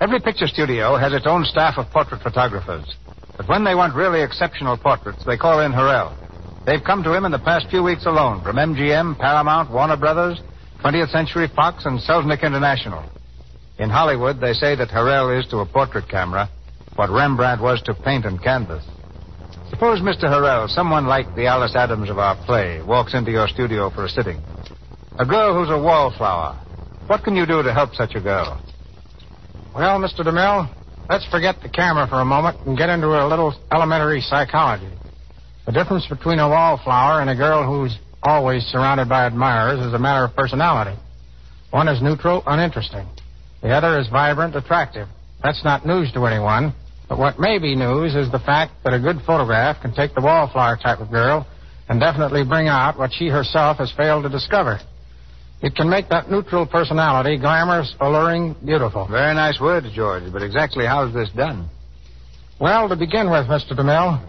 Every 0.00 0.18
picture 0.18 0.46
studio 0.46 0.96
has 0.96 1.12
its 1.12 1.26
own 1.26 1.44
staff 1.44 1.74
of 1.76 1.90
portrait 1.90 2.22
photographers. 2.22 2.96
But 3.36 3.46
when 3.48 3.64
they 3.64 3.74
want 3.74 3.94
really 3.94 4.22
exceptional 4.22 4.78
portraits, 4.78 5.24
they 5.26 5.36
call 5.36 5.60
in 5.60 5.72
Hurrell. 5.72 6.16
They've 6.64 6.82
come 6.82 7.02
to 7.02 7.12
him 7.12 7.26
in 7.26 7.32
the 7.32 7.38
past 7.38 7.68
few 7.68 7.82
weeks 7.82 8.06
alone 8.06 8.42
from 8.42 8.56
MGM, 8.56 9.18
Paramount, 9.18 9.70
Warner 9.70 9.98
Brothers, 9.98 10.40
20th 10.82 11.10
Century 11.10 11.48
Fox, 11.54 11.84
and 11.84 12.00
Selznick 12.00 12.42
International. 12.42 13.04
In 13.78 13.90
Hollywood, 13.90 14.40
they 14.40 14.54
say 14.54 14.74
that 14.74 14.88
Hurrell 14.88 15.38
is 15.38 15.46
to 15.48 15.58
a 15.58 15.66
portrait 15.66 16.08
camera 16.08 16.48
what 16.96 17.10
Rembrandt 17.10 17.60
was 17.60 17.82
to 17.82 17.94
paint 17.94 18.24
and 18.24 18.42
canvas. 18.42 18.84
Suppose, 19.68 20.00
Mr. 20.00 20.28
Hurrell, 20.28 20.68
someone 20.68 21.06
like 21.06 21.34
the 21.34 21.46
Alice 21.46 21.76
Adams 21.76 22.10
of 22.10 22.18
our 22.18 22.36
play 22.46 22.82
walks 22.82 23.14
into 23.14 23.30
your 23.30 23.48
studio 23.48 23.90
for 23.90 24.06
a 24.06 24.08
sitting. 24.08 24.40
A 25.18 25.26
girl 25.26 25.54
who's 25.54 25.70
a 25.70 25.78
wallflower. 25.78 26.58
What 27.06 27.22
can 27.22 27.36
you 27.36 27.46
do 27.46 27.62
to 27.62 27.72
help 27.72 27.94
such 27.94 28.14
a 28.14 28.20
girl? 28.20 28.62
Well, 29.72 30.00
Mr. 30.00 30.26
DeMille, 30.26 30.68
let's 31.08 31.24
forget 31.30 31.62
the 31.62 31.68
camera 31.68 32.08
for 32.08 32.20
a 32.20 32.24
moment 32.24 32.58
and 32.66 32.76
get 32.76 32.88
into 32.88 33.06
a 33.06 33.28
little 33.28 33.54
elementary 33.72 34.20
psychology. 34.20 34.90
The 35.64 35.70
difference 35.70 36.08
between 36.08 36.40
a 36.40 36.48
wallflower 36.48 37.20
and 37.20 37.30
a 37.30 37.36
girl 37.36 37.64
who's 37.64 37.96
always 38.20 38.64
surrounded 38.64 39.08
by 39.08 39.26
admirers 39.26 39.78
is 39.78 39.94
a 39.94 39.98
matter 39.98 40.24
of 40.24 40.34
personality. 40.34 40.98
One 41.70 41.86
is 41.86 42.02
neutral, 42.02 42.42
uninteresting. 42.48 43.06
The 43.62 43.70
other 43.70 44.00
is 44.00 44.08
vibrant, 44.08 44.56
attractive. 44.56 45.06
That's 45.40 45.64
not 45.64 45.86
news 45.86 46.10
to 46.14 46.26
anyone. 46.26 46.74
But 47.08 47.18
what 47.18 47.38
may 47.38 47.58
be 47.58 47.76
news 47.76 48.16
is 48.16 48.30
the 48.32 48.40
fact 48.40 48.72
that 48.82 48.92
a 48.92 48.98
good 48.98 49.18
photograph 49.24 49.80
can 49.80 49.94
take 49.94 50.16
the 50.16 50.20
wallflower 50.20 50.78
type 50.82 50.98
of 50.98 51.12
girl 51.12 51.46
and 51.88 52.00
definitely 52.00 52.42
bring 52.42 52.66
out 52.66 52.98
what 52.98 53.12
she 53.12 53.28
herself 53.28 53.76
has 53.76 53.92
failed 53.96 54.24
to 54.24 54.28
discover. 54.28 54.80
It 55.62 55.74
can 55.74 55.90
make 55.90 56.08
that 56.08 56.30
neutral 56.30 56.66
personality 56.66 57.36
glamorous, 57.36 57.94
alluring, 58.00 58.56
beautiful. 58.64 59.06
Very 59.06 59.34
nice 59.34 59.60
words, 59.60 59.88
George, 59.92 60.32
but 60.32 60.42
exactly 60.42 60.86
how 60.86 61.06
is 61.06 61.12
this 61.12 61.28
done? 61.36 61.68
Well, 62.58 62.88
to 62.88 62.96
begin 62.96 63.30
with, 63.30 63.46
Mr. 63.46 63.72
DeMille, 63.72 64.20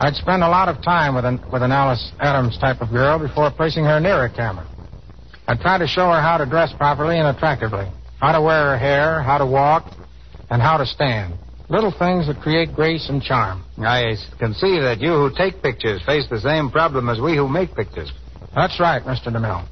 I'd 0.00 0.14
spend 0.14 0.42
a 0.42 0.48
lot 0.48 0.68
of 0.68 0.82
time 0.82 1.14
with 1.14 1.24
an, 1.24 1.40
with 1.52 1.62
an 1.62 1.70
Alice 1.70 2.12
Adams 2.18 2.58
type 2.58 2.80
of 2.80 2.90
girl 2.90 3.18
before 3.20 3.50
placing 3.52 3.84
her 3.84 4.00
near 4.00 4.24
a 4.24 4.30
camera. 4.30 4.66
I'd 5.46 5.60
try 5.60 5.78
to 5.78 5.86
show 5.86 6.10
her 6.10 6.20
how 6.20 6.38
to 6.38 6.46
dress 6.46 6.72
properly 6.72 7.18
and 7.18 7.28
attractively, 7.28 7.86
how 8.20 8.32
to 8.32 8.40
wear 8.40 8.70
her 8.70 8.78
hair, 8.78 9.22
how 9.22 9.38
to 9.38 9.46
walk, 9.46 9.92
and 10.50 10.60
how 10.60 10.76
to 10.76 10.86
stand. 10.86 11.34
Little 11.68 11.92
things 11.96 12.26
that 12.26 12.40
create 12.40 12.74
grace 12.74 13.08
and 13.08 13.22
charm. 13.22 13.64
I 13.78 14.16
can 14.38 14.54
see 14.54 14.80
that 14.80 15.00
you 15.00 15.10
who 15.10 15.30
take 15.36 15.62
pictures 15.62 16.02
face 16.04 16.24
the 16.28 16.40
same 16.40 16.70
problem 16.70 17.08
as 17.08 17.20
we 17.20 17.36
who 17.36 17.48
make 17.48 17.74
pictures. 17.74 18.12
That's 18.54 18.78
right, 18.80 19.02
Mr. 19.02 19.28
DeMille. 19.28 19.66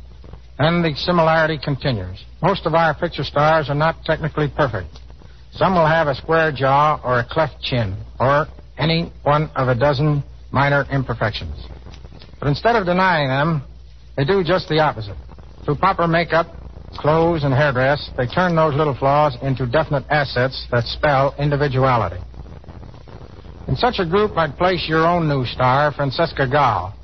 And 0.63 0.85
the 0.85 0.95
similarity 0.95 1.59
continues. 1.59 2.25
Most 2.41 2.67
of 2.67 2.75
our 2.75 2.95
picture 2.95 3.25
stars 3.25 3.69
are 3.69 3.75
not 3.75 4.05
technically 4.05 4.47
perfect. 4.47 4.97
Some 5.51 5.75
will 5.75 5.89
have 5.89 6.07
a 6.07 6.15
square 6.15 6.53
jaw 6.53 7.01
or 7.03 7.19
a 7.19 7.27
cleft 7.29 7.61
chin, 7.61 7.97
or 8.21 8.47
any 8.79 9.13
one 9.25 9.51
of 9.57 9.67
a 9.67 9.75
dozen 9.75 10.23
minor 10.53 10.87
imperfections. 10.93 11.67
But 12.39 12.47
instead 12.47 12.77
of 12.77 12.87
denying 12.87 13.27
them, 13.27 13.65
they 14.17 14.25
do 14.25 14.45
just 14.45 14.69
the 14.69 14.79
opposite. 14.79 15.17
Through 15.65 15.79
proper 15.79 16.07
makeup, 16.07 16.47
clothes, 16.93 17.43
and 17.43 17.53
hairdress, 17.53 18.11
they 18.17 18.29
turn 18.29 18.55
those 18.55 18.77
little 18.77 18.95
flaws 18.95 19.37
into 19.43 19.67
definite 19.67 20.05
assets 20.11 20.69
that 20.71 20.85
spell 20.85 21.35
individuality. 21.41 22.23
In 23.67 23.75
such 23.75 23.97
a 23.99 24.07
group, 24.07 24.39
I'd 24.39 24.57
place 24.57 24.87
your 24.87 25.09
own 25.09 25.29
new 25.29 25.45
star, 25.45 25.91
Franciska 25.91 26.47
Gaal, 26.47 26.95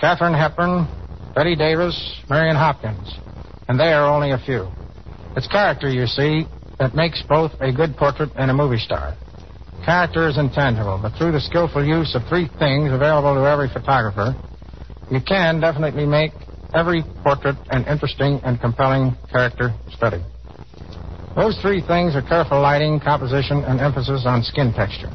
Katharine 0.00 0.34
Hepburn, 0.34 0.88
Bette 1.34 1.56
Davis, 1.56 1.94
Miriam 2.28 2.56
Hopkins, 2.56 3.18
and 3.68 3.78
they 3.78 3.92
are 3.92 4.08
only 4.08 4.32
a 4.32 4.38
few. 4.38 4.68
It's 5.36 5.46
character, 5.46 5.88
you 5.88 6.06
see, 6.06 6.46
that 6.78 6.94
makes 6.94 7.22
both 7.28 7.52
a 7.60 7.72
good 7.72 7.96
portrait 7.96 8.30
and 8.36 8.50
a 8.50 8.54
movie 8.54 8.78
star. 8.78 9.16
Character 9.84 10.28
is 10.28 10.38
intangible, 10.38 10.98
but 11.00 11.16
through 11.16 11.32
the 11.32 11.40
skillful 11.40 11.84
use 11.84 12.14
of 12.14 12.22
three 12.28 12.48
things 12.58 12.92
available 12.92 13.34
to 13.34 13.48
every 13.48 13.68
photographer, 13.68 14.34
you 15.10 15.20
can 15.20 15.60
definitely 15.60 16.06
make 16.06 16.32
every 16.74 17.02
portrait 17.22 17.56
an 17.70 17.84
interesting 17.86 18.40
and 18.44 18.60
compelling 18.60 19.16
character 19.30 19.72
study. 19.90 20.22
Those 21.34 21.58
three 21.62 21.80
things 21.80 22.16
are 22.16 22.22
careful 22.22 22.60
lighting, 22.60 23.00
composition, 23.00 23.64
and 23.64 23.80
emphasis 23.80 24.24
on 24.26 24.42
skin 24.42 24.72
texture. 24.72 25.10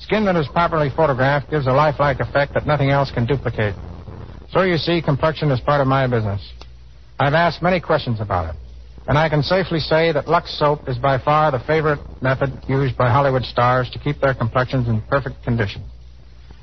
Skin 0.00 0.24
that 0.24 0.36
is 0.36 0.48
properly 0.48 0.90
photographed 0.94 1.50
gives 1.50 1.66
a 1.66 1.72
lifelike 1.72 2.20
effect 2.20 2.54
that 2.54 2.66
nothing 2.66 2.90
else 2.90 3.10
can 3.10 3.26
duplicate. 3.26 3.74
So 4.54 4.62
you 4.62 4.76
see, 4.76 5.02
complexion 5.02 5.50
is 5.50 5.58
part 5.58 5.80
of 5.80 5.88
my 5.88 6.06
business. 6.06 6.40
I've 7.18 7.34
asked 7.34 7.60
many 7.60 7.80
questions 7.80 8.20
about 8.20 8.54
it, 8.54 8.60
and 9.08 9.18
I 9.18 9.28
can 9.28 9.42
safely 9.42 9.80
say 9.80 10.12
that 10.12 10.28
Lux 10.28 10.56
soap 10.56 10.88
is 10.88 10.96
by 10.96 11.18
far 11.18 11.50
the 11.50 11.58
favorite 11.58 11.98
method 12.22 12.62
used 12.68 12.96
by 12.96 13.10
Hollywood 13.10 13.42
stars 13.42 13.90
to 13.90 13.98
keep 13.98 14.20
their 14.20 14.32
complexions 14.32 14.86
in 14.88 15.02
perfect 15.02 15.42
condition. 15.42 15.82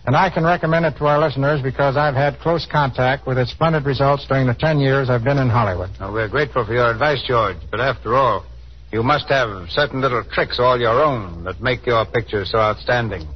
And 0.06 0.16
I 0.16 0.30
can 0.30 0.46
recommend 0.46 0.86
it 0.86 0.98
to 1.00 1.06
our 1.06 1.20
listeners 1.20 1.62
because 1.62 1.98
I've 1.98 2.16
had 2.16 2.40
close 2.40 2.66
contact 2.72 3.28
with 3.28 3.38
its 3.38 3.52
splendid 3.52 3.86
results 3.86 4.26
during 4.26 4.48
the 4.48 4.56
ten 4.56 4.80
years 4.80 5.10
I've 5.10 5.26
been 5.26 5.38
in 5.38 5.50
Hollywood. 5.50 5.90
Now, 6.00 6.14
we're 6.14 6.30
grateful 6.30 6.66
for 6.66 6.74
your 6.74 6.92
advice, 6.92 7.22
George, 7.28 7.58
but 7.70 7.82
after 7.82 8.16
all, 8.16 8.46
you 8.94 9.04
must 9.04 9.28
have 9.28 9.70
certain 9.70 10.00
little 10.00 10.24
tricks 10.32 10.60
all 10.60 10.80
your 10.80 11.04
own 11.04 11.44
that 11.44 11.62
make 11.62 11.86
your 11.86 12.06
pictures 12.06 12.52
so 12.52 12.58
outstanding. 12.58 13.28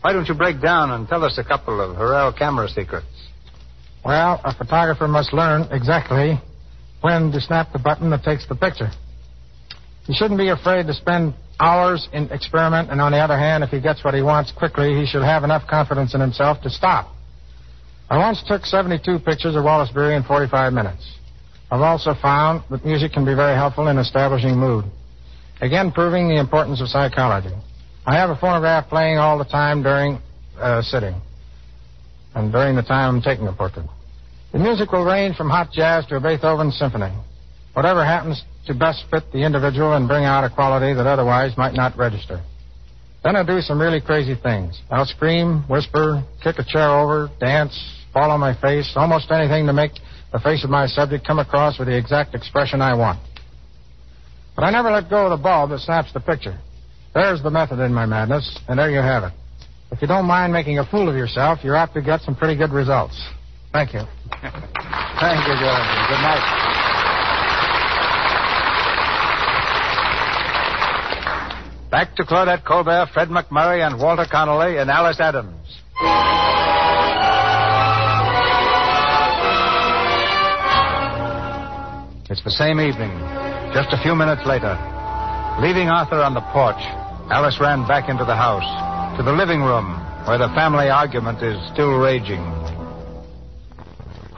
Why 0.00 0.12
don't 0.12 0.28
you 0.28 0.34
break 0.34 0.62
down 0.62 0.92
and 0.92 1.08
tell 1.08 1.24
us 1.24 1.38
a 1.38 1.44
couple 1.44 1.80
of 1.80 1.96
Hurrell 1.96 2.32
camera 2.32 2.68
secrets? 2.68 3.25
Well, 4.06 4.40
a 4.44 4.54
photographer 4.54 5.08
must 5.08 5.32
learn 5.32 5.66
exactly 5.72 6.40
when 7.00 7.32
to 7.32 7.40
snap 7.40 7.72
the 7.72 7.80
button 7.80 8.08
that 8.10 8.22
takes 8.22 8.46
the 8.46 8.54
picture. 8.54 8.88
You 10.06 10.14
shouldn't 10.16 10.38
be 10.38 10.50
afraid 10.50 10.86
to 10.86 10.94
spend 10.94 11.34
hours 11.58 12.06
in 12.12 12.30
experiment, 12.30 12.92
and 12.92 13.00
on 13.00 13.10
the 13.10 13.18
other 13.18 13.36
hand, 13.36 13.64
if 13.64 13.70
he 13.70 13.80
gets 13.80 14.04
what 14.04 14.14
he 14.14 14.22
wants 14.22 14.52
quickly, 14.52 14.94
he 14.94 15.06
should 15.06 15.24
have 15.24 15.42
enough 15.42 15.66
confidence 15.68 16.14
in 16.14 16.20
himself 16.20 16.62
to 16.62 16.70
stop. 16.70 17.12
I 18.08 18.18
once 18.18 18.44
took 18.46 18.64
72 18.64 19.18
pictures 19.26 19.56
of 19.56 19.64
Wallace 19.64 19.90
Beery 19.90 20.14
in 20.14 20.22
45 20.22 20.72
minutes. 20.72 21.02
I've 21.72 21.80
also 21.80 22.14
found 22.14 22.62
that 22.70 22.84
music 22.84 23.10
can 23.10 23.24
be 23.24 23.34
very 23.34 23.56
helpful 23.56 23.88
in 23.88 23.98
establishing 23.98 24.56
mood. 24.56 24.84
Again, 25.60 25.90
proving 25.90 26.28
the 26.28 26.38
importance 26.38 26.80
of 26.80 26.86
psychology. 26.86 27.56
I 28.06 28.14
have 28.14 28.30
a 28.30 28.36
phonograph 28.36 28.88
playing 28.88 29.18
all 29.18 29.36
the 29.36 29.44
time 29.44 29.82
during 29.82 30.20
uh, 30.60 30.82
sitting 30.82 31.20
and 32.36 32.52
during 32.52 32.76
the 32.76 32.82
time 32.82 33.16
I'm 33.16 33.22
taking 33.22 33.48
a 33.48 33.52
portrait. 33.52 33.86
The 34.52 34.58
music 34.58 34.92
will 34.92 35.04
range 35.04 35.36
from 35.36 35.50
hot 35.50 35.72
jazz 35.72 36.06
to 36.06 36.16
a 36.16 36.20
Beethoven 36.20 36.70
symphony. 36.70 37.12
Whatever 37.74 38.04
happens 38.04 38.42
to 38.66 38.74
best 38.74 39.04
fit 39.10 39.24
the 39.32 39.44
individual 39.44 39.92
and 39.92 40.08
bring 40.08 40.24
out 40.24 40.44
a 40.44 40.50
quality 40.50 40.94
that 40.94 41.06
otherwise 41.06 41.56
might 41.56 41.74
not 41.74 41.96
register. 41.96 42.42
Then 43.22 43.36
I 43.36 43.42
do 43.42 43.60
some 43.60 43.80
really 43.80 44.00
crazy 44.00 44.34
things. 44.40 44.80
I'll 44.90 45.04
scream, 45.04 45.64
whisper, 45.68 46.22
kick 46.42 46.58
a 46.58 46.64
chair 46.64 46.90
over, 46.90 47.28
dance, 47.40 47.76
fall 48.12 48.30
on 48.30 48.40
my 48.40 48.58
face, 48.60 48.92
almost 48.96 49.30
anything 49.30 49.66
to 49.66 49.72
make 49.72 49.92
the 50.32 50.38
face 50.38 50.64
of 50.64 50.70
my 50.70 50.86
subject 50.86 51.26
come 51.26 51.38
across 51.38 51.78
with 51.78 51.88
the 51.88 51.96
exact 51.96 52.34
expression 52.34 52.80
I 52.80 52.94
want. 52.94 53.18
But 54.54 54.64
I 54.64 54.70
never 54.70 54.90
let 54.90 55.10
go 55.10 55.26
of 55.26 55.38
the 55.38 55.42
bulb 55.42 55.70
that 55.70 55.80
snaps 55.80 56.12
the 56.12 56.20
picture. 56.20 56.58
There's 57.14 57.42
the 57.42 57.50
method 57.50 57.78
in 57.80 57.92
my 57.92 58.06
madness, 58.06 58.58
and 58.68 58.78
there 58.78 58.90
you 58.90 58.98
have 58.98 59.24
it. 59.24 59.32
If 59.90 60.02
you 60.02 60.08
don't 60.08 60.26
mind 60.26 60.52
making 60.52 60.78
a 60.78 60.86
fool 60.86 61.08
of 61.08 61.14
yourself, 61.14 61.60
you're 61.62 61.76
apt 61.76 61.94
to 61.94 62.02
get 62.02 62.20
some 62.22 62.34
pretty 62.34 62.56
good 62.56 62.72
results. 62.72 63.20
Thank 63.72 63.92
you. 63.92 64.00
Thank 64.42 65.46
you, 65.48 65.54
George. 65.54 65.88
Good 66.08 66.22
night. 66.22 66.66
Back 71.90 72.16
to 72.16 72.24
Claudette 72.24 72.64
Colbert, 72.64 73.08
Fred 73.14 73.28
MacMurray, 73.28 73.86
and 73.86 73.98
Walter 73.98 74.26
Connolly 74.30 74.76
in 74.76 74.90
Alice 74.90 75.20
Adams. 75.20 75.80
It's 82.28 82.42
the 82.42 82.50
same 82.50 82.80
evening, 82.80 83.08
just 83.72 83.94
a 83.94 84.02
few 84.02 84.14
minutes 84.14 84.42
later. 84.44 84.76
Leaving 85.62 85.88
Arthur 85.88 86.20
on 86.20 86.34
the 86.34 86.42
porch, 86.52 86.82
Alice 87.30 87.56
ran 87.60 87.86
back 87.86 88.10
into 88.10 88.24
the 88.26 88.36
house, 88.36 88.66
to 89.16 89.22
the 89.22 89.32
living 89.32 89.62
room, 89.62 89.96
where 90.26 90.36
the 90.36 90.52
family 90.52 90.90
argument 90.90 91.40
is 91.42 91.56
still 91.72 91.96
raging. 91.96 92.44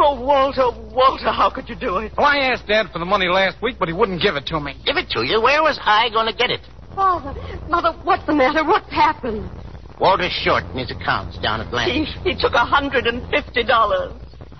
Oh, 0.00 0.20
Walter, 0.20 0.70
Walter, 0.94 1.32
how 1.32 1.50
could 1.50 1.68
you 1.68 1.74
do 1.74 1.98
it? 1.98 2.12
Well, 2.16 2.26
I 2.26 2.38
asked 2.38 2.68
Dad 2.68 2.86
for 2.92 3.00
the 3.00 3.04
money 3.04 3.26
last 3.26 3.60
week, 3.60 3.76
but 3.80 3.88
he 3.88 3.94
wouldn't 3.94 4.22
give 4.22 4.36
it 4.36 4.46
to 4.46 4.60
me. 4.60 4.74
Give 4.86 4.96
it 4.96 5.10
to 5.10 5.26
you? 5.26 5.42
Where 5.42 5.60
was 5.62 5.78
I 5.82 6.08
going 6.10 6.30
to 6.30 6.36
get 6.36 6.50
it? 6.50 6.60
Father, 6.94 7.34
Mother, 7.68 7.98
what's 8.04 8.24
the 8.26 8.34
matter? 8.34 8.64
What's 8.64 8.88
happened? 8.90 9.50
Walter's 10.00 10.32
short 10.44 10.64
in 10.72 10.78
his 10.78 10.90
accounts 10.92 11.38
down 11.38 11.60
at 11.60 11.66
He, 11.90 12.04
he 12.22 12.34
took 12.40 12.52
a 12.54 12.64
hundred 12.64 13.06
and 13.06 13.28
fifty 13.30 13.64
dollars. 13.64 14.12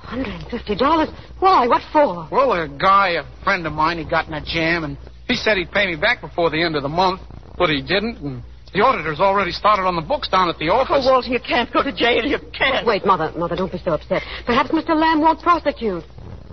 $150? 0.09 1.15
Why? 1.39 1.67
What 1.69 1.83
for? 1.93 2.29
Well, 2.33 2.53
a 2.53 2.67
guy, 2.67 3.11
a 3.11 3.25
friend 3.45 3.67
of 3.67 3.73
mine, 3.73 3.99
he 3.99 4.05
got 4.05 4.27
in 4.27 4.35
a 4.35 4.45
jam, 4.45 4.85
and 4.85 4.97
he 5.29 5.35
said 5.35 5.57
he'd 5.57 5.71
pay 5.71 5.87
me 5.87 5.97
back 5.97 6.21
before 6.21 6.51
the 6.51 6.63
end 6.63 6.77
of 6.77 6.83
the 6.83 6.89
month, 6.89 7.21
but 7.59 7.69
he 7.69 7.83
didn't, 7.83 8.17
and 8.19 8.43
the 8.79 8.85
auditor's 8.85 9.19
already 9.19 9.51
started 9.51 9.83
on 9.83 9.97
the 9.97 10.07
books 10.07 10.29
down 10.29 10.49
at 10.49 10.57
the 10.59 10.71
office. 10.71 11.03
Oh, 11.03 11.11
Walter, 11.11 11.35
you 11.35 11.43
can't 11.43 11.67
go 11.73 11.83
to 11.83 11.91
jail. 11.91 12.23
You 12.23 12.39
can't. 12.55 12.87
Wait, 12.87 13.05
Mother, 13.05 13.35
Mother, 13.37 13.57
don't 13.57 13.73
be 13.73 13.83
so 13.83 13.91
upset. 13.91 14.23
Perhaps 14.47 14.71
Mr. 14.71 14.95
Lamb 14.95 15.21
won't 15.21 15.43
prosecute. 15.43 16.05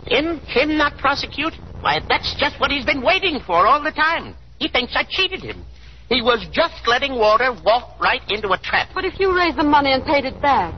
Him? 0.09 0.41
Him 0.49 0.75
not 0.75 0.97
prosecute? 0.97 1.53
Why, 1.81 2.01
that's 2.09 2.33
just 2.39 2.59
what 2.59 2.71
he's 2.71 2.85
been 2.85 3.03
waiting 3.05 3.37
for 3.45 3.67
all 3.67 3.83
the 3.83 3.91
time. 3.91 4.33
He 4.57 4.67
thinks 4.67 4.93
I 4.95 5.05
cheated 5.07 5.41
him. 5.43 5.63
He 6.09 6.23
was 6.23 6.41
just 6.51 6.73
letting 6.87 7.13
Walter 7.13 7.53
walk 7.63 7.99
right 8.01 8.21
into 8.29 8.49
a 8.49 8.57
trap. 8.57 8.89
But 8.95 9.05
if 9.05 9.19
you 9.19 9.35
raised 9.35 9.57
the 9.57 9.63
money 9.63 9.93
and 9.93 10.03
paid 10.03 10.25
it 10.25 10.41
back. 10.41 10.73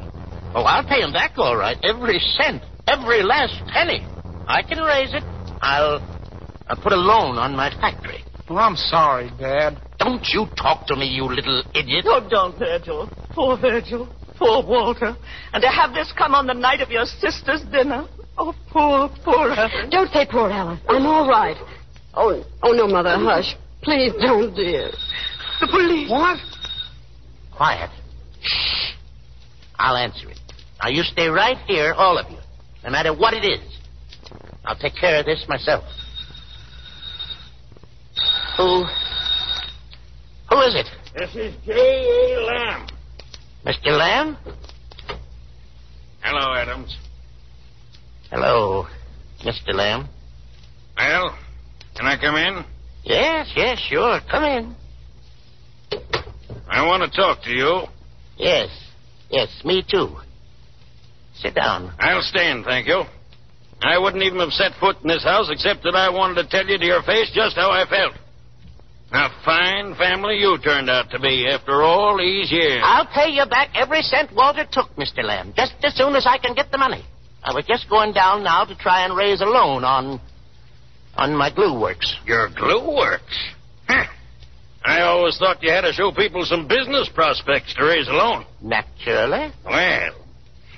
Oh, 0.53 0.63
I'll 0.63 0.87
pay 0.87 0.99
him 0.99 1.13
back 1.13 1.37
all 1.37 1.55
right. 1.55 1.77
Every 1.81 2.19
cent. 2.19 2.61
Every 2.87 3.23
last 3.23 3.55
penny. 3.71 4.03
I 4.47 4.63
can 4.63 4.79
raise 4.79 5.13
it. 5.13 5.23
I'll, 5.61 6.03
I'll 6.67 6.81
put 6.81 6.91
a 6.91 6.99
loan 6.99 7.37
on 7.37 7.55
my 7.55 7.69
factory. 7.79 8.23
Well, 8.49 8.59
I'm 8.59 8.75
sorry, 8.75 9.29
Dad. 9.37 9.77
Don't 9.99 10.25
you 10.33 10.47
talk 10.55 10.87
to 10.87 10.95
me, 10.95 11.05
you 11.05 11.25
little 11.25 11.63
idiot. 11.75 12.05
Oh, 12.07 12.25
don't, 12.29 12.57
Virgil. 12.57 13.09
Poor 13.33 13.57
Virgil. 13.57 14.07
Poor 14.37 14.63
Walter. 14.63 15.15
And 15.53 15.61
to 15.61 15.67
have 15.67 15.93
this 15.93 16.13
come 16.17 16.33
on 16.33 16.47
the 16.47 16.53
night 16.53 16.79
of 16.79 16.89
your 16.89 17.05
sister's 17.05 17.61
dinner. 17.71 18.07
Oh, 18.37 18.53
poor, 18.69 19.09
poor 19.25 19.49
Alice. 19.51 19.89
Don't 19.89 20.11
say 20.11 20.25
poor 20.29 20.49
Alice. 20.49 20.79
I'm 20.87 21.05
all 21.05 21.27
right. 21.27 21.57
Oh, 22.13 22.43
oh 22.63 22.71
no, 22.71 22.87
Mother, 22.87 23.17
hush. 23.17 23.55
Please 23.81 24.13
don't, 24.21 24.55
dear. 24.55 24.91
The 25.59 25.67
police. 25.67 26.09
What? 26.09 26.39
Quiet. 27.55 27.89
Shh. 28.41 28.93
I'll 29.77 29.97
answer 29.97 30.29
it. 30.29 30.39
Now, 30.81 30.89
you 30.89 31.03
stay 31.03 31.27
right 31.27 31.57
here, 31.67 31.93
all 31.93 32.17
of 32.17 32.29
you, 32.31 32.37
no 32.83 32.91
matter 32.91 33.13
what 33.13 33.33
it 33.33 33.43
is. 33.43 33.77
I'll 34.63 34.77
take 34.77 34.95
care 34.95 35.19
of 35.19 35.25
this 35.25 35.45
myself. 35.49 35.83
Who? 38.57 38.85
Who 40.49 40.61
is 40.61 40.75
it? 40.75 40.87
This 41.15 41.35
is 41.35 41.55
J.A. 41.65 42.39
Lamb. 42.43 42.87
Mr. 43.65 43.97
Lamb? 43.97 44.37
Hello, 46.21 46.55
Adams. 46.55 46.97
Hello, 48.31 48.87
Mr. 49.43 49.73
Lamb. 49.73 50.09
Well, 50.97 51.37
can 51.95 52.07
I 52.07 52.17
come 52.19 52.35
in? 52.35 52.65
Yes, 53.03 53.47
yes, 53.55 53.79
sure. 53.89 54.19
Come 54.29 54.43
in. 54.43 54.75
I 56.67 56.85
want 56.85 57.09
to 57.09 57.15
talk 57.15 57.43
to 57.43 57.51
you. 57.51 57.83
Yes, 58.37 58.69
yes, 59.29 59.49
me 59.63 59.85
too. 59.87 60.17
Sit 61.35 61.53
down. 61.53 61.93
I'll 61.99 62.23
stand, 62.23 62.65
thank 62.65 62.87
you. 62.87 63.03
I 63.81 63.99
wouldn't 63.99 64.23
even 64.23 64.39
have 64.39 64.49
set 64.49 64.71
foot 64.79 64.97
in 65.03 65.07
this 65.07 65.23
house 65.23 65.49
except 65.51 65.83
that 65.83 65.95
I 65.95 66.09
wanted 66.09 66.41
to 66.41 66.49
tell 66.49 66.65
you 66.65 66.79
to 66.79 66.85
your 66.85 67.03
face 67.03 67.29
just 67.33 67.55
how 67.55 67.69
I 67.69 67.85
felt. 67.87 68.13
A 69.11 69.29
fine 69.45 69.95
family 69.95 70.37
you 70.37 70.57
turned 70.63 70.89
out 70.89 71.09
to 71.11 71.19
be 71.19 71.47
after 71.47 71.81
all 71.81 72.17
these 72.17 72.51
years. 72.51 72.81
I'll 72.83 73.07
pay 73.07 73.29
you 73.29 73.45
back 73.45 73.69
every 73.73 74.01
cent 74.01 74.33
Walter 74.33 74.65
took, 74.69 74.93
Mr. 74.95 75.23
Lamb, 75.23 75.53
just 75.55 75.73
as 75.83 75.95
soon 75.95 76.15
as 76.15 76.27
I 76.27 76.37
can 76.37 76.53
get 76.53 76.71
the 76.71 76.77
money. 76.77 77.05
I 77.43 77.53
was 77.53 77.65
just 77.65 77.89
going 77.89 78.11
down 78.11 78.43
now 78.43 78.65
to 78.65 78.75
try 78.75 79.05
and 79.05 79.15
raise 79.15 79.39
a 79.39 79.45
loan 79.45 79.85
on 79.85 80.19
on 81.15 81.35
my 81.35 81.49
glue 81.53 81.79
works. 81.79 82.15
Your 82.25 82.49
glue 82.49 82.95
works? 82.95 83.53
Huh. 83.87 84.05
I 84.83 85.01
always 85.01 85.37
thought 85.37 85.63
you 85.63 85.71
had 85.71 85.81
to 85.81 85.93
show 85.93 86.11
people 86.11 86.43
some 86.45 86.67
business 86.67 87.09
prospects 87.13 87.73
to 87.75 87.85
raise 87.85 88.07
a 88.07 88.11
loan. 88.11 88.45
Naturally. 88.61 89.51
Well, 89.65 90.13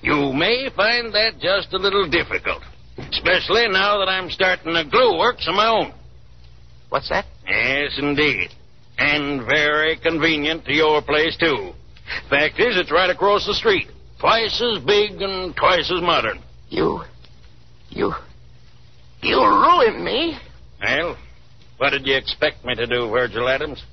you 0.01 0.33
may 0.33 0.69
find 0.75 1.13
that 1.13 1.39
just 1.39 1.73
a 1.73 1.77
little 1.77 2.07
difficult. 2.09 2.63
Especially 2.97 3.67
now 3.69 3.97
that 3.99 4.09
I'm 4.09 4.29
starting 4.29 4.75
a 4.75 4.85
glue 4.85 5.17
works 5.17 5.47
of 5.47 5.55
my 5.55 5.67
own. 5.67 5.93
What's 6.89 7.09
that? 7.09 7.25
Yes, 7.47 7.97
indeed. 7.97 8.49
And 8.97 9.45
very 9.45 9.97
convenient 9.97 10.65
to 10.65 10.73
your 10.73 11.01
place, 11.01 11.37
too. 11.37 11.71
Fact 12.29 12.59
is, 12.59 12.77
it's 12.77 12.91
right 12.91 13.09
across 13.09 13.45
the 13.45 13.53
street. 13.53 13.87
Twice 14.19 14.61
as 14.61 14.83
big 14.83 15.21
and 15.21 15.55
twice 15.55 15.91
as 15.95 16.01
modern. 16.01 16.41
You. 16.69 17.01
You. 17.89 18.13
You 19.21 19.37
ruined 19.37 20.03
me. 20.03 20.37
Well, 20.81 21.17
what 21.77 21.91
did 21.91 22.05
you 22.05 22.15
expect 22.15 22.65
me 22.65 22.75
to 22.75 22.85
do, 22.85 23.09
Virgil 23.09 23.47
Adams? 23.47 23.83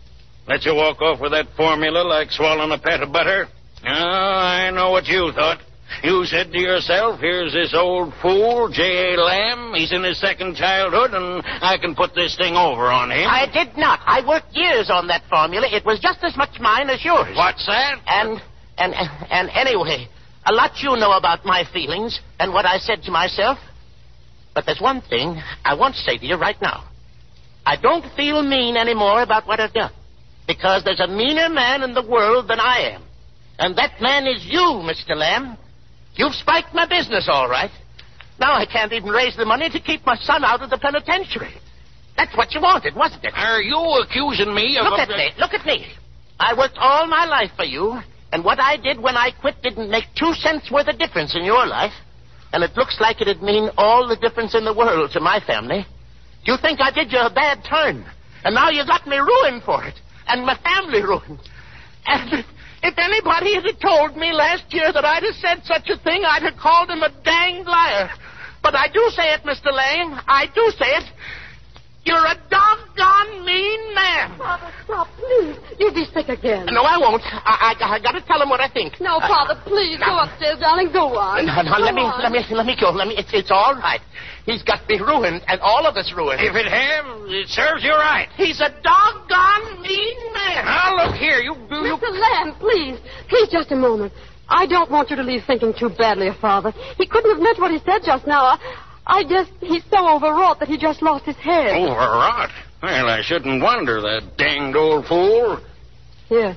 Let 0.48 0.64
you 0.64 0.74
walk 0.74 1.00
off 1.02 1.20
with 1.20 1.32
that 1.32 1.46
formula 1.56 2.02
like 2.02 2.30
swallowing 2.30 2.72
a 2.72 2.78
pat 2.78 3.02
of 3.02 3.12
butter? 3.12 3.46
Oh, 3.84 3.88
I 3.88 4.70
know 4.70 4.90
what 4.90 5.06
you 5.06 5.32
thought. 5.34 5.60
You 6.02 6.24
said 6.26 6.52
to 6.52 6.58
yourself, 6.58 7.20
here's 7.20 7.52
this 7.52 7.74
old 7.74 8.12
fool, 8.20 8.68
J.A. 8.68 9.16
Lamb. 9.16 9.72
He's 9.74 9.92
in 9.92 10.02
his 10.04 10.20
second 10.20 10.56
childhood, 10.56 11.14
and 11.14 11.42
I 11.44 11.78
can 11.78 11.94
put 11.94 12.14
this 12.14 12.36
thing 12.36 12.54
over 12.54 12.90
on 12.90 13.10
him. 13.10 13.26
I 13.28 13.46
did 13.46 13.76
not. 13.76 14.00
I 14.04 14.26
worked 14.26 14.54
years 14.54 14.90
on 14.90 15.06
that 15.08 15.22
formula. 15.30 15.66
It 15.70 15.84
was 15.84 15.98
just 16.00 16.22
as 16.22 16.36
much 16.36 16.60
mine 16.60 16.90
as 16.90 17.04
yours. 17.04 17.34
What's 17.36 17.64
that? 17.66 18.00
And, 18.06 18.40
and, 18.78 18.94
and 19.30 19.48
anyway, 19.50 20.08
a 20.44 20.52
lot 20.52 20.72
you 20.82 20.96
know 20.96 21.12
about 21.12 21.44
my 21.44 21.64
feelings 21.72 22.20
and 22.38 22.52
what 22.52 22.66
I 22.66 22.78
said 22.78 23.02
to 23.04 23.10
myself. 23.10 23.58
But 24.54 24.66
there's 24.66 24.80
one 24.80 25.02
thing 25.02 25.40
I 25.64 25.74
want 25.74 25.94
to 25.94 26.00
say 26.00 26.18
to 26.18 26.26
you 26.26 26.36
right 26.36 26.60
now. 26.60 26.88
I 27.64 27.76
don't 27.76 28.04
feel 28.14 28.42
mean 28.42 28.76
anymore 28.76 29.22
about 29.22 29.46
what 29.46 29.60
I've 29.60 29.72
done. 29.72 29.92
Because 30.46 30.84
there's 30.84 31.00
a 31.00 31.08
meaner 31.08 31.48
man 31.48 31.82
in 31.82 31.94
the 31.94 32.06
world 32.06 32.48
than 32.48 32.60
I 32.60 32.92
am. 32.94 33.02
And 33.58 33.76
that 33.76 34.00
man 34.00 34.26
is 34.26 34.44
you, 34.44 34.60
Mr. 34.60 35.16
Lamb. 35.16 35.58
You've 36.16 36.34
spiked 36.34 36.74
my 36.74 36.86
business, 36.86 37.28
all 37.30 37.48
right. 37.48 37.70
Now 38.38 38.54
I 38.54 38.66
can't 38.66 38.92
even 38.92 39.10
raise 39.10 39.36
the 39.36 39.44
money 39.44 39.70
to 39.70 39.80
keep 39.80 40.04
my 40.04 40.16
son 40.16 40.44
out 40.44 40.62
of 40.62 40.70
the 40.70 40.78
penitentiary. 40.78 41.54
That's 42.16 42.34
what 42.36 42.52
you 42.52 42.60
wanted, 42.60 42.94
wasn't 42.94 43.24
it? 43.24 43.34
Are 43.34 43.60
you 43.60 43.76
accusing 44.02 44.54
me 44.54 44.78
of... 44.78 44.84
Look 44.84 44.98
at 44.98 45.08
me. 45.08 45.30
Look 45.38 45.52
at 45.54 45.66
me. 45.66 45.86
I 46.40 46.56
worked 46.56 46.78
all 46.78 47.06
my 47.06 47.24
life 47.26 47.50
for 47.56 47.64
you, 47.64 47.98
and 48.32 48.44
what 48.44 48.60
I 48.60 48.76
did 48.76 49.00
when 49.00 49.16
I 49.16 49.30
quit 49.40 49.62
didn't 49.62 49.90
make 49.90 50.04
two 50.18 50.32
cents 50.34 50.70
worth 50.70 50.88
of 50.88 50.98
difference 50.98 51.34
in 51.34 51.44
your 51.44 51.66
life. 51.66 51.92
And 52.52 52.62
it 52.62 52.76
looks 52.76 52.98
like 53.00 53.20
it'd 53.20 53.42
mean 53.42 53.70
all 53.76 54.08
the 54.08 54.16
difference 54.16 54.54
in 54.54 54.64
the 54.64 54.72
world 54.74 55.10
to 55.12 55.20
my 55.20 55.40
family. 55.46 55.86
You 56.44 56.56
think 56.60 56.80
I 56.80 56.90
did 56.90 57.12
you 57.12 57.18
a 57.18 57.32
bad 57.32 57.64
turn, 57.68 58.06
and 58.44 58.54
now 58.54 58.70
you've 58.70 58.86
got 58.86 59.06
me 59.06 59.16
ruined 59.16 59.62
for 59.64 59.84
it, 59.84 59.94
and 60.28 60.46
my 60.46 60.56
family 60.62 61.02
ruined. 61.02 61.40
And 62.06 62.44
if 62.82 62.98
anybody 62.98 63.54
had 63.54 63.80
told 63.80 64.16
me 64.16 64.32
last 64.32 64.72
year 64.72 64.92
that 64.92 65.04
I'd 65.04 65.22
have 65.22 65.34
said 65.36 65.64
such 65.64 65.88
a 65.88 65.98
thing, 66.02 66.24
I'd 66.24 66.42
have 66.42 66.56
called 66.56 66.90
him 66.90 67.02
a 67.02 67.10
danged 67.24 67.68
liar. 67.68 68.10
But 68.62 68.74
I 68.74 68.88
do 68.88 69.10
say 69.14 69.32
it, 69.32 69.42
Mr. 69.42 69.72
Lamb. 69.72 70.20
I 70.26 70.46
do 70.46 70.72
say 70.78 70.86
it. 70.86 71.04
You're 72.06 72.22
a 72.22 72.38
doggone 72.48 73.44
mean 73.44 73.94
man. 73.94 74.38
Father, 74.38 74.70
stop, 74.84 75.08
please. 75.18 75.58
You'll 75.78 75.92
be 75.92 76.06
sick 76.14 76.28
again. 76.30 76.70
No, 76.70 76.86
I 76.86 76.96
won't. 77.02 77.20
I, 77.26 77.74
I, 77.74 77.98
I 77.98 77.98
got 77.98 78.12
to 78.12 78.22
tell 78.22 78.40
him 78.40 78.48
what 78.48 78.60
I 78.60 78.70
think. 78.70 78.94
No, 79.00 79.18
Father, 79.18 79.58
please, 79.66 79.98
go 79.98 80.14
upstairs, 80.22 80.60
darling. 80.60 80.92
Go 80.94 81.18
on. 81.18 81.46
No, 81.50 81.66
no, 81.66 81.76
Go 81.76 81.82
let 81.82 81.94
me, 81.98 82.06
on. 82.06 82.22
let 82.22 82.30
me, 82.30 82.46
let 82.54 82.64
me 82.64 82.76
go. 82.78 82.90
Let 82.94 83.08
me. 83.08 83.18
It's, 83.18 83.34
it's 83.34 83.50
all 83.50 83.74
right. 83.74 83.98
He's 84.46 84.62
got 84.62 84.86
me 84.88 85.02
ruined, 85.02 85.42
and 85.48 85.60
all 85.60 85.84
of 85.84 85.96
us 85.96 86.12
ruined. 86.14 86.38
If 86.40 86.54
it 86.54 86.70
have, 86.70 87.26
it 87.26 87.48
serves 87.50 87.82
you 87.82 87.90
right. 87.90 88.30
He's 88.38 88.60
a 88.62 88.70
doggone 88.70 89.82
mean 89.82 90.18
man. 90.30 90.62
Now, 90.62 90.94
look 90.94 91.16
here. 91.18 91.42
You, 91.42 91.58
you, 91.58 91.90
you 91.90 91.96
Mr. 91.98 92.14
Lamb, 92.14 92.54
please. 92.62 93.02
Please, 93.28 93.48
just 93.50 93.72
a 93.72 93.76
moment. 93.76 94.12
I 94.48 94.66
don't 94.66 94.90
want 94.92 95.10
you 95.10 95.16
to 95.16 95.24
leave 95.24 95.42
thinking 95.44 95.74
too 95.76 95.90
badly 95.90 96.28
of 96.28 96.36
Father. 96.36 96.70
He 96.96 97.06
couldn't 97.08 97.34
have 97.34 97.42
meant 97.42 97.58
what 97.58 97.72
he 97.72 97.78
said 97.84 98.02
just 98.06 98.28
now. 98.28 98.54
I, 98.54 98.58
I 99.06 99.22
just, 99.24 99.52
he's 99.60 99.84
so 99.90 100.08
overwrought 100.08 100.58
that 100.60 100.68
he 100.68 100.76
just 100.76 101.00
lost 101.02 101.24
his 101.24 101.36
head. 101.36 101.76
Overwrought? 101.76 102.50
Well, 102.82 103.08
I 103.08 103.22
shouldn't 103.22 103.62
wonder, 103.62 104.00
that 104.00 104.36
danged 104.36 104.76
old 104.76 105.06
fool. 105.06 105.60
Yes, 106.28 106.56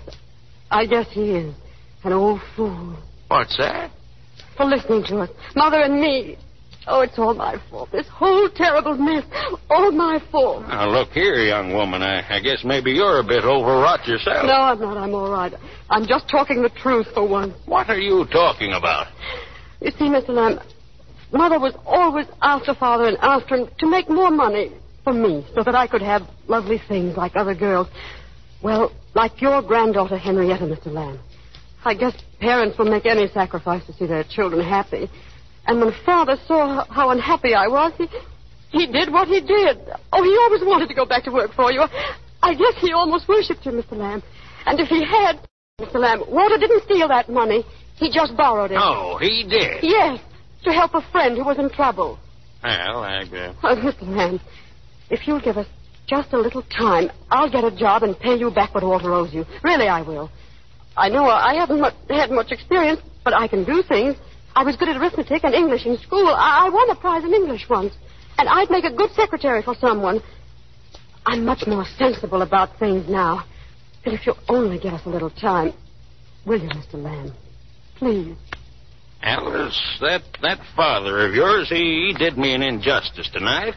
I 0.72 0.86
guess 0.86 1.08
he 1.12 1.32
is. 1.32 1.56
An 2.04 2.14
old 2.14 2.42
fool. 2.56 2.98
What's 3.28 3.58
that? 3.58 3.92
For 4.58 4.66
listening 4.66 5.04
to 5.06 5.20
us. 5.20 5.30
Mother 5.56 5.82
and 5.82 6.00
me. 6.02 6.38
Oh, 6.88 7.02
it's 7.02 7.20
all 7.20 7.34
my 7.36 7.62
fault. 7.70 7.92
This 7.92 8.08
whole 8.08 8.50
terrible 8.50 8.98
mess. 8.98 9.24
All 9.70 9.92
my 9.92 10.20
fault. 10.32 10.68
Now, 10.68 10.90
look 10.90 11.10
here, 11.10 11.36
young 11.36 11.74
woman. 11.74 12.02
I, 12.02 12.38
I 12.38 12.40
guess 12.40 12.64
maybe 12.64 12.92
you're 12.92 13.20
a 13.20 13.24
bit 13.24 13.44
overwrought 13.44 14.08
yourself. 14.08 14.46
No, 14.46 14.54
I'm 14.54 14.80
not. 14.80 14.98
I'm 14.98 15.14
all 15.14 15.30
right. 15.30 15.54
I'm 15.90 16.08
just 16.08 16.28
talking 16.30 16.64
the 16.64 16.70
truth 16.70 17.08
for 17.14 17.28
once. 17.28 17.54
What 17.66 17.90
are 17.90 18.00
you 18.00 18.26
talking 18.32 18.74
about? 18.74 19.08
You 19.82 19.92
see, 19.92 20.06
Mr. 20.06 20.30
Lamb, 20.30 20.60
Mother 21.32 21.60
was 21.60 21.74
always 21.86 22.26
after 22.42 22.74
Father 22.74 23.06
and 23.06 23.18
after 23.22 23.56
him 23.56 23.70
to 23.80 23.88
make 23.90 24.10
more 24.10 24.32
money 24.32 24.72
for 25.04 25.14
me 25.14 25.46
so 25.54 25.64
that 25.64 25.76
I 25.76 25.88
could 25.88 26.02
have 26.02 26.24
lovely 26.48 26.82
things 26.88 27.16
like 27.18 27.36
other 27.36 27.54
girls. 27.56 27.88
Well, 28.64 28.92
like 29.14 29.42
your 29.42 29.62
granddaughter 29.62 30.18
Henrietta, 30.18 30.66
Mr. 30.66 30.88
Lamb. 30.88 31.20
I 31.86 31.94
guess 31.94 32.14
parents 32.40 32.78
will 32.78 32.90
make 32.90 33.06
any 33.06 33.28
sacrifice 33.30 33.86
to 33.86 33.94
see 33.94 34.06
their 34.06 34.24
children 34.24 34.66
happy. 34.68 35.10
And 35.66 35.80
when 35.80 35.94
Father 36.06 36.36
saw 36.48 36.86
how- 36.90 37.10
unhappy 37.12 37.54
I 37.54 37.68
was, 37.68 37.94
he, 37.98 38.08
he 38.72 38.88
did 38.88 39.12
what 39.14 39.28
he 39.28 39.40
did. 39.40 39.78
Oh, 40.12 40.24
he 40.24 40.36
always 40.38 40.62
wanted 40.64 40.90
to 40.90 40.96
go 40.96 41.06
back 41.06 41.24
to 41.26 41.32
work 41.32 41.54
for 41.54 41.72
you. 41.72 41.82
I 42.42 42.54
guess 42.54 42.74
he 42.80 42.92
almost 42.92 43.28
worshipped 43.28 43.66
you, 43.66 43.72
Mr. 43.72 43.94
Lamb. 43.94 44.24
And 44.66 44.80
if 44.80 44.88
he 44.90 45.04
had, 45.06 45.40
Mr. 45.80 45.96
Lamb, 45.96 46.24
Walter 46.28 46.58
didn't 46.58 46.84
steal 46.84 47.08
that 47.08 47.30
money. 47.30 47.64
He 47.96 48.10
just 48.12 48.36
borrowed 48.36 48.72
it. 48.72 48.78
Oh, 48.80 49.18
he 49.20 49.46
did. 49.48 49.84
Yes, 49.84 50.20
to 50.64 50.72
help 50.72 50.94
a 50.94 51.02
friend 51.12 51.38
who 51.38 51.44
was 51.44 51.58
in 51.58 51.70
trouble. 51.70 52.20
Well, 52.64 53.04
I 53.04 53.22
uh, 53.22 53.54
Oh, 53.64 53.76
Mr. 53.76 54.08
Lamb, 54.08 54.40
if 55.10 55.28
you'll 55.28 55.42
give 55.42 55.58
us 55.58 55.68
just 56.08 56.34
a 56.34 56.38
little 56.38 56.64
time, 56.64 57.12
I'll 57.30 57.50
get 57.50 57.64
a 57.64 57.72
job 57.76 58.04
and 58.04 58.18
pay 58.20 58.36
you 58.36 58.52
back 58.52 58.74
what 58.74 58.84
Walter 58.84 59.14
owes 59.14 59.34
you. 59.34 59.46
Really, 59.64 59.88
I 59.88 60.02
will. 60.02 60.30
I 60.98 61.08
know 61.10 61.26
I 61.26 61.54
haven't 61.56 61.80
much, 61.80 61.94
had 62.10 62.32
much 62.32 62.52
experience, 62.52 63.00
but 63.24 63.34
I 63.34 63.48
can 63.48 63.64
do 63.64 63.84
things. 63.84 64.16
I 64.56 64.64
was 64.64 64.76
good 64.76 64.90
at 64.90 64.98
arithmetic 64.98 65.44
and 65.44 65.54
English 65.54 65.86
in 65.86 65.98
school. 66.00 66.28
I, 66.28 66.66
I 66.66 66.70
won 66.70 66.90
a 66.90 66.96
prize 66.96 67.24
in 67.24 67.34
English 67.34 67.70
once. 67.70 67.94
And 68.38 68.50
I'd 68.50 68.70
make 68.70 68.84
a 68.84 68.94
good 68.94 69.12
secretary 69.12 69.62
for 69.62 69.76
someone. 69.76 70.22
I'm 71.26 71.46
much 71.46 71.68
more 71.68 71.86
sensible 71.98 72.42
about 72.42 72.78
things 72.80 73.08
now. 73.08 73.46
And 74.06 74.14
if 74.14 74.26
you'll 74.26 74.40
only 74.48 74.80
give 74.80 74.94
us 74.94 75.02
a 75.06 75.10
little 75.10 75.30
time, 75.30 75.74
will 76.46 76.60
you, 76.62 76.70
Mr. 76.70 76.96
Lamb? 76.96 77.34
Please. 77.96 78.36
Alice, 79.22 79.80
that 80.02 80.22
that 80.42 80.60
father 80.76 81.26
of 81.28 81.34
yours, 81.34 81.70
he, 81.70 82.08
he 82.08 82.16
did 82.18 82.38
me 82.38 82.54
an 82.54 82.62
injustice 82.62 83.30
tonight. 83.34 83.74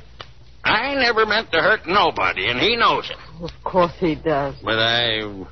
I 0.65 0.95
never 0.95 1.27
meant 1.27 1.51
to 1.53 1.59
hurt 1.59 1.87
nobody, 1.87 2.49
and 2.49 2.61
he 2.61 2.77
knows 2.77 3.11
it. 3.11 3.17
Of 3.43 3.51
course 3.65 3.93
he 3.99 4.15
does. 4.15 4.55
But 4.63 4.79
I, 4.79 5.45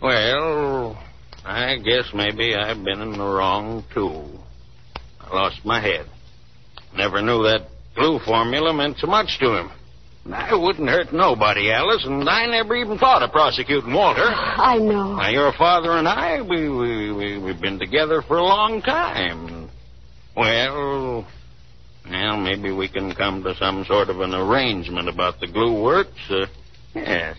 well, 0.00 0.98
I 1.44 1.76
guess 1.76 2.04
maybe 2.14 2.54
I've 2.54 2.82
been 2.82 3.02
in 3.02 3.12
the 3.12 3.24
wrong 3.24 3.84
too. 3.92 4.24
I 5.20 5.34
lost 5.34 5.64
my 5.64 5.80
head. 5.80 6.06
Never 6.96 7.20
knew 7.20 7.42
that 7.42 7.68
glue 7.94 8.18
formula 8.20 8.72
meant 8.72 8.96
so 8.98 9.06
much 9.06 9.38
to 9.40 9.58
him. 9.58 9.70
I 10.32 10.54
wouldn't 10.54 10.88
hurt 10.88 11.12
nobody, 11.12 11.70
Alice, 11.72 12.04
and 12.04 12.28
I 12.28 12.46
never 12.46 12.76
even 12.76 12.98
thought 12.98 13.22
of 13.22 13.32
prosecuting 13.32 13.92
Walter. 13.92 14.24
I 14.24 14.76
know. 14.78 15.16
Now, 15.16 15.28
your 15.30 15.52
father 15.52 15.92
and 15.92 16.06
I, 16.06 16.42
we, 16.42 16.68
we, 16.68 17.12
we, 17.12 17.38
we've 17.38 17.60
been 17.60 17.78
together 17.78 18.22
for 18.22 18.36
a 18.36 18.44
long 18.44 18.82
time. 18.82 19.70
Well, 20.36 21.26
well, 22.10 22.36
maybe 22.36 22.72
we 22.72 22.88
can 22.88 23.14
come 23.14 23.42
to 23.42 23.54
some 23.56 23.84
sort 23.86 24.08
of 24.08 24.20
an 24.20 24.34
arrangement 24.34 25.08
about 25.08 25.40
the 25.40 25.46
glue 25.46 25.82
works. 25.82 26.10
Uh, 26.30 26.46
yes. 26.94 27.36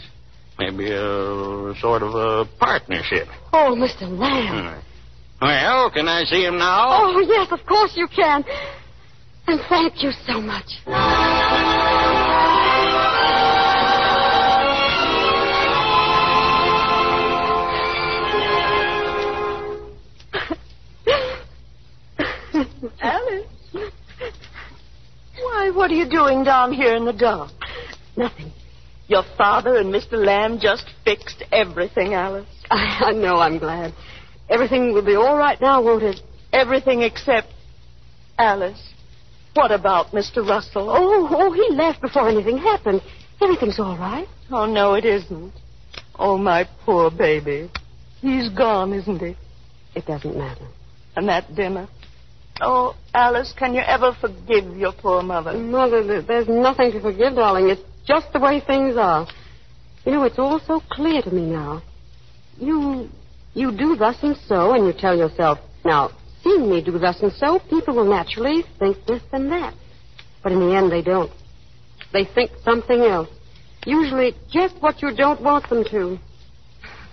Maybe 0.58 0.92
a 0.92 1.74
sort 1.80 2.04
of 2.04 2.14
a 2.16 2.46
partnership. 2.60 3.28
Oh, 3.54 3.76
Mr. 3.78 4.02
Lamb. 4.10 4.76
Hmm. 4.76 4.80
Well, 5.42 5.90
can 5.92 6.08
I 6.08 6.24
see 6.26 6.44
him 6.44 6.58
now? 6.58 7.04
Oh, 7.04 7.20
yes, 7.22 7.48
of 7.52 7.66
course 7.66 7.94
you 7.96 8.08
can. 8.14 8.44
And 9.48 9.62
thank 9.70 10.04
you 10.04 10.12
so 10.28 10.42
much. 10.42 10.66
Alice. 23.02 23.48
Why, 25.42 25.72
what 25.72 25.92
are 25.92 25.96
you 25.96 26.10
doing 26.10 26.44
down 26.44 26.74
here 26.74 26.96
in 26.96 27.06
the 27.06 27.14
dark? 27.14 27.52
Nothing. 28.18 28.52
Your 29.08 29.24
father 29.38 29.78
and 29.78 29.94
Mr. 29.94 30.14
Lamb 30.14 30.60
just 30.60 30.86
fixed 31.04 31.44
everything, 31.52 32.14
Alice. 32.14 32.48
I, 32.70 33.00
I 33.08 33.12
know, 33.12 33.38
I'm 33.38 33.58
glad. 33.58 33.94
Everything 34.50 34.94
will 34.94 35.06
be 35.06 35.16
all 35.16 35.38
right 35.38 35.60
now, 35.60 35.82
won't 35.82 36.04
it? 36.04 36.20
Everything 36.52 37.02
except 37.02 37.48
Alice. 38.38 38.94
What 39.54 39.72
about 39.72 40.08
Mr. 40.08 40.48
Russell? 40.48 40.90
Oh, 40.90 41.28
oh, 41.32 41.52
he 41.52 41.76
left 41.76 42.02
before 42.02 42.30
anything 42.30 42.58
happened. 42.58 43.02
Everything's 43.42 43.80
all 43.80 43.98
right. 43.98 44.28
Oh, 44.52 44.66
no, 44.66 44.94
it 44.94 45.06
isn't. 45.06 45.54
Oh, 46.18 46.38
my 46.38 46.68
poor 46.86 47.10
baby. 47.10 47.72
He's 48.22 48.50
gone, 48.50 48.94
isn't 48.94 49.20
he? 49.20 49.36
It 49.96 50.06
doesn't 50.06 50.38
matter. 50.38 50.68
And 51.16 51.28
that 51.30 51.56
dinner. 51.56 51.88
Oh, 52.62 52.96
Alice, 53.14 53.54
can 53.58 53.74
you 53.74 53.82
ever 53.82 54.16
forgive 54.20 54.76
your 54.76 54.92
poor 54.92 55.22
mother? 55.24 55.54
Mother, 55.54 56.22
there's 56.22 56.48
nothing 56.48 56.92
to 56.92 57.02
forgive, 57.02 57.36
darling. 57.36 57.70
It's 57.70 57.82
just 58.06 58.34
the 58.34 58.40
way 58.40 58.60
things 58.60 58.98
are. 58.98 59.28
You 60.06 60.14
know, 60.14 60.24
it's 60.24 60.40
all 60.40 60.60
so 60.60 60.82
clear 60.90 61.22
to 61.22 61.32
me 61.32 61.46
now. 61.46 61.82
You, 62.58 63.10
you 63.54 63.72
do 63.72 63.96
thus 63.96 64.18
and 64.24 64.36
so, 64.48 64.74
and 64.74 64.86
you 64.86 64.94
tell 64.94 65.18
yourself, 65.18 65.60
now, 65.86 66.12
seeing 66.44 66.70
me 66.70 66.84
do 66.84 66.98
thus 66.98 67.22
and 67.22 67.32
so, 67.34 67.60
people 67.70 67.96
will 67.96 68.10
naturally 68.10 68.64
think 68.78 68.98
this 69.06 69.24
and 69.32 69.52
that. 69.52 69.74
But 70.44 70.52
in 70.52 70.60
the 70.60 70.76
end, 70.76 70.92
they 70.92 71.02
don't. 71.02 71.32
They 72.12 72.26
think 72.26 72.52
something 72.64 73.02
else. 73.02 73.30
Usually 73.86 74.36
just 74.52 74.76
what 74.82 75.02
you 75.02 75.16
don't 75.16 75.42
want 75.42 75.70
them 75.70 75.86
to. 75.92 76.20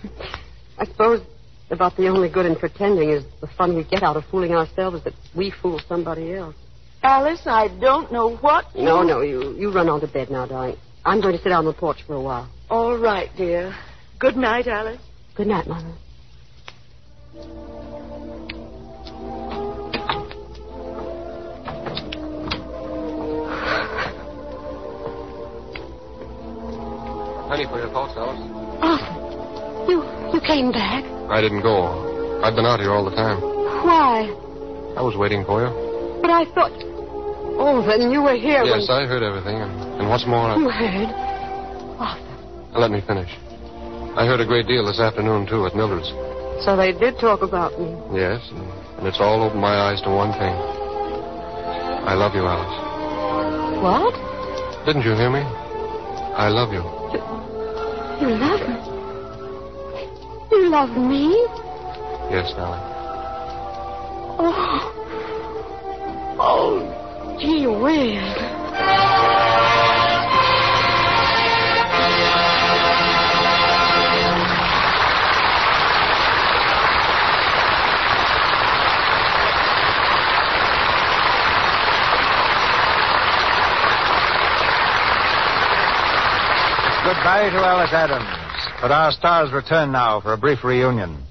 I 0.77 0.85
suppose 0.85 1.21
about 1.69 1.95
the 1.97 2.07
only 2.07 2.29
good 2.29 2.45
in 2.45 2.55
pretending 2.55 3.09
is 3.09 3.23
the 3.41 3.47
fun 3.47 3.75
we 3.75 3.83
get 3.83 4.03
out 4.03 4.15
of 4.17 4.25
fooling 4.25 4.53
ourselves 4.53 5.03
that 5.03 5.13
we 5.35 5.51
fool 5.61 5.79
somebody 5.87 6.33
else. 6.33 6.55
Alice, 7.03 7.41
I 7.45 7.67
don't 7.79 8.11
know 8.11 8.35
what. 8.37 8.65
you- 8.75 8.83
No, 8.83 9.03
no, 9.03 9.21
you, 9.21 9.55
you 9.57 9.71
run 9.71 9.89
on 9.89 9.99
to 10.01 10.07
bed 10.07 10.29
now, 10.29 10.45
darling. 10.45 10.77
I'm 11.05 11.21
going 11.21 11.35
to 11.37 11.41
sit 11.41 11.51
out 11.51 11.59
on 11.59 11.65
the 11.65 11.73
porch 11.73 12.03
for 12.05 12.15
a 12.15 12.21
while. 12.21 12.49
All 12.69 12.97
right, 12.97 13.29
dear. 13.37 13.73
Good 14.19 14.35
night, 14.35 14.67
Alice. 14.67 14.99
Good 15.35 15.47
night, 15.47 15.67
Mother. 15.67 15.93
Ready 27.49 27.65
for 27.65 27.79
your 27.79 27.89
thoughts, 27.89 28.13
Alice? 28.17 28.39
Arthur, 28.81 29.05
you, 29.05 29.15
you 29.15 29.16
came 30.47 30.71
back. 30.71 31.03
I 31.29 31.41
didn't 31.41 31.61
go. 31.61 32.39
I've 32.41 32.55
been 32.55 32.65
out 32.65 32.79
here 32.79 32.91
all 32.91 33.03
the 33.03 33.11
time. 33.15 33.41
Why? 33.83 34.31
I 34.95 35.01
was 35.03 35.15
waiting 35.19 35.43
for 35.45 35.61
you. 35.61 35.69
But 36.21 36.31
I 36.31 36.45
thought. 36.55 36.71
Oh, 37.59 37.81
then 37.85 38.09
you 38.11 38.21
were 38.21 38.35
here 38.37 38.63
Yes, 38.63 38.87
when. 38.87 39.03
I 39.03 39.05
heard 39.05 39.23
everything. 39.23 39.57
And, 39.59 39.71
and 40.01 40.09
what's 40.09 40.25
more, 40.25 40.55
You 40.55 40.69
I... 40.69 40.77
heard. 40.77 41.09
let 42.79 42.91
me 42.91 43.01
finish. 43.05 43.29
I 44.15 44.25
heard 44.25 44.39
a 44.41 44.45
great 44.45 44.67
deal 44.67 44.85
this 44.85 44.99
afternoon, 44.99 45.45
too, 45.45 45.65
at 45.65 45.75
Mildred's. 45.75 46.09
So 46.65 46.75
they 46.77 46.91
did 46.93 47.19
talk 47.19 47.41
about 47.41 47.77
me. 47.77 47.89
Yes, 48.17 48.41
and, 48.49 48.61
and 48.97 49.07
it's 49.07 49.19
all 49.19 49.43
opened 49.43 49.61
my 49.61 49.75
eyes 49.89 50.01
to 50.01 50.09
one 50.09 50.31
thing. 50.33 50.53
I 52.07 52.13
love 52.13 52.33
you, 52.33 52.45
Alice. 52.45 53.81
What? 53.81 54.13
Didn't 54.85 55.03
you 55.03 55.13
hear 55.13 55.29
me? 55.29 55.41
I 56.33 56.49
love 56.49 56.71
you. 56.73 56.81
You 58.21 58.29
love 58.37 58.61
me? 58.61 58.96
You 60.67 60.73
love 60.73 60.97
me? 60.97 61.29
Yes, 62.29 62.51
darling. 62.51 62.81
Oh. 64.37 64.91
Oh, 66.37 67.37
gee 67.39 67.65
whiz. 67.67 68.19
Goodbye 87.05 87.49
to 87.51 87.63
Alice 87.63 87.93
Adams. 87.93 88.36
But 88.79 88.91
our 88.91 89.11
stars 89.11 89.51
return 89.51 89.91
now 89.91 90.21
for 90.21 90.33
a 90.33 90.37
brief 90.37 90.63
reunion. 90.63 91.23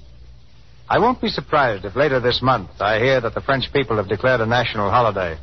I 0.89 0.99
won't 0.99 1.21
be 1.21 1.29
surprised 1.29 1.85
if 1.85 1.95
later 1.95 2.19
this 2.19 2.41
month 2.41 2.69
I 2.79 2.99
hear 2.99 3.21
that 3.21 3.33
the 3.33 3.41
French 3.41 3.71
people 3.73 3.97
have 3.97 4.09
declared 4.09 4.41
a 4.41 4.45
national 4.45 4.89
holiday. 4.89 5.37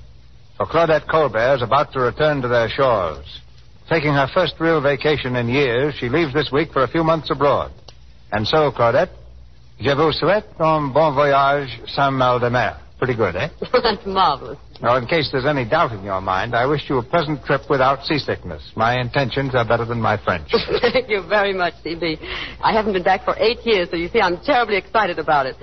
For 0.56 0.66
Claudette 0.66 1.08
Colbert 1.08 1.56
is 1.56 1.62
about 1.62 1.92
to 1.92 2.00
return 2.00 2.42
to 2.42 2.48
their 2.48 2.68
shores. 2.68 3.24
Taking 3.88 4.12
her 4.12 4.28
first 4.32 4.54
real 4.60 4.80
vacation 4.80 5.36
in 5.36 5.48
years, 5.48 5.94
she 5.98 6.08
leaves 6.08 6.32
this 6.32 6.50
week 6.52 6.72
for 6.72 6.84
a 6.84 6.88
few 6.88 7.04
months 7.04 7.30
abroad. 7.30 7.72
And 8.32 8.46
so, 8.46 8.70
Claudette, 8.70 9.10
je 9.80 9.94
vous 9.94 10.12
souhaite 10.12 10.60
un 10.60 10.92
bon 10.92 11.14
voyage 11.14 11.80
sans 11.88 12.12
mal 12.12 12.38
de 12.38 12.50
mer. 12.50 12.83
Pretty 13.04 13.18
good, 13.18 13.36
eh? 13.36 13.50
That's 13.82 14.06
marvelous. 14.06 14.56
Now, 14.80 14.96
in 14.96 15.04
case 15.06 15.28
there's 15.30 15.44
any 15.44 15.68
doubt 15.68 15.92
in 15.92 16.02
your 16.04 16.22
mind, 16.22 16.54
I 16.54 16.64
wish 16.64 16.88
you 16.88 16.96
a 16.96 17.02
pleasant 17.02 17.44
trip 17.44 17.60
without 17.68 18.02
seasickness. 18.06 18.62
My 18.76 18.98
intentions 18.98 19.54
are 19.54 19.66
better 19.68 19.84
than 19.84 20.00
my 20.00 20.16
French. 20.24 20.48
Thank 20.80 21.10
you 21.10 21.22
very 21.28 21.52
much, 21.52 21.74
CB. 21.84 22.16
I 22.62 22.72
haven't 22.72 22.94
been 22.94 23.02
back 23.02 23.22
for 23.26 23.36
eight 23.38 23.58
years, 23.64 23.90
so 23.90 23.96
you 23.96 24.08
see, 24.08 24.22
I'm 24.22 24.38
terribly 24.42 24.78
excited 24.78 25.18
about 25.18 25.44
it. 25.44 25.54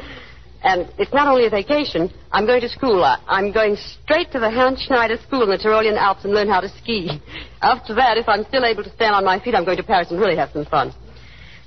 And 0.63 0.87
it's 0.99 1.11
not 1.11 1.27
only 1.27 1.47
a 1.47 1.49
vacation. 1.49 2.13
I'm 2.31 2.45
going 2.45 2.61
to 2.61 2.69
school. 2.69 3.03
I- 3.03 3.17
I'm 3.27 3.51
going 3.51 3.75
straight 4.03 4.31
to 4.33 4.39
the 4.39 4.51
Hans 4.51 4.83
Schneider 4.85 5.17
School 5.25 5.41
in 5.41 5.49
the 5.49 5.57
Tyrolean 5.57 5.97
Alps 5.97 6.23
and 6.23 6.35
learn 6.35 6.47
how 6.47 6.61
to 6.61 6.69
ski. 6.69 7.09
After 7.63 7.95
that, 7.95 8.19
if 8.19 8.29
I'm 8.29 8.45
still 8.49 8.65
able 8.65 8.83
to 8.83 8.93
stand 8.93 9.15
on 9.15 9.25
my 9.25 9.39
feet, 9.39 9.55
I'm 9.55 9.65
going 9.65 9.77
to 9.77 9.83
Paris 9.83 10.11
and 10.11 10.19
really 10.19 10.37
have 10.37 10.51
some 10.53 10.65
fun. 10.65 10.93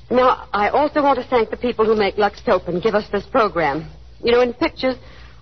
Now, 0.08 0.46
I 0.52 0.68
also 0.68 1.02
want 1.02 1.18
to 1.18 1.26
thank 1.28 1.50
the 1.50 1.56
people 1.56 1.84
who 1.84 1.96
make 1.96 2.16
Lux 2.16 2.40
Soap 2.44 2.68
and 2.68 2.80
give 2.80 2.94
us 2.94 3.10
this 3.10 3.24
program. 3.26 3.90
You 4.22 4.30
know, 4.30 4.40
in 4.40 4.52
pictures, 4.52 4.94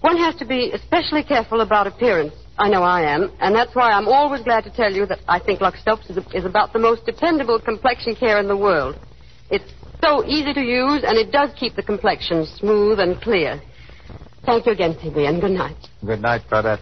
one 0.03 0.19
has 0.19 0.35
to 0.37 0.45
be 0.45 0.73
especially 0.73 1.23
careful 1.23 1.63
about 1.63 1.87
appearance. 1.87 2.35
I 2.59 2.69
know 2.69 2.83
I 2.83 3.03
am, 3.15 3.33
and 3.41 3.55
that's 3.55 3.75
why 3.75 3.93
I'm 3.93 4.07
always 4.07 4.43
glad 4.43 4.65
to 4.65 4.71
tell 4.71 4.93
you 4.93 5.07
that 5.07 5.21
I 5.27 5.39
think 5.39 5.61
Lux 5.61 5.79
is, 6.11 6.19
is 6.35 6.45
about 6.45 6.73
the 6.73 6.79
most 6.79 7.07
dependable 7.07 7.59
complexion 7.59 8.15
care 8.15 8.39
in 8.39 8.47
the 8.47 8.57
world. 8.57 8.97
It's 9.51 9.73
so 10.05 10.25
easy 10.25 10.53
to 10.53 10.61
use, 10.61 11.03
and 11.07 11.17
it 11.17 11.33
does 11.33 11.51
keep 11.59 11.77
the 11.77 11.83
complexion 11.83 12.47
smooth 12.47 13.01
and 13.01 13.21
clear. 13.21 13.63
Thank 14.45 14.67
you 14.67 14.73
again, 14.73 14.97
C.B., 15.01 15.25
and 15.25 15.41
good 15.41 15.53
night. 15.53 15.77
Good 16.05 16.21
night, 16.21 16.43
Claudette. 16.51 16.81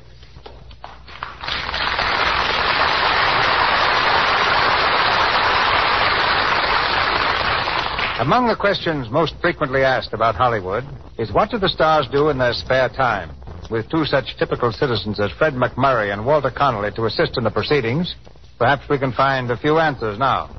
Among 8.21 8.49
the 8.49 8.55
questions 8.55 9.09
most 9.09 9.33
frequently 9.41 9.81
asked 9.81 10.13
about 10.13 10.37
Hollywood 10.37 10.85
is 11.17 11.33
what 11.33 11.49
do 11.49 11.57
the 11.57 11.73
stars 11.73 12.07
do 12.13 12.29
in 12.29 12.37
their 12.37 12.53
spare 12.53 12.91
time? 12.91 13.33
With 13.71 13.89
two 13.89 14.05
such 14.05 14.37
typical 14.39 14.73
citizens 14.73 15.19
as 15.19 15.33
Fred 15.41 15.55
MacMurray 15.55 16.13
and 16.13 16.27
Walter 16.27 16.51
Connolly 16.51 16.91
to 16.97 17.07
assist 17.07 17.39
in 17.39 17.45
the 17.45 17.51
proceedings, 17.51 18.15
perhaps 18.59 18.85
we 18.91 18.99
can 18.99 19.13
find 19.13 19.51
a 19.51 19.57
few 19.57 19.79
answers 19.79 20.19
now. 20.19 20.53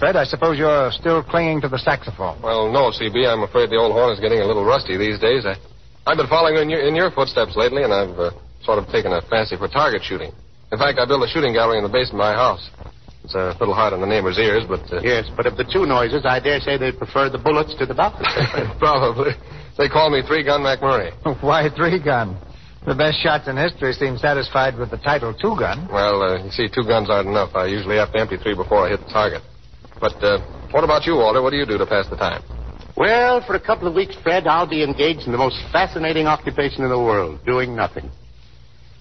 Fred, 0.00 0.16
I 0.16 0.24
suppose 0.24 0.58
you're 0.58 0.90
still 0.90 1.22
clinging 1.22 1.60
to 1.60 1.68
the 1.68 1.78
saxophone. 1.78 2.42
Well, 2.42 2.72
no, 2.72 2.90
CB. 2.90 3.22
I'm 3.22 3.44
afraid 3.44 3.70
the 3.70 3.78
old 3.78 3.92
horn 3.92 4.12
is 4.12 4.18
getting 4.18 4.40
a 4.40 4.44
little 4.44 4.64
rusty 4.64 4.96
these 4.96 5.20
days. 5.20 5.46
I, 5.46 5.54
I've 6.10 6.16
been 6.16 6.26
following 6.26 6.56
in 6.56 6.70
your, 6.70 6.80
in 6.80 6.96
your 6.96 7.12
footsteps 7.12 7.54
lately, 7.54 7.84
and 7.84 7.94
I've 7.94 8.18
uh, 8.18 8.30
sort 8.64 8.82
of 8.82 8.90
taken 8.90 9.12
a 9.12 9.22
fancy 9.30 9.56
for 9.56 9.68
target 9.68 10.02
shooting. 10.02 10.32
In 10.72 10.78
fact, 10.78 10.98
I 10.98 11.06
built 11.06 11.22
a 11.22 11.30
shooting 11.30 11.52
gallery 11.52 11.78
in 11.78 11.84
the 11.84 11.88
basement 11.88 12.18
of 12.18 12.26
my 12.26 12.34
house. 12.34 12.68
It's 13.30 13.38
a 13.38 13.54
little 13.62 13.74
hard 13.74 13.92
on 13.92 14.00
the 14.00 14.10
neighbor's 14.10 14.38
ears, 14.38 14.64
but. 14.66 14.82
Uh... 14.90 15.00
Yes, 15.02 15.30
but 15.36 15.46
of 15.46 15.56
the 15.56 15.62
two 15.62 15.86
noises, 15.86 16.26
I 16.26 16.40
dare 16.40 16.58
say 16.58 16.76
they 16.76 16.90
prefer 16.90 17.30
the 17.30 17.38
bullets 17.38 17.74
to 17.78 17.86
the 17.86 17.94
doctor. 17.94 18.26
Probably. 18.78 19.32
They 19.78 19.88
call 19.88 20.10
me 20.10 20.22
Three 20.26 20.42
Gun 20.42 20.62
MacMurray. 20.62 21.14
Why 21.40 21.68
Three 21.70 22.02
Gun? 22.02 22.36
The 22.86 22.94
best 22.94 23.22
shots 23.22 23.46
in 23.46 23.56
history 23.56 23.92
seem 23.92 24.18
satisfied 24.18 24.76
with 24.76 24.90
the 24.90 24.96
title 24.96 25.32
Two 25.32 25.54
Gun. 25.54 25.86
Well, 25.92 26.22
uh, 26.22 26.42
you 26.42 26.50
see, 26.50 26.66
two 26.66 26.82
guns 26.82 27.08
aren't 27.08 27.28
enough. 27.28 27.54
I 27.54 27.66
usually 27.66 27.96
have 27.96 28.10
to 28.12 28.18
empty 28.18 28.36
three 28.38 28.56
before 28.56 28.86
I 28.86 28.90
hit 28.90 29.00
the 29.06 29.12
target. 29.12 29.42
But 30.00 30.18
uh, 30.24 30.40
what 30.72 30.82
about 30.82 31.06
you, 31.06 31.14
Walter? 31.14 31.40
What 31.40 31.50
do 31.50 31.56
you 31.56 31.66
do 31.66 31.78
to 31.78 31.86
pass 31.86 32.08
the 32.10 32.16
time? 32.16 32.42
Well, 32.96 33.44
for 33.46 33.54
a 33.54 33.60
couple 33.60 33.86
of 33.86 33.94
weeks, 33.94 34.16
Fred, 34.24 34.46
I'll 34.46 34.66
be 34.66 34.82
engaged 34.82 35.26
in 35.26 35.32
the 35.32 35.38
most 35.38 35.56
fascinating 35.70 36.26
occupation 36.26 36.82
in 36.82 36.90
the 36.90 36.98
world, 36.98 37.44
doing 37.46 37.76
nothing. 37.76 38.10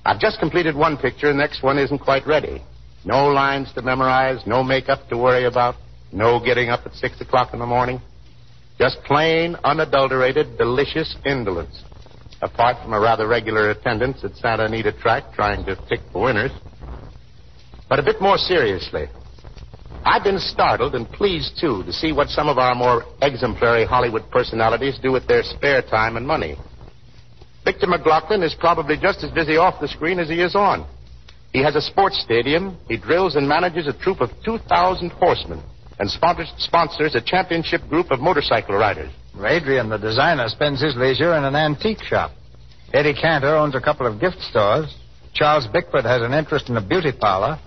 I've 0.05 0.19
just 0.19 0.39
completed 0.39 0.75
one 0.75 0.97
picture, 0.97 1.29
and 1.29 1.39
the 1.39 1.43
next 1.43 1.63
one 1.63 1.79
isn't 1.79 1.99
quite 1.99 2.27
ready. 2.27 2.61
No 3.05 3.27
lines 3.27 3.71
to 3.73 3.81
memorize, 3.81 4.45
no 4.45 4.63
makeup 4.63 5.07
to 5.09 5.17
worry 5.17 5.45
about, 5.45 5.75
no 6.11 6.43
getting 6.43 6.69
up 6.69 6.85
at 6.85 6.93
6 6.93 7.21
o'clock 7.21 7.53
in 7.53 7.59
the 7.59 7.65
morning. 7.65 8.01
Just 8.77 8.97
plain, 9.03 9.55
unadulterated, 9.63 10.57
delicious 10.57 11.15
indolence. 11.25 11.83
Apart 12.41 12.77
from 12.81 12.93
a 12.93 12.99
rather 12.99 13.27
regular 13.27 13.71
attendance 13.71 14.23
at 14.23 14.35
Santa 14.35 14.65
Anita 14.65 14.93
track 14.93 15.33
trying 15.33 15.65
to 15.65 15.75
pick 15.87 15.99
the 16.13 16.19
winners. 16.19 16.51
But 17.89 17.99
a 17.99 18.03
bit 18.03 18.21
more 18.21 18.37
seriously, 18.37 19.07
I've 20.05 20.23
been 20.23 20.39
startled 20.39 20.95
and 20.95 21.09
pleased, 21.09 21.57
too, 21.59 21.83
to 21.83 21.91
see 21.91 22.11
what 22.13 22.29
some 22.29 22.47
of 22.47 22.57
our 22.57 22.73
more 22.73 23.03
exemplary 23.21 23.85
Hollywood 23.85 24.29
personalities 24.31 24.97
do 25.01 25.11
with 25.11 25.27
their 25.27 25.43
spare 25.43 25.81
time 25.81 26.15
and 26.15 26.25
money. 26.25 26.57
Victor 27.65 27.87
McLaglen 27.87 28.43
is 28.43 28.55
probably 28.57 28.97
just 28.97 29.23
as 29.23 29.31
busy 29.31 29.57
off 29.57 29.81
the 29.81 29.87
screen 29.87 30.19
as 30.19 30.29
he 30.29 30.41
is 30.41 30.55
on. 30.55 30.87
He 31.51 31.63
has 31.63 31.75
a 31.75 31.81
sports 31.81 32.21
stadium. 32.23 32.77
He 32.87 32.97
drills 32.97 33.35
and 33.35 33.47
manages 33.47 33.87
a 33.87 33.93
troop 33.93 34.21
of 34.21 34.29
2,000 34.43 35.09
horsemen 35.11 35.61
and 35.99 36.09
sponsors, 36.09 36.51
sponsors 36.57 37.15
a 37.15 37.21
championship 37.21 37.81
group 37.89 38.09
of 38.11 38.19
motorcycle 38.19 38.75
riders. 38.75 39.11
Adrian, 39.43 39.89
the 39.89 39.97
designer, 39.97 40.47
spends 40.47 40.81
his 40.81 40.95
leisure 40.95 41.35
in 41.35 41.43
an 41.43 41.55
antique 41.55 42.01
shop. 42.03 42.31
Eddie 42.93 43.13
Cantor 43.13 43.55
owns 43.55 43.75
a 43.75 43.81
couple 43.81 44.07
of 44.07 44.19
gift 44.19 44.39
stores. 44.41 44.95
Charles 45.33 45.67
Bickford 45.67 46.05
has 46.05 46.21
an 46.21 46.33
interest 46.33 46.69
in 46.69 46.77
a 46.77 46.85
beauty 46.85 47.11
parlor. 47.11 47.59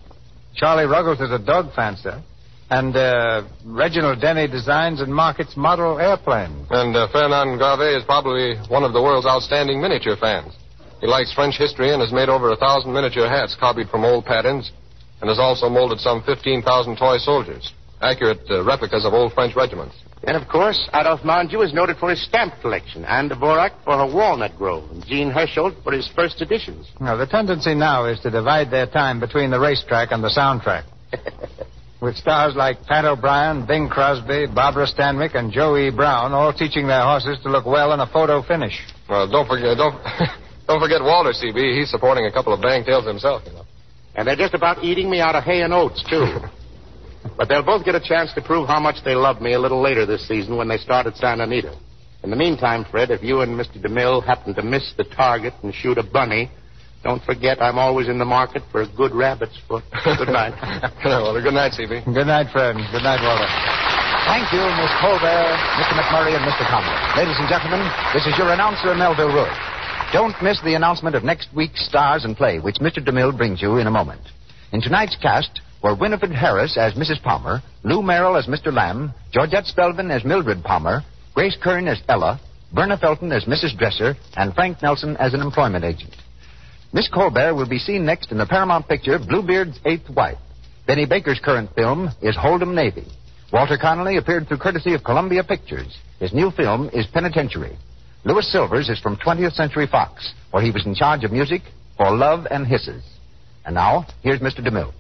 Charlie 0.55 0.85
Ruggles 0.85 1.21
is 1.21 1.31
a 1.31 1.39
dog 1.39 1.73
fancier. 1.75 2.23
And 2.71 2.97
uh, 2.97 3.43
Reginald 3.65 4.21
Denny 4.21 4.49
designs 4.49 5.01
and 5.01 5.15
markets 5.15 5.57
model 5.57 5.99
airplanes. 5.99 6.67
And 6.71 6.97
uh, 6.97 7.09
Fernand 7.13 7.59
Gravet 7.59 7.99
is 7.99 8.05
probably 8.05 8.57
one 8.69 8.83
of 8.83 8.93
the 8.93 9.03
world's 9.03 9.27
outstanding 9.27 9.81
miniature 9.81 10.17
fans. 10.17 10.53
He 11.03 11.09
likes 11.09 11.35
French 11.35 11.59
history 11.59 11.93
and 11.93 12.01
has 12.01 12.13
made 12.13 12.29
over 12.29 12.53
a 12.53 12.57
thousand 12.57 12.93
miniature 12.93 13.29
hats 13.29 13.57
copied 13.59 13.89
from 13.89 14.05
old 14.05 14.25
patterns 14.25 14.71
and 15.21 15.29
has 15.29 15.39
also 15.41 15.69
molded 15.69 15.99
some 15.99 16.23
15,000 16.23 16.97
toy 16.97 17.19
soldiers, 17.19 17.73
accurate 18.01 18.49
uh, 18.49 18.63
replicas 18.63 19.05
of 19.05 19.13
old 19.13 19.33
French 19.33 19.57
regiments. 19.57 19.97
And 20.23 20.37
of 20.37 20.47
course, 20.49 20.89
Adolphe 20.95 21.25
Menjou 21.25 21.67
is 21.67 21.75
noted 21.75 21.97
for 21.97 22.11
his 22.11 22.25
stamp 22.25 22.55
collection, 22.61 23.05
and 23.05 23.33
Dvorak 23.33 23.73
for 23.85 23.99
her 23.99 24.07
walnut 24.07 24.57
grove, 24.57 24.89
and 24.93 25.05
Jean 25.05 25.33
Hersholt 25.33 25.83
for 25.83 25.93
his 25.93 26.09
first 26.15 26.41
editions. 26.41 26.87
Now, 27.01 27.17
the 27.17 27.27
tendency 27.27 27.75
now 27.75 28.05
is 28.05 28.21
to 28.21 28.31
divide 28.31 28.71
their 28.71 28.87
time 28.87 29.19
between 29.19 29.51
the 29.51 29.59
racetrack 29.59 30.13
and 30.13 30.23
the 30.23 30.31
soundtrack. 30.31 30.85
With 32.01 32.15
stars 32.15 32.55
like 32.55 32.85
Pat 32.87 33.05
O'Brien, 33.05 33.67
Bing 33.67 33.89
Crosby, 33.89 34.47
Barbara 34.47 34.87
Stanwyck, 34.87 35.35
and 35.35 35.53
Joe 35.53 35.77
E. 35.77 35.91
Brown 35.91 36.33
all 36.33 36.53
teaching 36.53 36.87
their 36.87 37.03
horses 37.03 37.39
to 37.43 37.49
look 37.49 37.67
well 37.67 37.93
in 37.93 37.99
a 37.99 38.07
photo 38.07 38.43
finish. 38.43 38.81
Well, 39.09 39.29
don't 39.29 39.49
forget, 39.49 39.77
don't, 39.77 40.01
don't 40.67 40.81
forget 40.81 41.03
Walter, 41.03 41.31
CB. 41.31 41.79
He's 41.79 41.91
supporting 41.91 42.27
a 42.27 42.33
couple 42.33 42.53
of 42.53 42.61
bang 42.61 42.85
tails 42.85 43.07
himself, 43.07 43.43
you 43.47 43.53
know. 43.53 43.65
And 44.15 44.29
they're 44.29 44.37
just 44.37 44.55
about 44.55 44.85
eating 44.85 45.11
me 45.11 45.21
out 45.21 45.35
of 45.35 45.45
hay 45.45 45.63
and 45.63 45.73
oats, 45.73 46.05
too. 46.09 46.27
But 47.37 47.49
they'll 47.49 47.63
both 47.63 47.85
get 47.85 47.95
a 47.95 48.01
chance 48.01 48.35
to 48.35 48.43
prove 48.43 48.67
how 48.67 48.81
much 48.81 48.97
they 49.05 49.15
love 49.15 49.41
me 49.41 49.53
a 49.55 49.59
little 49.59 49.81
later 49.81 50.05
this 50.05 50.27
season 50.27 50.57
when 50.57 50.67
they 50.67 50.77
start 50.77 51.07
at 51.07 51.17
Santa 51.17 51.45
Anita. 51.45 51.79
In 52.25 52.31
the 52.31 52.37
meantime, 52.37 52.85
Fred, 52.91 53.11
if 53.11 53.23
you 53.23 53.41
and 53.41 53.59
Mr. 53.59 53.83
DeMille 53.83 54.25
happen 54.25 54.55
to 54.55 54.63
miss 54.63 54.93
the 54.97 55.05
target 55.05 55.55
and 55.63 55.73
shoot 55.73 55.99
a 55.99 56.03
bunny, 56.03 56.51
don't 57.03 57.23
forget 57.23 57.63
I'm 57.63 57.79
always 57.79 58.09
in 58.09 58.19
the 58.19 58.25
market 58.25 58.63
for 58.71 58.83
a 58.83 58.89
good 58.95 59.15
rabbit's 59.15 59.59
foot. 59.67 59.83
Good 60.05 60.31
night. 60.31 60.55
Walter. 61.05 61.43
good 61.43 61.55
night, 61.55 61.75
CB. 61.75 62.07
Good 62.07 62.27
night, 62.31 62.47
Fred. 62.53 62.79
Good 62.95 63.03
night, 63.03 63.19
Walter. 63.23 63.51
Thank 64.31 64.55
you, 64.55 64.63
Miss 64.79 64.93
Colbert, 65.03 65.51
Mr. 65.83 65.99
MacMurray, 65.99 66.39
and 66.39 66.47
Mr. 66.47 66.63
Conway. 66.71 66.95
Ladies 67.19 67.35
and 67.43 67.51
gentlemen, 67.51 67.83
this 68.15 68.23
is 68.23 68.39
your 68.39 68.55
announcer, 68.55 68.95
Melville 68.95 69.35
Ruick. 69.35 69.82
Don't 70.13 70.43
miss 70.43 70.61
the 70.61 70.75
announcement 70.75 71.17
of 71.17 71.25
next 71.25 71.49
week's 71.57 71.87
Stars 71.87 72.27
and 72.27 72.37
Play, 72.37 72.59
which 72.59 72.77
Mr. 72.77 72.99
DeMille 72.99 73.35
brings 73.35 73.63
you 73.63 73.79
in 73.79 73.87
a 73.87 73.91
moment. 73.91 74.21
In 74.71 74.83
tonight's 74.83 75.17
cast, 75.17 75.63
were 75.83 75.95
Winifred 75.95 76.33
Harris 76.33 76.77
as 76.77 76.93
Mrs. 76.93 77.23
Palmer, 77.23 77.63
Lou 77.83 78.03
Merrill 78.03 78.37
as 78.37 78.47
Mr. 78.47 78.71
Lamb, 78.71 79.15
Georgette 79.33 79.65
Spelvin 79.65 80.11
as 80.11 80.23
Mildred 80.23 80.63
Palmer, 80.63 81.01
Grace 81.35 81.57
Kern 81.63 81.89
as 81.89 82.03
Ella, 82.11 82.39
Verna 82.75 82.99
Felton 82.99 83.33
as 83.33 83.47
Mrs. 83.47 83.75
Dresser, 83.79 84.15
and 84.37 84.55
Frank 84.55 84.83
Nelson 84.83 85.17
as 85.17 85.33
an 85.33 85.41
employment 85.41 85.83
agent. 85.83 86.15
Miss 86.93 87.09
Colbert 87.09 87.55
will 87.55 87.69
be 87.69 87.79
seen 87.79 88.05
next 88.05 88.31
in 88.31 88.37
the 88.37 88.45
Paramount 88.45 88.87
picture 88.87 89.19
Bluebeard's 89.19 89.81
Eighth 89.87 90.11
Wife. 90.11 90.37
Benny 90.87 91.07
Baker's 91.07 91.41
current 91.43 91.75
film 91.75 92.11
is 92.21 92.37
Hold'em 92.37 92.75
Navy. 92.75 93.07
Walter 93.51 93.79
Connolly 93.79 94.19
appeared 94.19 94.47
through 94.47 94.59
courtesy 94.59 94.93
of 94.93 95.05
Columbia 95.05 95.43
Pictures. 95.43 95.97
His 96.21 96.35
new 96.35 96.51
film 96.51 96.91
is 96.93 97.07
Penitentiary. 97.07 97.79
Louis 98.25 98.51
Silvers 98.53 98.89
is 98.89 99.01
from 99.01 99.17
20th 99.17 99.55
Century 99.55 99.87
Fox, 99.87 100.33
where 100.53 100.63
he 100.63 100.71
was 100.71 100.87
in 100.87 100.95
charge 100.95 101.25
of 101.25 101.33
music 101.33 101.63
for 101.97 102.15
Love 102.15 102.47
and 102.51 102.67
Hisses. 102.67 103.03
And 103.65 103.75
now, 103.75 104.07
here's 104.23 104.41
Mr. 104.41 104.61
DeMille. 104.61 104.93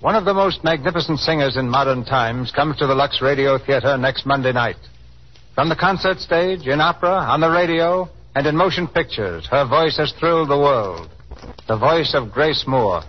One 0.00 0.14
of 0.14 0.24
the 0.24 0.32
most 0.34 0.64
magnificent 0.64 1.18
singers 1.18 1.56
in 1.56 1.68
modern 1.68 2.04
times 2.04 2.50
comes 2.50 2.76
to 2.78 2.86
the 2.86 2.94
Lux 2.94 3.20
Radio 3.20 3.58
Theater 3.58 3.96
next 3.98 4.24
Monday 4.24 4.52
night. 4.52 4.76
From 5.54 5.68
the 5.68 5.76
concert 5.76 6.18
stage, 6.18 6.66
in 6.66 6.80
opera, 6.80 7.10
on 7.10 7.40
the 7.40 7.50
radio, 7.50 8.08
and 8.34 8.46
in 8.46 8.56
motion 8.56 8.86
pictures, 8.88 9.46
her 9.50 9.66
voice 9.66 9.96
has 9.98 10.12
thrilled 10.18 10.50
the 10.50 10.58
world. 10.58 11.10
The 11.68 11.78
voice 11.78 12.14
of 12.14 12.32
Grace 12.32 12.64
Moore. 12.66 13.02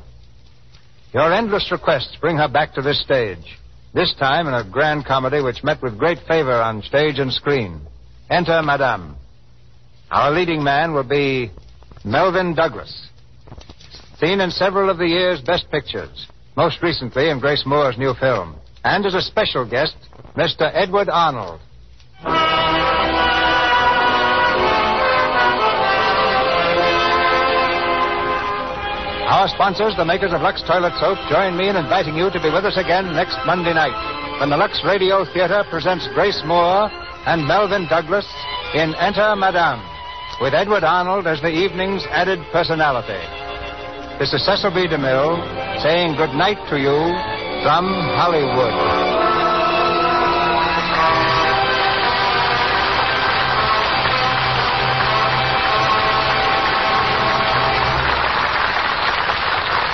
Your 1.13 1.33
endless 1.33 1.71
requests 1.71 2.17
bring 2.19 2.37
her 2.37 2.47
back 2.49 2.73
to 2.73 2.81
this 2.81 3.01
stage. 3.01 3.57
This 3.93 4.13
time 4.19 4.47
in 4.47 4.53
a 4.53 4.69
grand 4.69 5.05
comedy 5.05 5.41
which 5.41 5.63
met 5.63 5.81
with 5.81 5.97
great 5.97 6.19
favor 6.27 6.53
on 6.53 6.81
stage 6.83 7.19
and 7.19 7.31
screen. 7.31 7.81
Enter 8.29 8.61
Madame. 8.61 9.15
Our 10.11 10.31
leading 10.31 10.63
man 10.63 10.93
will 10.93 11.03
be 11.03 11.51
Melvyn 12.03 12.55
Douglas. 12.55 13.09
Seen 14.19 14.41
in 14.41 14.51
several 14.51 14.89
of 14.89 14.97
the 14.97 15.07
year's 15.07 15.41
best 15.41 15.69
pictures 15.71 16.27
most 16.57 16.81
recently 16.81 17.29
in 17.29 17.39
Grace 17.39 17.63
Moore's 17.65 17.97
new 17.97 18.13
film. 18.19 18.55
And 18.83 19.05
as 19.05 19.13
a 19.13 19.21
special 19.21 19.63
guest, 19.69 19.95
Mr. 20.35 20.69
Edward 20.73 21.07
Arnold. 21.07 21.61
Our 29.27 29.47
sponsors, 29.49 29.93
the 29.97 30.05
makers 30.05 30.33
of 30.33 30.41
Lux 30.41 30.63
Toilet 30.63 30.93
Soap, 30.99 31.19
join 31.29 31.55
me 31.55 31.69
in 31.69 31.75
inviting 31.75 32.15
you 32.15 32.31
to 32.31 32.41
be 32.41 32.49
with 32.49 32.65
us 32.65 32.77
again 32.77 33.13
next 33.13 33.37
Monday 33.45 33.73
night 33.73 33.93
when 34.39 34.49
the 34.49 34.57
Lux 34.57 34.81
Radio 34.83 35.25
Theater 35.33 35.63
presents 35.69 36.07
Grace 36.15 36.41
Moore 36.45 36.89
and 37.27 37.43
Melvyn 37.43 37.89
Douglas 37.89 38.25
in 38.73 38.95
Enter 38.95 39.35
Madame, 39.35 39.83
with 40.39 40.53
Edward 40.53 40.85
Arnold 40.85 41.27
as 41.27 41.41
the 41.41 41.51
evening's 41.51 42.05
added 42.07 42.39
personality. 42.53 43.19
This 44.17 44.31
is 44.31 44.45
Cecil 44.45 44.71
B. 44.71 44.87
DeMille 44.87 45.35
saying 45.83 46.15
good 46.15 46.31
night 46.31 46.55
to 46.71 46.79
you 46.79 46.95
from 47.67 47.83
Hollywood. 48.15 48.71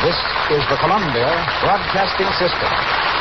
This 0.05 0.19
is 0.53 0.63
the 0.69 0.77
Columbia 0.77 1.33
Broadcasting 1.65 2.29
System. 2.37 3.12